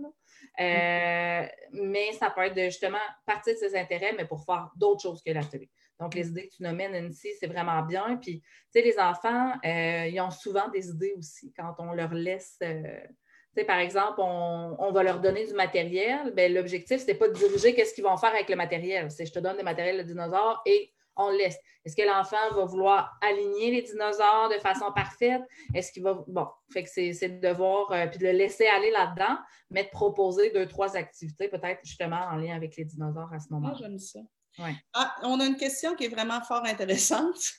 Euh, 0.61 1.47
mais 1.73 2.13
ça 2.13 2.31
peut 2.31 2.43
être 2.43 2.57
de 2.57 2.65
justement 2.65 2.99
partir 3.27 3.53
de 3.53 3.59
ses 3.59 3.77
intérêts, 3.77 4.15
mais 4.17 4.25
pour 4.25 4.43
faire 4.45 4.71
d'autres 4.77 5.03
choses 5.03 5.23
que 5.23 5.31
la 5.31 5.45
télé. 5.45 5.69
Donc, 6.01 6.15
les 6.15 6.29
idées 6.29 6.49
que 6.49 6.55
tu 6.57 6.63
nomines 6.63 7.11
ici, 7.11 7.29
c'est 7.39 7.47
vraiment 7.47 7.83
bien. 7.83 8.17
Puis, 8.17 8.41
tu 8.41 8.47
sais, 8.71 8.83
les 8.83 8.99
enfants, 8.99 9.53
euh, 9.63 10.07
ils 10.07 10.21
ont 10.21 10.31
souvent 10.31 10.69
des 10.69 10.89
idées 10.89 11.13
aussi 11.19 11.53
quand 11.53 11.75
on 11.79 11.93
leur 11.93 12.15
laisse 12.15 12.59
par 13.63 13.79
exemple, 13.79 14.21
on, 14.21 14.91
va 14.93 15.03
leur 15.03 15.21
donner 15.21 15.47
du 15.47 15.55
matériel. 15.55 16.33
Ben, 16.35 16.53
l'objectif, 16.53 17.01
ce 17.01 17.07
n'est 17.07 17.15
pas 17.15 17.29
de 17.29 17.35
diriger 17.35 17.75
qu'est-ce 17.75 17.95
qu'ils 17.95 18.05
vont 18.05 18.17
faire 18.17 18.35
avec 18.35 18.49
le 18.49 18.57
matériel. 18.57 19.11
C'est 19.11 19.27
je 19.27 19.33
te 19.33 19.39
donne 19.39 19.57
des 19.57 19.63
matériels 19.63 19.99
de 19.99 20.03
dinosaures 20.03 20.61
et 20.67 20.93
on 21.17 21.31
laisse. 21.31 21.57
Est-ce 21.85 21.95
que 21.95 22.03
l'enfant 22.03 22.55
va 22.55 22.65
vouloir 22.65 23.17
aligner 23.21 23.71
les 23.71 23.83
dinosaures 23.83 24.49
de 24.53 24.59
façon 24.61 24.91
parfaite? 24.93 25.43
Est-ce 25.75 25.93
qu'il 25.93 26.03
va. 26.03 26.25
Bon, 26.27 26.49
fait 26.73 26.83
que 26.83 26.91
c'est 26.91 27.29
de 27.29 27.49
voir, 27.51 27.93
euh, 27.93 28.07
puis 28.09 28.19
de 28.19 28.25
le 28.25 28.33
laisser 28.33 28.67
aller 28.67 28.91
là-dedans, 28.91 29.39
mais 29.71 29.85
de 29.85 29.91
proposer 29.91 30.51
deux, 30.51 30.67
trois 30.67 30.97
activités, 30.97 31.49
peut-être 31.49 31.81
justement 31.85 32.21
en 32.33 32.37
lien 32.37 32.57
avec 32.57 32.77
les 32.77 32.85
dinosaures 32.85 33.33
à 33.33 33.39
ce 33.39 33.53
moment-là. 33.53 33.75
Ah, 33.77 33.81
j'aime 33.81 33.99
ça. 33.99 34.21
Ah, 34.93 35.15
on 35.23 35.41
a 35.41 35.47
une 35.47 35.57
question 35.57 35.95
qui 35.95 36.05
est 36.05 36.09
vraiment 36.09 36.41
fort 36.41 36.65
intéressante. 36.65 37.53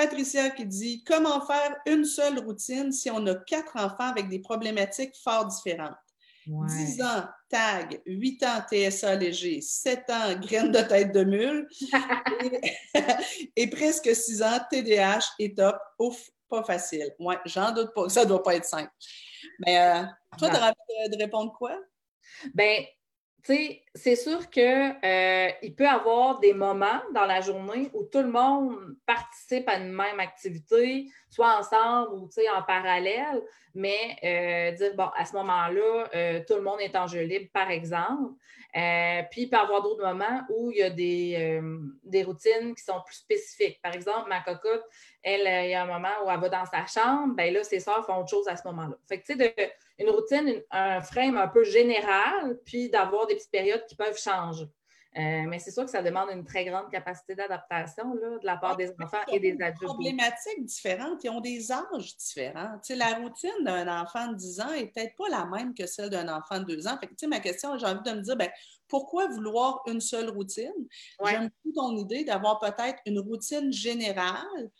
Patricia 0.00 0.48
qui 0.48 0.64
dit 0.64 1.04
Comment 1.04 1.44
faire 1.44 1.76
une 1.84 2.06
seule 2.06 2.38
routine 2.38 2.90
si 2.90 3.10
on 3.10 3.26
a 3.26 3.34
quatre 3.34 3.76
enfants 3.76 4.10
avec 4.10 4.30
des 4.30 4.38
problématiques 4.38 5.14
fort 5.22 5.46
différentes? 5.46 5.94
10 6.46 7.02
ans, 7.02 7.24
TAG, 7.50 8.00
8 8.06 8.42
ans, 8.44 8.62
TSA 8.66 9.16
léger, 9.16 9.60
7 9.60 10.10
ans, 10.10 10.34
graine 10.40 10.72
de 10.72 10.80
tête 10.80 11.12
de 11.12 11.22
mule, 11.22 11.68
et, 13.56 13.68
presque 13.68 14.16
6 14.16 14.42
ans, 14.42 14.58
TDAH 14.70 15.34
et 15.38 15.54
top. 15.54 15.76
Ouf, 15.98 16.30
pas 16.48 16.64
facile. 16.64 17.14
Ouais, 17.18 17.38
j'en 17.44 17.70
doute 17.70 17.92
pas. 17.94 18.08
Ça 18.08 18.24
doit 18.24 18.42
pas 18.42 18.56
être 18.56 18.64
simple. 18.64 18.90
Mais 19.58 19.78
euh, 19.78 20.02
toi, 20.38 20.48
tu 20.48 20.56
as 20.56 20.64
envie 20.64 21.10
de, 21.10 21.22
répondre 21.22 21.52
quoi? 21.52 21.78
Bien, 22.54 22.84
c'est 23.44 24.16
sûr 24.16 24.50
qu'il 24.50 24.62
euh, 24.62 25.48
peut 25.76 25.84
y 25.84 25.86
avoir 25.86 26.40
des 26.40 26.52
moments 26.52 27.00
dans 27.14 27.26
la 27.26 27.40
journée 27.40 27.90
où 27.94 28.04
tout 28.04 28.20
le 28.20 28.30
monde 28.30 28.96
participe 29.06 29.68
à 29.68 29.76
une 29.78 29.92
même 29.92 30.20
activité, 30.20 31.06
soit 31.28 31.58
ensemble 31.58 32.14
ou 32.14 32.28
en 32.54 32.62
parallèle, 32.62 33.42
mais 33.74 34.16
euh, 34.24 34.76
dire, 34.76 34.94
bon, 34.96 35.08
à 35.16 35.24
ce 35.24 35.34
moment-là, 35.36 36.08
euh, 36.14 36.40
tout 36.46 36.54
le 36.54 36.62
monde 36.62 36.80
est 36.80 36.96
en 36.96 37.06
jeu 37.06 37.22
libre, 37.22 37.50
par 37.52 37.70
exemple. 37.70 38.34
Puis, 38.72 39.42
il 39.42 39.50
peut 39.50 39.56
y 39.56 39.60
avoir 39.60 39.82
d'autres 39.82 40.04
moments 40.04 40.42
où 40.50 40.70
il 40.70 40.78
y 40.78 40.82
a 40.82 40.90
des, 40.90 41.60
des, 42.04 42.22
routines 42.22 42.74
qui 42.74 42.82
sont 42.82 43.00
plus 43.04 43.16
spécifiques. 43.16 43.80
Par 43.82 43.94
exemple, 43.94 44.28
ma 44.28 44.40
cocotte, 44.40 44.84
elle, 45.22 45.66
il 45.66 45.70
y 45.70 45.74
a 45.74 45.82
un 45.82 45.86
moment 45.86 46.08
où 46.24 46.30
elle 46.30 46.40
va 46.40 46.48
dans 46.48 46.66
sa 46.66 46.86
chambre, 46.86 47.34
bien 47.34 47.50
là, 47.50 47.64
ses 47.64 47.80
soeurs 47.80 48.04
font 48.06 48.18
autre 48.18 48.30
chose 48.30 48.48
à 48.48 48.56
ce 48.56 48.66
moment-là. 48.68 48.96
Fait 49.08 49.20
que, 49.20 49.32
tu 49.32 49.38
sais, 49.38 49.74
une 49.98 50.10
routine, 50.10 50.62
un 50.70 51.00
frame 51.00 51.36
un 51.36 51.48
peu 51.48 51.64
général, 51.64 52.58
puis 52.64 52.88
d'avoir 52.88 53.26
des 53.26 53.34
petites 53.34 53.50
périodes 53.50 53.84
qui 53.86 53.96
peuvent 53.96 54.18
changer. 54.18 54.66
Euh, 55.16 55.42
mais 55.48 55.58
c'est 55.58 55.72
sûr 55.72 55.84
que 55.84 55.90
ça 55.90 56.02
demande 56.02 56.28
une 56.30 56.44
très 56.44 56.64
grande 56.64 56.88
capacité 56.88 57.34
d'adaptation 57.34 58.14
de 58.14 58.38
la 58.44 58.56
part 58.56 58.76
des 58.76 58.92
enfants 59.00 59.18
et 59.26 59.40
des 59.40 59.60
adultes. 59.60 59.80
Des 59.80 59.86
problématiques 59.86 60.64
différentes, 60.64 61.24
ils 61.24 61.30
ont 61.30 61.40
des 61.40 61.72
âges 61.72 62.16
différents. 62.16 62.78
la 62.90 63.14
routine 63.16 63.64
d'un 63.64 64.02
enfant 64.02 64.28
de 64.28 64.36
10 64.36 64.60
ans 64.60 64.70
n'est 64.70 64.86
peut-être 64.86 65.16
pas 65.16 65.28
la 65.28 65.46
même 65.46 65.74
que 65.74 65.84
celle 65.86 66.10
d'un 66.10 66.28
enfant 66.28 66.60
de 66.60 66.76
2 66.76 66.86
ans. 66.86 66.96
Fait 67.00 67.26
ma 67.26 67.40
question, 67.40 67.76
j'ai 67.76 67.86
envie 67.86 68.08
de 68.08 68.16
me 68.16 68.20
dire, 68.20 68.36
ben, 68.36 68.50
pourquoi 68.86 69.26
vouloir 69.26 69.82
une 69.88 70.00
seule 70.00 70.30
routine? 70.30 70.86
J'aime 71.24 71.50
beaucoup 71.64 71.74
ton 71.74 71.96
idée 71.96 72.22
d'avoir 72.22 72.60
peut-être 72.60 73.00
une 73.04 73.18
routine 73.18 73.72
générale 73.72 74.70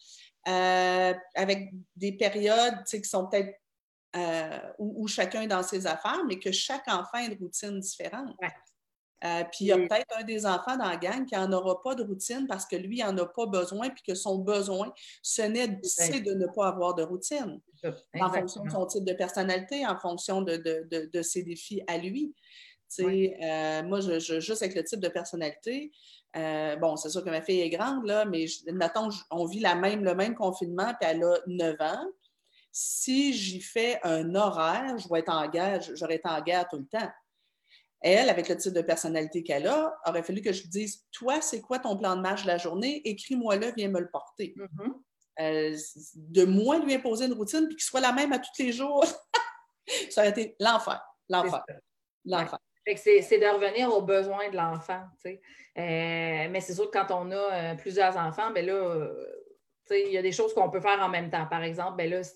euh, 0.47 1.13
avec 1.35 1.71
des 1.97 2.13
périodes 2.13 2.85
qui 2.89 3.03
sont 3.03 3.27
peut-être 3.27 3.53
euh, 4.17 4.59
où, 4.79 5.09
chacun 5.09 5.43
est 5.43 5.49
dans 5.49 5.63
ses 5.63 5.87
affaires, 5.87 6.25
mais 6.27 6.39
que 6.39 6.53
chaque 6.53 6.87
enfant 6.89 7.19
ait 7.19 7.27
une 7.27 7.39
routine 7.39 7.81
différente. 7.81 8.37
Euh, 9.25 9.45
puis 9.45 9.65
il 9.65 9.67
y 9.67 9.73
a 9.73 9.77
peut-être 9.77 10.17
un 10.19 10.25
des 10.25 10.47
enfants 10.47 10.77
dans 10.77 10.89
la 10.89 10.97
gang 10.97 11.27
qui 11.27 11.35
n'en 11.35 11.53
aura 11.53 11.83
pas 11.83 11.95
de 11.95 12.03
routine 12.03 12.47
parce 12.47 12.65
que 12.65 12.77
lui, 12.77 12.99
il 12.99 13.05
n'en 13.05 13.17
a 13.19 13.27
pas 13.27 13.47
besoin, 13.47 13.91
puis 13.91 14.03
que 14.03 14.15
son 14.15 14.39
besoin, 14.39 14.93
ce 15.23 15.43
n'est 15.43 15.69
de 15.69 16.35
ne 16.35 16.47
pas 16.47 16.69
avoir 16.69 16.95
de 16.95 17.03
routine. 17.03 17.61
En 18.19 18.33
fonction 18.33 18.65
de 18.65 18.71
son 18.71 18.87
type 18.87 19.05
de 19.05 19.13
personnalité, 19.13 19.87
en 19.87 19.99
fonction 19.99 20.43
de, 20.43 21.23
ses 21.23 21.43
défis 21.43 21.83
à 21.87 21.99
lui. 21.99 22.35
Euh, 22.99 23.83
moi, 23.85 24.01
je, 24.01 24.41
juste 24.41 24.63
avec 24.63 24.75
le 24.75 24.85
type 24.85 25.01
de 25.01 25.09
personnalité, 25.09 25.93
bon, 26.35 26.97
c'est 26.97 27.11
sûr 27.11 27.23
que 27.23 27.31
ma 27.31 27.43
fille 27.43 27.61
est 27.61 27.71
grande, 27.71 28.07
là, 28.07 28.25
mais 28.25 28.47
mettons, 28.73 29.11
on 29.31 29.45
vit 29.45 29.61
la 29.61 29.75
même, 29.75 30.03
le 30.03 30.15
même 30.15 30.35
confinement, 30.35 30.93
puis 31.01 31.11
elle 31.11 31.23
a 31.23 31.37
9 31.47 31.77
ans 31.81 32.07
si 32.73 33.33
j'y 33.33 33.61
fais 33.61 33.99
un 34.05 34.35
horaire, 34.35 34.97
je 34.99 35.09
vais 35.09 35.21
être 35.21 35.33
en 35.33 35.49
guerre, 35.49 35.81
j'aurais 35.95 36.17
été 36.17 36.29
en 36.29 36.41
guerre 36.41 36.69
tout 36.69 36.79
le 36.79 36.87
temps. 36.87 37.11
Elle, 38.01 38.31
avec 38.31 38.49
le 38.49 38.57
type 38.57 38.73
de 38.73 38.81
personnalité 38.81 39.43
qu'elle 39.43 39.67
a, 39.67 39.95
aurait 40.07 40.23
fallu 40.23 40.41
que 40.41 40.53
je 40.53 40.63
lui 40.63 40.69
dise 40.69 41.05
Toi, 41.13 41.41
c'est 41.41 41.61
quoi 41.61 41.79
ton 41.79 41.97
plan 41.97 42.17
de 42.17 42.23
marche 42.23 42.43
de 42.43 42.49
la 42.49 42.59
journée? 42.59 43.03
Écris-moi-le, 43.05 43.73
viens 43.77 43.89
me 43.89 44.01
le 44.01 44.11
porter. 44.11 44.55
Mm-hmm. 44.57 44.93
Euh, 45.41 45.77
de 46.15 46.45
moins 46.45 46.85
lui 46.85 46.95
imposer 46.95 47.27
une 47.27 47.33
routine 47.33 47.67
puis 47.67 47.77
qu'il 47.77 47.85
soit 47.85 48.01
la 48.01 48.13
même 48.13 48.33
à 48.33 48.39
tous 48.39 48.51
les 48.59 48.73
jours, 48.73 49.05
ça 50.11 50.23
aurait 50.23 50.31
été 50.31 50.57
l'enfer. 50.61 51.01
L'enfer. 51.29 51.65
L'enfer. 52.25 52.59
C'est 52.97 53.39
de 53.39 53.55
revenir 53.55 53.95
aux 53.95 54.03
besoins 54.03 54.51
de 54.51 54.57
l'enfant. 54.57 55.03
Euh, 55.27 55.33
mais 55.77 56.61
c'est 56.61 56.75
sûr 56.75 56.91
que 56.91 56.99
quand 56.99 57.11
on 57.11 57.31
a 57.31 57.35
euh, 57.37 57.75
plusieurs 57.75 58.17
enfants, 58.17 58.51
ben 58.51 58.67
là, 58.67 59.09
il 59.91 60.13
y 60.13 60.19
a 60.19 60.23
des 60.23 60.33
choses 60.33 60.53
qu'on 60.55 60.71
peut 60.71 60.81
faire 60.81 61.01
en 61.01 61.09
même 61.09 61.31
temps. 61.31 61.47
Par 61.47 61.63
exemple, 61.63 61.97
ben 61.97 62.11
là, 62.11 62.23
si 62.23 62.35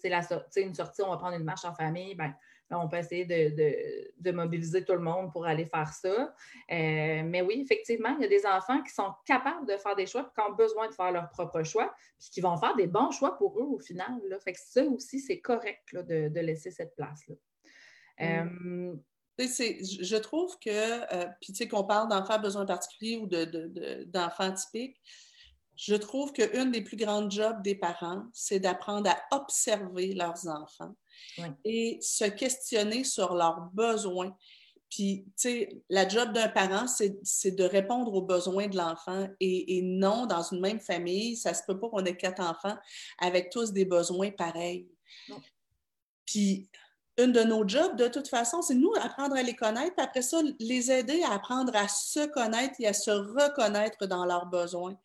c'est 0.50 0.62
une 0.62 0.74
sortie, 0.74 1.02
on 1.02 1.10
va 1.10 1.16
prendre 1.16 1.36
une 1.36 1.44
marche 1.44 1.64
en 1.64 1.74
famille, 1.74 2.14
ben, 2.14 2.34
on 2.74 2.88
peut 2.88 2.98
essayer 2.98 3.24
de, 3.24 4.30
mobiliser 4.30 4.84
tout 4.84 4.94
le 4.94 5.00
monde 5.00 5.32
pour 5.32 5.46
aller 5.46 5.64
faire 5.64 5.92
ça. 5.92 6.34
Euh, 6.70 7.22
mais 7.24 7.42
oui, 7.42 7.60
effectivement, 7.62 8.14
il 8.18 8.22
y 8.22 8.24
a 8.24 8.28
des 8.28 8.46
enfants 8.46 8.82
qui 8.82 8.92
sont 8.92 9.12
capables 9.26 9.66
de 9.66 9.76
faire 9.76 9.96
des 9.96 10.06
choix, 10.06 10.30
qui 10.34 10.40
ont 10.40 10.54
besoin 10.54 10.88
de 10.88 10.94
faire 10.94 11.12
leur 11.12 11.30
propre 11.30 11.62
choix, 11.62 11.94
puis 12.18 12.30
qui 12.30 12.40
vont 12.40 12.56
faire 12.56 12.74
des 12.76 12.86
bons 12.86 13.10
choix 13.10 13.36
pour 13.36 13.58
eux 13.60 13.66
au 13.66 13.78
final. 13.78 14.20
Là. 14.28 14.38
Fait 14.40 14.52
que 14.52 14.60
ça 14.60 14.84
aussi, 14.84 15.20
c'est 15.20 15.40
correct 15.40 15.94
de, 15.94 16.40
laisser 16.40 16.70
cette 16.70 16.94
place-là. 16.96 17.34
Mm. 18.20 18.90
Euh, 18.90 18.96
je 19.38 20.16
trouve 20.16 20.58
que, 20.58 20.70
euh, 20.70 21.26
puis 21.40 21.52
tu 21.52 21.56
sais, 21.56 21.68
qu'on 21.68 21.84
parle 21.84 22.08
d'enfants 22.08 22.34
à 22.34 22.38
besoins 22.38 22.66
particuliers 22.66 23.16
ou 23.16 23.26
d'enfants 24.06 24.52
typiques, 24.52 25.00
je 25.76 25.94
trouve 25.94 26.32
qu'une 26.32 26.70
des 26.70 26.82
plus 26.82 26.96
grandes 26.96 27.30
jobs 27.30 27.62
des 27.62 27.74
parents, 27.74 28.24
c'est 28.32 28.60
d'apprendre 28.60 29.10
à 29.10 29.36
observer 29.36 30.14
leurs 30.14 30.46
enfants 30.46 30.94
et 31.64 31.98
se 32.00 32.24
questionner 32.24 33.04
sur 33.04 33.34
leurs 33.34 33.70
besoins. 33.72 34.36
Puis, 34.90 35.24
tu 35.26 35.32
sais, 35.36 35.82
la 35.88 36.06
job 36.06 36.32
d'un 36.32 36.48
parent, 36.48 36.86
c'est 36.86 37.50
de 37.50 37.64
répondre 37.64 38.14
aux 38.14 38.22
besoins 38.22 38.68
de 38.68 38.76
l'enfant. 38.76 39.26
Et, 39.40 39.80
non, 39.82 40.26
dans 40.26 40.42
une 40.42 40.60
même 40.60 40.78
famille, 40.78 41.36
ça 41.36 41.52
se 41.54 41.62
peut 41.66 41.78
pas 41.78 41.88
qu'on 41.88 42.04
ait 42.04 42.16
quatre 42.16 42.40
enfants 42.40 42.76
avec 43.18 43.50
tous 43.50 43.72
des 43.72 43.84
besoins 43.84 44.30
pareils. 44.30 44.88
Puis, 46.24 46.68
une 47.16 47.32
de 47.32 47.42
nos 47.42 47.66
jobs, 47.66 47.96
de 47.96 48.08
toute 48.08 48.28
façon, 48.28 48.62
c'est 48.62 48.74
nous 48.74 48.92
apprendre 49.00 49.36
à 49.36 49.42
les 49.42 49.54
connaître, 49.54 49.94
puis 49.94 50.04
après 50.04 50.22
ça, 50.22 50.40
les 50.58 50.90
aider 50.90 51.22
à 51.22 51.34
apprendre 51.34 51.74
à 51.76 51.86
se 51.86 52.26
connaître 52.26 52.74
et 52.80 52.86
à 52.86 52.92
se 52.92 53.10
reconnaître 53.10 54.06
dans 54.06 54.24
leurs 54.24 54.46
besoins 54.46 54.96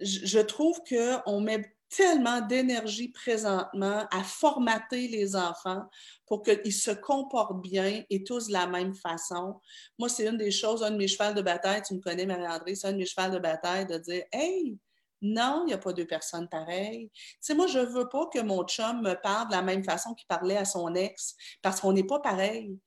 je 0.00 0.38
trouve 0.40 0.80
qu'on 0.88 1.40
met 1.40 1.76
tellement 1.88 2.40
d'énergie 2.40 3.08
présentement 3.08 4.06
à 4.10 4.24
formater 4.24 5.08
les 5.08 5.36
enfants 5.36 5.84
pour 6.26 6.42
qu'ils 6.42 6.72
se 6.72 6.90
comportent 6.90 7.62
bien 7.62 8.02
et 8.10 8.24
tous 8.24 8.48
de 8.48 8.52
la 8.52 8.66
même 8.66 8.94
façon. 8.94 9.60
Moi, 9.98 10.08
c'est 10.08 10.26
une 10.26 10.36
des 10.36 10.50
choses, 10.50 10.82
un 10.82 10.90
de 10.90 10.96
mes 10.96 11.08
chevals 11.08 11.34
de 11.34 11.42
bataille, 11.42 11.82
tu 11.82 11.94
me 11.94 12.00
connais, 12.00 12.26
Marie-André, 12.26 12.74
c'est 12.74 12.88
un 12.88 12.92
de 12.92 12.98
mes 12.98 13.06
chevals 13.06 13.30
de 13.30 13.38
bataille 13.38 13.86
de 13.86 13.98
dire 13.98 14.24
Hey, 14.32 14.76
non, 15.22 15.62
il 15.64 15.68
n'y 15.68 15.74
a 15.74 15.78
pas 15.78 15.92
deux 15.92 16.06
personnes 16.06 16.48
pareilles. 16.48 17.10
Tu 17.14 17.36
sais, 17.40 17.54
moi, 17.54 17.66
je 17.66 17.78
ne 17.78 17.86
veux 17.86 18.08
pas 18.08 18.26
que 18.32 18.40
mon 18.40 18.64
chum 18.64 19.02
me 19.02 19.14
parle 19.14 19.48
de 19.48 19.52
la 19.52 19.62
même 19.62 19.84
façon 19.84 20.14
qu'il 20.14 20.26
parlait 20.26 20.56
à 20.56 20.64
son 20.64 20.94
ex 20.94 21.34
parce 21.62 21.80
qu'on 21.80 21.92
n'est 21.92 22.04
pas 22.04 22.20
pareil. 22.20 22.78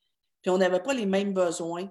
Puis 0.41 0.51
on 0.51 0.57
n'avait 0.57 0.82
pas 0.82 0.93
les 0.93 1.05
mêmes 1.05 1.34
besoins. 1.34 1.89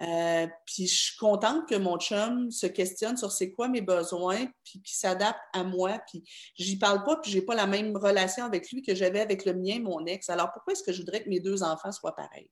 Euh, 0.00 0.46
puis 0.64 0.86
je 0.86 0.94
suis 0.94 1.16
contente 1.16 1.68
que 1.68 1.74
mon 1.74 1.98
chum 1.98 2.50
se 2.50 2.66
questionne 2.66 3.16
sur 3.16 3.32
c'est 3.32 3.52
quoi 3.52 3.68
mes 3.68 3.80
besoins, 3.80 4.46
puis 4.64 4.82
qu'il 4.82 4.96
s'adapte 4.96 5.40
à 5.52 5.64
moi, 5.64 6.00
puis 6.06 6.24
j'y 6.56 6.78
parle 6.78 7.04
pas, 7.04 7.16
puis 7.16 7.30
j'ai 7.30 7.42
pas 7.42 7.54
la 7.54 7.66
même 7.66 7.96
relation 7.96 8.44
avec 8.44 8.70
lui 8.70 8.82
que 8.82 8.94
j'avais 8.94 9.20
avec 9.20 9.44
le 9.44 9.54
mien, 9.54 9.80
mon 9.80 10.04
ex. 10.06 10.30
Alors 10.30 10.52
pourquoi 10.52 10.72
est-ce 10.72 10.82
que 10.82 10.92
je 10.92 11.00
voudrais 11.00 11.22
que 11.22 11.28
mes 11.28 11.40
deux 11.40 11.62
enfants 11.62 11.92
soient 11.92 12.14
pareils? 12.14 12.50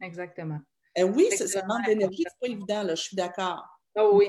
Exactement. 0.00 0.58
Euh, 0.98 1.04
oui, 1.04 1.28
ça 1.36 1.64
manque 1.66 1.86
d'énergie, 1.86 2.24
c'est 2.26 2.48
pas 2.48 2.52
évident, 2.52 2.82
là, 2.82 2.94
je 2.94 3.02
suis 3.02 3.16
d'accord. 3.16 3.64
Oh 3.96 4.10
oui. 4.14 4.28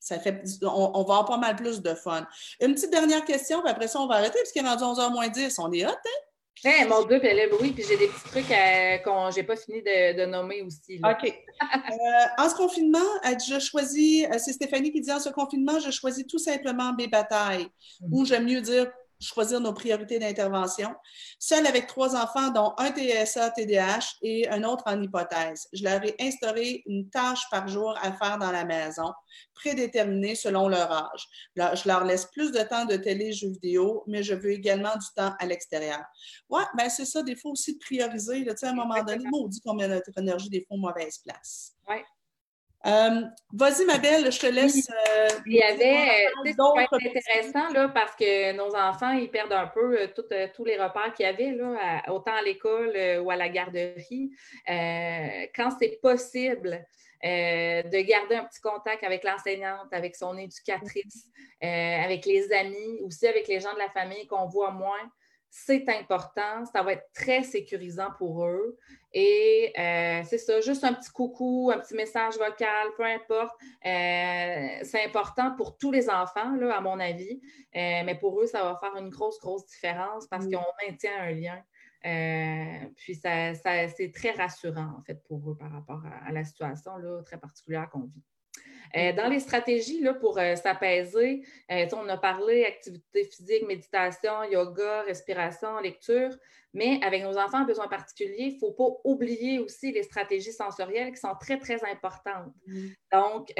Ça 0.00 0.18
fait, 0.18 0.42
on, 0.62 0.92
va 0.92 0.98
avoir 0.98 1.24
pas 1.24 1.38
mal 1.38 1.56
plus 1.56 1.80
de 1.80 1.94
fun. 1.94 2.26
Une 2.60 2.74
petite 2.74 2.90
dernière 2.90 3.24
question, 3.24 3.62
puis 3.62 3.70
après 3.70 3.88
ça, 3.88 4.00
on 4.00 4.06
va 4.06 4.16
arrêter, 4.16 4.38
puisqu'il 4.38 4.62
est 4.62 4.68
rendu 4.68 4.84
11h 4.84 5.12
moins 5.12 5.28
10. 5.28 5.58
On 5.58 5.72
est 5.72 5.86
hot, 5.86 5.90
hein? 5.92 6.20
Hey, 6.62 6.86
mon 6.88 7.04
Dieu, 7.04 7.18
puis 7.18 7.28
elle 7.28 7.50
oui, 7.60 7.72
puis 7.72 7.84
j'ai 7.86 7.96
des 7.96 8.06
petits 8.06 8.24
trucs 8.30 8.50
euh, 8.50 8.98
qu'on 8.98 9.30
j'ai 9.30 9.42
pas 9.42 9.56
fini 9.56 9.82
de, 9.82 10.24
nommer 10.26 10.62
aussi. 10.62 11.00
OK. 11.04 11.28
Euh, 11.62 12.42
en 12.42 12.48
ce 12.48 12.54
confinement, 12.54 12.98
je 13.24 13.58
choisis, 13.58 14.24
euh, 14.26 14.38
c'est 14.38 14.52
Stéphanie 14.52 14.92
qui 14.92 15.00
dit 15.00 15.12
en 15.12 15.20
ce 15.20 15.28
confinement, 15.28 15.78
je 15.78 15.90
choisis 15.90 16.26
tout 16.26 16.38
simplement 16.38 16.94
mes 16.94 17.08
batailles, 17.08 17.66
ou 18.10 18.24
j'aime 18.24 18.46
mieux 18.46 18.60
dire 18.60 18.90
choisir 19.24 19.60
nos 19.60 19.72
priorités 19.72 20.18
d'intervention. 20.18 20.94
Seule 21.38 21.66
avec 21.66 21.86
trois 21.86 22.14
enfants, 22.14 22.50
dont 22.50 22.74
un 22.78 22.90
TSA, 22.92 23.50
TDAH 23.50 24.16
et 24.22 24.48
un 24.48 24.64
autre 24.64 24.84
en 24.86 25.00
hypothèse. 25.02 25.68
Je 25.72 25.84
leur 25.84 26.04
ai 26.04 26.14
instauré 26.20 26.82
une 26.86 27.08
tâche 27.10 27.42
par 27.50 27.68
jour 27.68 27.94
à 28.02 28.12
faire 28.12 28.38
dans 28.38 28.52
la 28.52 28.64
maison, 28.64 29.12
prédéterminée 29.54 30.34
selon 30.34 30.68
leur 30.68 30.90
âge. 30.92 31.26
je 31.56 31.88
leur 31.88 32.04
laisse 32.04 32.26
plus 32.26 32.52
de 32.52 32.60
temps 32.60 32.84
de 32.84 32.96
télé, 32.96 33.32
jeux 33.32 33.50
vidéo, 33.50 34.04
mais 34.06 34.22
je 34.22 34.34
veux 34.34 34.52
également 34.52 34.94
du 34.94 35.06
temps 35.16 35.34
à 35.38 35.46
l'extérieur. 35.46 36.02
Oui, 36.48 36.62
ben 36.76 36.88
c'est 36.88 37.04
ça, 37.04 37.22
des 37.22 37.36
fois 37.36 37.52
aussi 37.52 37.74
de 37.74 37.78
prioriser. 37.78 38.44
Là, 38.44 38.54
à 38.60 38.68
un 38.68 38.74
moment 38.74 39.02
donné, 39.02 39.24
on 39.32 39.48
dit 39.48 39.60
qu'on 39.60 39.74
met 39.74 39.88
notre 39.88 40.10
énergie 40.16 40.48
des 40.48 40.64
fois 40.66 40.76
mauvaise 40.76 41.18
place. 41.18 41.72
Oui. 41.88 41.96
Euh, 42.86 43.22
vas-y, 43.52 43.86
ma 43.86 43.98
belle, 43.98 44.30
je 44.30 44.38
te 44.38 44.46
laisse. 44.46 44.90
Euh, 44.90 45.28
il 45.46 45.54
y 45.54 45.62
avait, 45.62 46.26
euh, 46.26 46.52
c'est 46.52 47.08
intéressant 47.08 47.72
là, 47.72 47.88
parce 47.88 48.14
que 48.14 48.52
nos 48.52 48.74
enfants, 48.76 49.12
ils 49.12 49.30
perdent 49.30 49.54
un 49.54 49.68
peu 49.68 50.10
tous 50.14 50.64
les 50.64 50.76
repères 50.76 51.14
qu'il 51.14 51.24
y 51.24 51.28
avait, 51.28 51.52
là, 51.52 52.02
autant 52.08 52.34
à 52.34 52.42
l'école 52.42 52.94
ou 53.22 53.30
à 53.30 53.36
la 53.36 53.48
garderie. 53.48 54.30
quand 54.66 55.70
c'est 55.78 55.98
possible, 56.02 56.84
de 57.22 58.02
garder 58.02 58.34
un 58.34 58.44
petit 58.44 58.60
contact 58.60 59.02
avec 59.02 59.24
l'enseignante, 59.24 59.88
avec 59.92 60.14
son 60.14 60.36
éducatrice, 60.36 61.26
avec 61.62 62.26
les 62.26 62.52
amis, 62.52 63.00
aussi 63.02 63.26
avec 63.26 63.48
les 63.48 63.60
gens 63.60 63.72
de 63.72 63.78
la 63.78 63.88
famille 63.88 64.26
qu'on 64.26 64.46
voit 64.46 64.72
moins 64.72 65.10
c'est 65.56 65.88
important, 65.88 66.66
ça 66.66 66.82
va 66.82 66.94
être 66.94 67.08
très 67.14 67.44
sécurisant 67.44 68.10
pour 68.18 68.44
eux. 68.44 68.76
Et 69.12 69.72
euh, 69.78 70.22
c'est 70.24 70.38
ça, 70.38 70.60
juste 70.60 70.82
un 70.82 70.92
petit 70.92 71.12
coucou, 71.12 71.70
un 71.72 71.78
petit 71.78 71.94
message 71.94 72.34
vocal, 72.34 72.88
peu 72.96 73.04
importe. 73.04 73.54
Euh, 73.86 74.80
c'est 74.82 75.04
important 75.04 75.54
pour 75.54 75.78
tous 75.78 75.92
les 75.92 76.10
enfants, 76.10 76.56
là, 76.56 76.76
à 76.76 76.80
mon 76.80 76.98
avis. 76.98 77.40
Euh, 77.76 78.02
mais 78.04 78.18
pour 78.18 78.40
eux, 78.40 78.46
ça 78.46 78.64
va 78.64 78.76
faire 78.80 78.96
une 78.96 79.10
grosse, 79.10 79.38
grosse 79.38 79.64
différence 79.66 80.26
parce 80.26 80.46
qu'on 80.46 80.64
maintient 80.84 81.20
un 81.20 81.30
lien. 81.30 81.62
puis 82.96 83.14
ça, 83.14 83.54
c'est 83.54 84.10
très 84.12 84.32
rassurant, 84.32 84.96
en 84.98 85.02
fait, 85.04 85.22
pour 85.22 85.52
eux 85.52 85.56
par 85.56 85.70
rapport 85.70 86.02
à, 86.26 86.32
la 86.32 86.42
situation 86.42 86.96
là, 86.96 87.22
très 87.22 87.38
particulière 87.38 87.88
qu'on 87.90 88.00
vit. 88.00 88.24
Dans 88.94 89.28
les 89.28 89.40
stratégies 89.40 90.00
là, 90.00 90.14
pour 90.14 90.34
s'apaiser, 90.34 91.42
on 91.68 92.08
a 92.08 92.16
parlé 92.16 92.64
activité 92.64 93.24
physique, 93.24 93.66
méditation, 93.66 94.44
yoga, 94.44 95.02
respiration, 95.02 95.80
lecture, 95.80 96.30
mais 96.72 97.00
avec 97.02 97.24
nos 97.24 97.36
enfants 97.36 97.62
en 97.62 97.64
besoin 97.64 97.88
particuliers, 97.88 98.36
il 98.38 98.54
ne 98.54 98.58
faut 98.60 98.72
pas 98.72 98.88
oublier 99.02 99.58
aussi 99.58 99.90
les 99.90 100.04
stratégies 100.04 100.52
sensorielles 100.52 101.10
qui 101.10 101.18
sont 101.18 101.34
très, 101.40 101.58
très 101.58 101.84
importantes. 101.84 102.52
Mm. 102.66 102.88
Donc, 103.12 103.52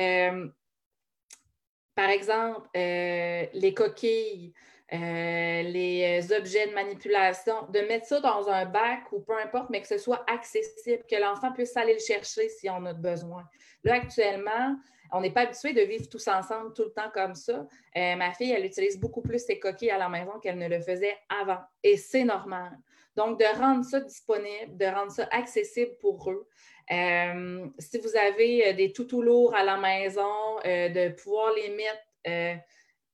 par 1.95 2.11
exemple, 2.11 2.69
euh, 2.77 3.47
les 3.53 3.75
coquilles, 3.75 4.53
euh, 4.93 5.63
les 5.63 6.33
objets 6.33 6.67
de 6.69 6.75
manipulation, 6.75 7.67
de 7.73 7.81
mettre 7.81 8.07
ça 8.07 8.21
dans 8.21 8.49
un 8.49 8.67
bac 8.67 9.11
ou 9.13 9.21
peu 9.21 9.33
importe, 9.39 9.71
mais 9.71 9.81
que 9.81 9.89
ce 9.89 9.99
soit 9.99 10.25
accessible, 10.31 11.03
que 11.09 11.21
l'enfant 11.21 11.53
puisse 11.53 11.77
aller 11.77 11.95
le 11.95 12.01
chercher 12.01 12.49
si 12.49 12.69
on 12.69 12.85
a 12.85 12.93
besoin. 12.93 13.45
Là, 13.83 13.95
actuellement, 13.95 14.77
on 15.13 15.21
n'est 15.21 15.33
pas 15.33 15.43
habitué 15.43 15.73
de 15.73 15.83
vivre 15.83 16.09
tous 16.09 16.27
ensemble 16.29 16.73
tout 16.75 16.85
le 16.85 16.93
temps 16.93 17.11
comme 17.13 17.35
ça. 17.35 17.67
Euh, 17.97 18.17
ma 18.17 18.33
fille, 18.33 18.53
elle 18.53 18.65
utilise 18.65 18.99
beaucoup 18.99 19.23
plus 19.23 19.39
ses 19.39 19.59
coquilles 19.59 19.91
à 19.91 19.99
la 19.99 20.09
maison 20.09 20.39
qu'elle 20.43 20.59
ne 20.59 20.69
le 20.69 20.81
faisait 20.81 21.17
avant. 21.29 21.61
Et 21.83 21.97
c'est 21.97 22.25
normal. 22.25 22.79
Donc, 23.17 23.39
de 23.39 23.59
rendre 23.59 23.85
ça 23.85 24.01
disponible, 24.01 24.77
de 24.77 24.87
rendre 24.87 25.13
ça 25.13 25.29
accessible 25.31 25.93
pour 26.01 26.31
eux, 26.31 26.49
euh, 26.93 27.67
si 27.79 27.99
vous 27.99 28.17
avez 28.17 28.69
euh, 28.69 28.73
des 28.75 28.93
toutous 28.93 29.23
lourds 29.23 29.55
à 29.55 29.65
la 29.65 29.79
maison, 29.79 30.59
euh, 30.67 30.89
de 30.91 31.15
pouvoir 31.15 31.53
les 31.55 31.71
mettre 31.71 32.59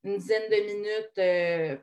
une 0.04 0.16
dizaine 0.16 0.48
de 0.50 0.56
minutes 0.66 1.80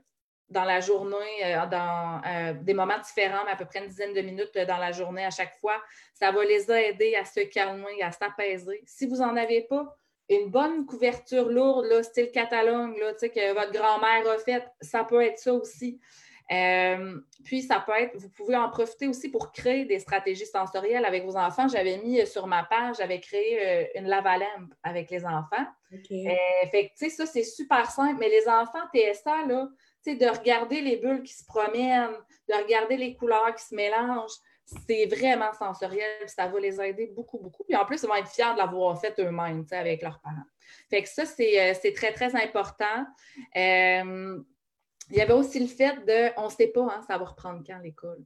dans 0.49 0.63
la 0.63 0.79
journée, 0.79 1.57
dans 1.69 2.21
des 2.61 2.73
moments 2.73 2.99
différents, 2.99 3.43
mais 3.45 3.51
à 3.51 3.55
peu 3.55 3.65
près 3.65 3.79
une 3.79 3.87
dizaine 3.87 4.13
de 4.13 4.21
minutes 4.21 4.57
dans 4.57 4.77
la 4.77 4.91
journée 4.91 5.25
à 5.25 5.29
chaque 5.29 5.57
fois, 5.59 5.81
ça 6.13 6.31
va 6.31 6.43
les 6.45 6.71
aider 6.71 7.15
à 7.15 7.25
se 7.25 7.41
calmer, 7.41 8.01
à 8.01 8.11
s'apaiser. 8.11 8.81
Si 8.85 9.07
vous 9.07 9.17
n'en 9.17 9.35
avez 9.35 9.61
pas, 9.61 9.97
une 10.29 10.49
bonne 10.49 10.85
couverture 10.85 11.49
lourde, 11.49 11.85
là, 11.85 12.03
style 12.03 12.31
Catalogne, 12.31 12.97
là, 12.99 13.13
que 13.13 13.53
votre 13.53 13.71
grand-mère 13.71 14.29
a 14.29 14.37
fait, 14.39 14.63
ça 14.81 15.03
peut 15.03 15.21
être 15.21 15.39
ça 15.39 15.53
aussi. 15.53 15.99
Euh, 16.51 17.19
puis, 17.43 17.61
ça 17.61 17.83
peut 17.85 17.93
être, 17.97 18.15
vous 18.17 18.29
pouvez 18.29 18.55
en 18.55 18.69
profiter 18.69 19.07
aussi 19.07 19.29
pour 19.29 19.51
créer 19.51 19.85
des 19.85 19.99
stratégies 19.99 20.45
sensorielles 20.45 21.05
avec 21.05 21.25
vos 21.25 21.35
enfants. 21.35 21.67
J'avais 21.67 21.97
mis 21.97 22.25
sur 22.25 22.47
ma 22.47 22.63
page, 22.63 22.97
j'avais 22.97 23.19
créé 23.19 23.59
euh, 23.59 23.85
une 23.95 24.07
lavalampe 24.07 24.73
avec 24.83 25.09
les 25.09 25.25
enfants. 25.25 25.65
Euh, 25.93 26.67
fait 26.71 26.91
que, 26.97 27.09
ça, 27.09 27.25
c'est 27.25 27.43
super 27.43 27.89
simple. 27.91 28.17
Mais 28.19 28.29
les 28.29 28.47
enfants 28.47 28.79
TSA, 28.93 29.45
là, 29.47 29.67
de 30.05 30.37
regarder 30.37 30.79
les 30.79 30.97
bulles 30.97 31.23
qui 31.23 31.33
se 31.33 31.43
promènent, 31.45 32.15
de 32.47 32.63
regarder 32.63 32.95
les 32.95 33.13
couleurs 33.15 33.53
qui 33.55 33.63
se 33.65 33.75
mélangent, 33.75 34.37
c'est 34.87 35.05
vraiment 35.05 35.51
sensoriel. 35.53 36.27
Ça 36.27 36.47
va 36.47 36.59
les 36.59 36.79
aider 36.81 37.07
beaucoup, 37.07 37.39
beaucoup. 37.39 37.65
Puis 37.65 37.75
en 37.75 37.85
plus, 37.85 38.03
ils 38.03 38.07
vont 38.07 38.15
être 38.15 38.29
fiers 38.29 38.53
de 38.53 38.57
l'avoir 38.57 38.99
fait 38.99 39.17
eux-mêmes, 39.19 39.65
avec 39.71 40.01
leurs 40.01 40.19
parents. 40.21 40.35
Fait 40.89 41.03
que 41.03 41.09
ça, 41.09 41.25
c'est 41.25 41.93
très, 41.93 42.13
très 42.13 42.35
important. 42.35 43.05
Il 45.09 45.17
y 45.17 45.21
avait 45.21 45.33
aussi 45.33 45.59
le 45.59 45.67
fait 45.67 46.05
de, 46.05 46.39
on 46.39 46.45
ne 46.45 46.51
sait 46.51 46.67
pas, 46.67 46.83
hein, 46.83 47.01
ça 47.07 47.17
va 47.17 47.25
reprendre 47.25 47.63
quand 47.65 47.79
l'école. 47.79 48.23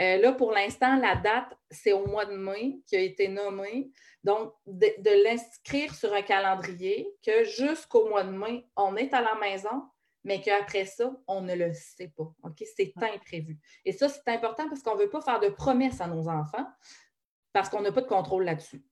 Euh, 0.00 0.18
là, 0.18 0.32
pour 0.32 0.52
l'instant, 0.52 0.96
la 0.96 1.16
date, 1.16 1.56
c'est 1.70 1.92
au 1.92 2.06
mois 2.06 2.24
de 2.24 2.36
mai 2.36 2.80
qui 2.86 2.96
a 2.96 3.00
été 3.00 3.28
nommé. 3.28 3.90
Donc, 4.22 4.52
de, 4.66 5.24
l'inscrire 5.24 5.94
sur 5.94 6.12
un 6.12 6.22
calendrier 6.22 7.08
que 7.24 7.44
jusqu'au 7.44 8.08
mois 8.08 8.24
de 8.24 8.30
mai, 8.30 8.66
on 8.76 8.96
est 8.96 9.12
à 9.12 9.20
la 9.20 9.34
maison, 9.36 9.82
mais 10.24 10.40
qu'après 10.40 10.84
ça, 10.84 11.12
on 11.26 11.42
ne 11.42 11.54
le 11.54 11.72
sait 11.72 12.12
pas. 12.16 12.32
OK? 12.44 12.64
C'est 12.76 12.92
imprévu. 12.96 13.58
Et 13.84 13.92
ça, 13.92 14.08
c'est 14.08 14.28
important 14.28 14.68
parce 14.68 14.82
qu'on 14.82 14.94
ne 14.94 15.02
veut 15.02 15.10
pas 15.10 15.20
faire 15.20 15.40
de 15.40 15.48
promesses 15.48 16.00
à 16.00 16.06
nos 16.06 16.28
enfants 16.28 16.66
parce 17.52 17.68
qu'on 17.68 17.80
n'a 17.80 17.90
pas 17.90 18.02
de 18.02 18.08
contrôle 18.08 18.44
là-dessus. 18.44 18.84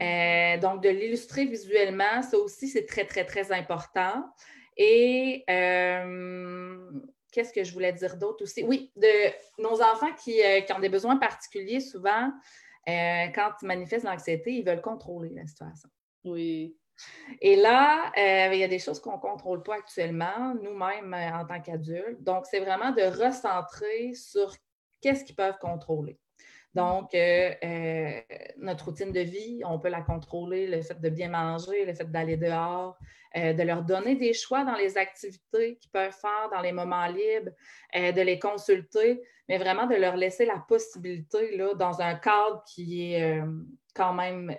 Euh, 0.00 0.58
donc, 0.58 0.82
de 0.82 0.88
l'illustrer 0.88 1.46
visuellement, 1.46 2.22
ça 2.22 2.36
aussi, 2.38 2.68
c'est 2.68 2.84
très, 2.84 3.06
très, 3.06 3.24
très 3.24 3.52
important. 3.52 4.24
Et 4.76 5.44
euh, 5.50 6.90
qu'est-ce 7.30 7.52
que 7.52 7.64
je 7.64 7.72
voulais 7.72 7.92
dire 7.92 8.16
d'autre 8.16 8.44
aussi? 8.44 8.64
Oui, 8.64 8.92
de 8.96 9.62
nos 9.62 9.82
enfants 9.82 10.12
qui, 10.14 10.42
euh, 10.42 10.60
ont 10.74 10.80
des 10.80 10.88
besoins 10.88 11.16
particuliers, 11.16 11.80
souvent, 11.80 12.32
euh, 12.88 13.26
quand 13.34 13.52
ils 13.62 13.66
manifestent 13.66 14.06
l'anxiété, 14.06 14.52
ils 14.52 14.64
veulent 14.64 14.82
contrôler 14.82 15.30
la 15.30 15.46
situation. 15.46 15.88
Oui. 16.24 16.76
Et 17.40 17.56
là, 17.56 18.12
il 18.52 18.58
y 18.58 18.64
a 18.64 18.68
des 18.68 18.78
choses 18.78 19.00
qu'on 19.00 19.16
ne 19.16 19.20
contrôle 19.20 19.62
pas 19.62 19.76
actuellement, 19.76 20.54
nous-mêmes 20.54 21.14
en 21.14 21.44
tant 21.46 21.60
qu'adultes. 21.60 22.22
Donc, 22.22 22.46
c'est 22.46 22.60
vraiment 22.60 22.92
de 22.92 23.02
recentrer 23.02 24.14
sur 24.14 24.54
qu'est-ce 25.00 25.24
qu'ils 25.24 25.34
peuvent 25.34 25.58
contrôler. 25.58 26.18
Donc, 26.74 27.12
notre 28.56 28.86
routine 28.86 29.12
de 29.12 29.20
vie, 29.20 29.60
on 29.64 29.78
peut 29.78 29.88
la 29.88 30.00
contrôler, 30.00 30.66
le 30.66 30.80
fait 30.80 31.00
de 31.00 31.08
bien 31.10 31.28
manger, 31.28 31.84
le 31.84 31.94
fait 31.94 32.10
d'aller 32.10 32.36
dehors, 32.36 32.98
euh, 33.36 33.54
de 33.54 33.62
leur 33.62 33.82
donner 33.82 34.14
des 34.14 34.34
choix 34.34 34.62
dans 34.62 34.74
les 34.74 34.98
activités 34.98 35.76
qu'ils 35.76 35.90
peuvent 35.90 36.12
faire 36.12 36.50
dans 36.52 36.60
les 36.60 36.72
moments 36.72 37.06
libres, 37.06 37.50
euh, 37.96 38.12
de 38.12 38.20
les 38.20 38.38
consulter, 38.38 39.22
mais 39.48 39.56
vraiment 39.56 39.86
de 39.86 39.94
leur 39.94 40.16
laisser 40.16 40.44
la 40.44 40.58
possibilité 40.58 41.56
là, 41.56 41.74
dans 41.74 42.02
un 42.02 42.14
cadre 42.14 42.62
qui 42.66 43.12
est 43.12 43.40
euh, 43.40 43.46
quand 43.94 44.12
même 44.12 44.54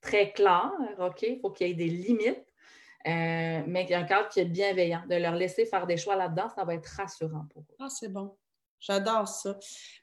très 0.00 0.32
clair, 0.32 0.72
OK? 0.98 1.22
Il 1.22 1.38
faut 1.40 1.50
qu'il 1.50 1.68
y 1.68 1.70
ait 1.70 1.74
des 1.74 1.88
limites. 1.88 2.46
mais 3.04 3.86
un 3.92 4.04
cadre 4.04 4.28
qui 4.28 4.40
est 4.40 4.44
bienveillant, 4.44 5.04
de 5.08 5.14
leur 5.14 5.34
laisser 5.34 5.66
faire 5.66 5.86
des 5.86 5.96
choix 5.96 6.16
là-dedans, 6.16 6.48
ça 6.48 6.64
va 6.64 6.74
être 6.74 6.86
rassurant 6.86 7.46
pour 7.52 7.62
eux. 7.62 7.76
Ah, 7.78 7.88
c'est 7.88 8.08
bon. 8.08 8.36
J'adore 8.80 9.28
ça. 9.28 9.56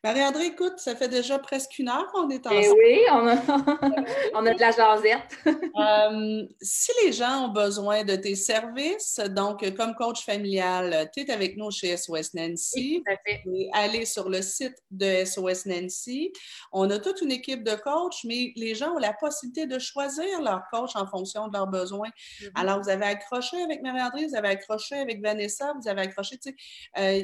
Marie-André, 0.03 0.47
écoute, 0.47 0.73
ça 0.77 0.95
fait 0.95 1.07
déjà 1.07 1.39
presque 1.39 1.79
une 1.79 1.89
heure 1.89 2.07
qu'on 2.11 2.29
est 2.29 2.41
eh 2.45 2.47
ensemble. 2.47 2.79
oui, 2.79 2.99
on 3.11 3.27
a, 3.27 3.35
on 4.35 4.45
a 4.45 4.53
de 4.53 4.59
la 4.59 4.71
jasette. 4.71 5.37
Euh, 5.77 6.43
si 6.59 6.91
les 7.03 7.13
gens 7.13 7.45
ont 7.45 7.49
besoin 7.49 8.03
de 8.03 8.15
tes 8.15 8.33
services, 8.33 9.19
donc 9.29 9.63
comme 9.75 9.93
coach 9.93 10.25
familial, 10.25 11.07
tu 11.13 11.21
es 11.21 11.31
avec 11.31 11.55
nous 11.55 11.69
chez 11.69 11.95
SOS 11.95 12.33
Nancy. 12.33 13.03
Oui, 13.45 13.69
allez 13.73 14.05
sur 14.05 14.27
le 14.27 14.41
site 14.41 14.75
de 14.89 15.23
SOS 15.23 15.67
Nancy. 15.67 16.33
On 16.71 16.89
a 16.89 16.97
toute 16.97 17.21
une 17.21 17.31
équipe 17.31 17.63
de 17.63 17.75
coachs, 17.75 18.23
mais 18.23 18.53
les 18.55 18.73
gens 18.73 18.95
ont 18.95 18.97
la 18.97 19.13
possibilité 19.13 19.67
de 19.67 19.77
choisir 19.77 20.41
leur 20.41 20.61
coach 20.71 20.95
en 20.95 21.05
fonction 21.05 21.47
de 21.47 21.53
leurs 21.53 21.67
besoins. 21.67 22.09
Mm-hmm. 22.09 22.51
Alors, 22.55 22.81
vous 22.81 22.89
avez 22.89 23.05
accroché 23.05 23.61
avec 23.61 23.83
Marie-André, 23.83 24.25
vous 24.25 24.35
avez 24.35 24.49
accroché 24.49 24.95
avec 24.95 25.21
Vanessa, 25.21 25.73
vous 25.79 25.87
avez 25.87 26.01
accroché, 26.01 26.39
tu 26.39 26.49
sais, 26.49 26.55
euh, 26.97 27.23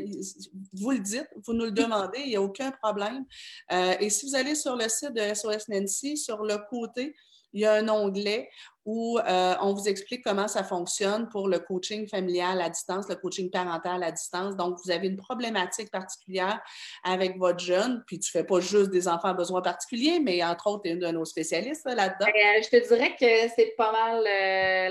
vous 0.74 0.92
le 0.92 1.00
dites, 1.00 1.28
vous 1.46 1.54
nous 1.54 1.66
le 1.66 1.72
demandez, 1.72 2.20
il 2.20 2.30
n'y 2.30 2.36
a 2.36 2.42
aucun 2.42 2.72
problème. 2.72 3.26
Euh, 3.72 3.96
et 4.00 4.10
si 4.10 4.26
vous 4.26 4.36
allez 4.36 4.56
sur 4.56 4.76
le 4.76 4.88
site 4.90 5.14
de 5.14 5.34
SOS 5.34 5.70
Nancy, 5.70 6.18
sur 6.18 6.44
le 6.44 6.58
côté, 6.70 7.16
il 7.54 7.62
y 7.62 7.66
a 7.66 7.74
un 7.74 7.88
onglet 7.90 8.50
où 8.86 9.18
euh, 9.18 9.56
on 9.62 9.74
vous 9.74 9.88
explique 9.88 10.24
comment 10.24 10.48
ça 10.48 10.64
fonctionne 10.64 11.30
pour 11.30 11.48
le 11.48 11.60
coaching 11.60 12.08
familial 12.08 12.60
à 12.60 12.70
distance, 12.70 13.08
le 13.08 13.16
coaching 13.16 13.50
parental 13.50 14.04
à 14.04 14.12
distance. 14.12 14.58
Donc, 14.58 14.78
vous 14.84 14.92
avez 14.92 15.08
une 15.08 15.16
problématique 15.16 15.90
particulière 15.90 16.60
avec 17.04 17.38
votre 17.38 17.60
jeune, 17.60 18.04
puis 18.06 18.20
tu 18.20 18.36
ne 18.36 18.42
fais 18.42 18.46
pas 18.46 18.60
juste 18.60 18.90
des 18.90 19.08
enfants 19.08 19.30
à 19.30 19.34
besoins 19.34 19.62
particuliers, 19.62 20.20
mais 20.20 20.44
entre 20.44 20.68
autres, 20.68 20.84
tu 20.84 20.90
es 20.90 20.94
une 20.94 21.00
de 21.00 21.08
nos 21.08 21.24
spécialistes 21.24 21.86
là-dedans. 21.86 22.28
Euh, 22.28 22.62
je 22.62 22.70
te 22.70 22.88
dirais 22.88 23.16
que 23.18 23.54
c'est 23.56 23.74
pas 23.78 23.92
mal 23.92 24.24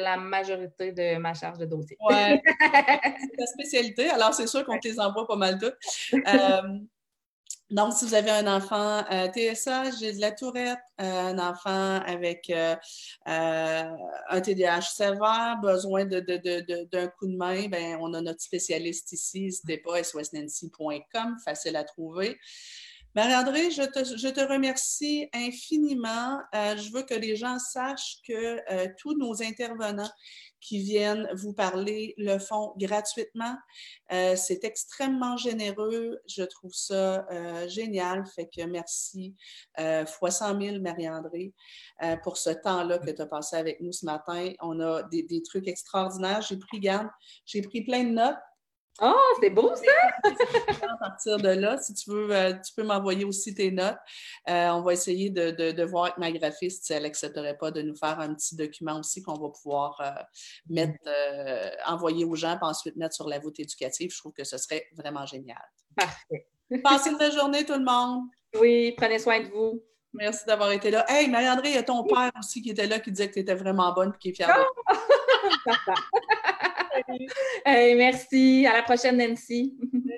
la 0.01 0.17
majorité 0.17 0.93
de 0.93 1.19
ma 1.19 1.35
charge 1.35 1.59
de 1.59 1.67
dossier. 1.67 1.99
Oui, 2.09 2.15
c'est 2.61 3.37
ta 3.37 3.47
spécialité. 3.47 4.09
Alors, 4.09 4.33
c'est 4.33 4.47
sûr 4.47 4.65
qu'on 4.65 4.79
te 4.79 4.89
les 4.89 4.99
envoie 4.99 5.27
pas 5.27 5.37
mal 5.37 5.59
toutes. 5.59 5.77
Donc, 7.73 7.95
si 7.95 8.05
vous 8.05 8.12
avez 8.12 8.31
un 8.31 8.47
enfant 8.55 9.03
euh, 9.11 9.29
TSA, 9.29 9.93
j'ai 9.99 10.12
de 10.12 10.20
la 10.20 10.31
tourette, 10.31 10.79
euh, 11.01 11.05
un 11.05 11.39
enfant 11.39 12.03
avec 12.05 12.51
euh, 12.51 12.77
un 13.25 14.41
TDAH 14.43 14.83
sévère, 14.83 15.57
besoin 15.62 16.05
d'un 16.05 17.09
coup 17.09 17.27
de 17.27 17.37
main, 17.37 17.68
ben, 17.68 17.97
on 18.03 18.12
a 18.12 18.20
notre 18.20 18.43
spécialiste 18.43 19.12
ici, 19.12 19.45
n'hésitez 19.45 19.79
pas, 19.79 20.03
facile 21.43 21.77
à 21.77 21.85
trouver. 21.85 22.39
Marie-André, 23.15 23.71
je 23.71 24.29
te, 24.29 24.41
remercie 24.41 25.29
infiniment. 25.35 26.39
je 26.53 26.93
veux 26.93 27.03
que 27.03 27.15
les 27.15 27.37
gens 27.37 27.59
sachent 27.59 28.19
que 28.27 28.59
tous 28.97 29.17
nos 29.19 29.43
intervenants 29.43 30.11
qui 30.63 30.79
viennent 30.79 31.29
vous 31.35 31.53
parler 31.53 32.15
le 32.17 32.39
font 32.39 32.73
gratuitement. 32.79 33.57
Euh, 34.13 34.37
c'est 34.37 34.65
extrêmement 34.65 35.37
généreux. 35.37 36.21
Je 36.27 36.45
trouve 36.45 36.73
ça 36.73 37.27
euh, 37.31 37.69
génial. 37.69 38.25
Fait 38.35 38.47
que 38.49 38.65
merci 38.65 39.35
euh, 39.81 40.07
fois 40.07 40.31
100 40.31 40.61
000, 40.61 40.81
Marie-André, 40.81 41.53
pour 42.23 42.37
ce 42.37 42.51
temps-là 42.51 42.99
que 42.99 43.11
tu 43.11 43.21
as 43.21 43.27
passé 43.27 43.57
avec 43.57 43.81
nous 43.81 43.93
ce 43.93 44.07
matin. 44.07 44.53
On 44.61 44.81
a 44.81 45.03
des, 45.03 45.25
des 45.25 45.43
trucs 45.43 45.67
extraordinaires. 45.67 46.43
J'ai 46.43 46.57
pris 46.57 46.79
garde. 46.79 47.09
J'ai 47.45 47.63
pris 47.63 47.83
plein 47.83 48.05
de 48.05 48.11
notes. 48.11 48.37
Oh, 49.01 49.36
c'est 49.40 49.51
beau 49.51 49.74
ça! 49.74 50.30
à 50.82 50.97
partir 50.99 51.38
de 51.38 51.49
là, 51.49 51.78
si 51.78 51.95
tu 51.95 52.11
veux, 52.11 52.30
euh, 52.30 52.53
tu 52.53 52.74
peux 52.76 52.82
m'envoyer 52.82 53.24
aussi 53.24 53.55
tes 53.55 53.70
notes. 53.70 53.97
Euh, 54.49 54.68
on 54.68 54.82
va 54.82 54.93
essayer 54.93 55.30
de, 55.30 55.84
voir 55.84 56.05
avec 56.05 56.18
ma 56.18 56.30
graphiste 56.30 56.84
si 56.84 56.93
elle 56.93 57.05
n'accepterait 57.05 57.57
pas 57.57 57.70
de 57.70 57.80
nous 57.80 57.97
faire 57.97 58.20
un 58.20 58.34
petit 58.34 58.55
document 58.55 58.99
aussi 58.99 59.22
qu'on 59.22 59.38
va 59.38 59.49
pouvoir 59.49 59.99
euh, 60.01 60.22
mettre, 60.68 60.99
envoyer 61.86 62.24
aux 62.24 62.34
gens, 62.34 62.57
puis 62.57 62.68
ensuite 62.68 62.97
mettre 62.97 63.14
sur 63.14 63.28
la 63.28 63.38
voûte 63.38 63.59
éducative. 63.59 64.12
Je 64.12 64.18
trouve 64.18 64.32
que 64.32 64.45
ce 64.45 64.59
serait 64.59 64.86
vraiment 64.97 65.24
génial. 65.24 65.62
Parfait. 65.97 66.49
Passez 66.84 67.11
une 67.11 67.18
belle 67.18 67.32
journée, 67.32 67.64
tout 67.64 67.74
le 67.74 67.84
monde. 67.84 68.24
Oui, 68.61 68.93
prenez 68.97 69.18
soin 69.18 69.40
de 69.40 69.49
vous. 69.49 69.82
Merci 70.14 70.45
d'avoir 70.47 70.70
été 70.72 70.90
là. 70.90 71.07
Hey, 71.09 71.28
Marie-André, 71.28 71.70
il 71.70 71.74
y 71.74 71.78
a 71.78 71.82
ton 71.82 72.05
père 72.05 72.30
aussi 72.38 72.61
qui 72.61 72.70
était 72.70 72.86
là, 72.86 73.01
qui 73.01 73.11
disait 73.11 73.28
que 73.28 73.34
tu 73.34 73.40
étais 73.40 73.55
vraiment 73.55 73.93
bonne 73.95 74.12
et 74.14 74.18
qui 74.18 74.28
est 74.28 74.34
fier 74.34 74.47
de 74.49 75.72
merci. 77.97 78.66
À 78.66 78.74
la 78.74 78.82
prochaine, 78.82 79.16
Nancy. 79.18 79.74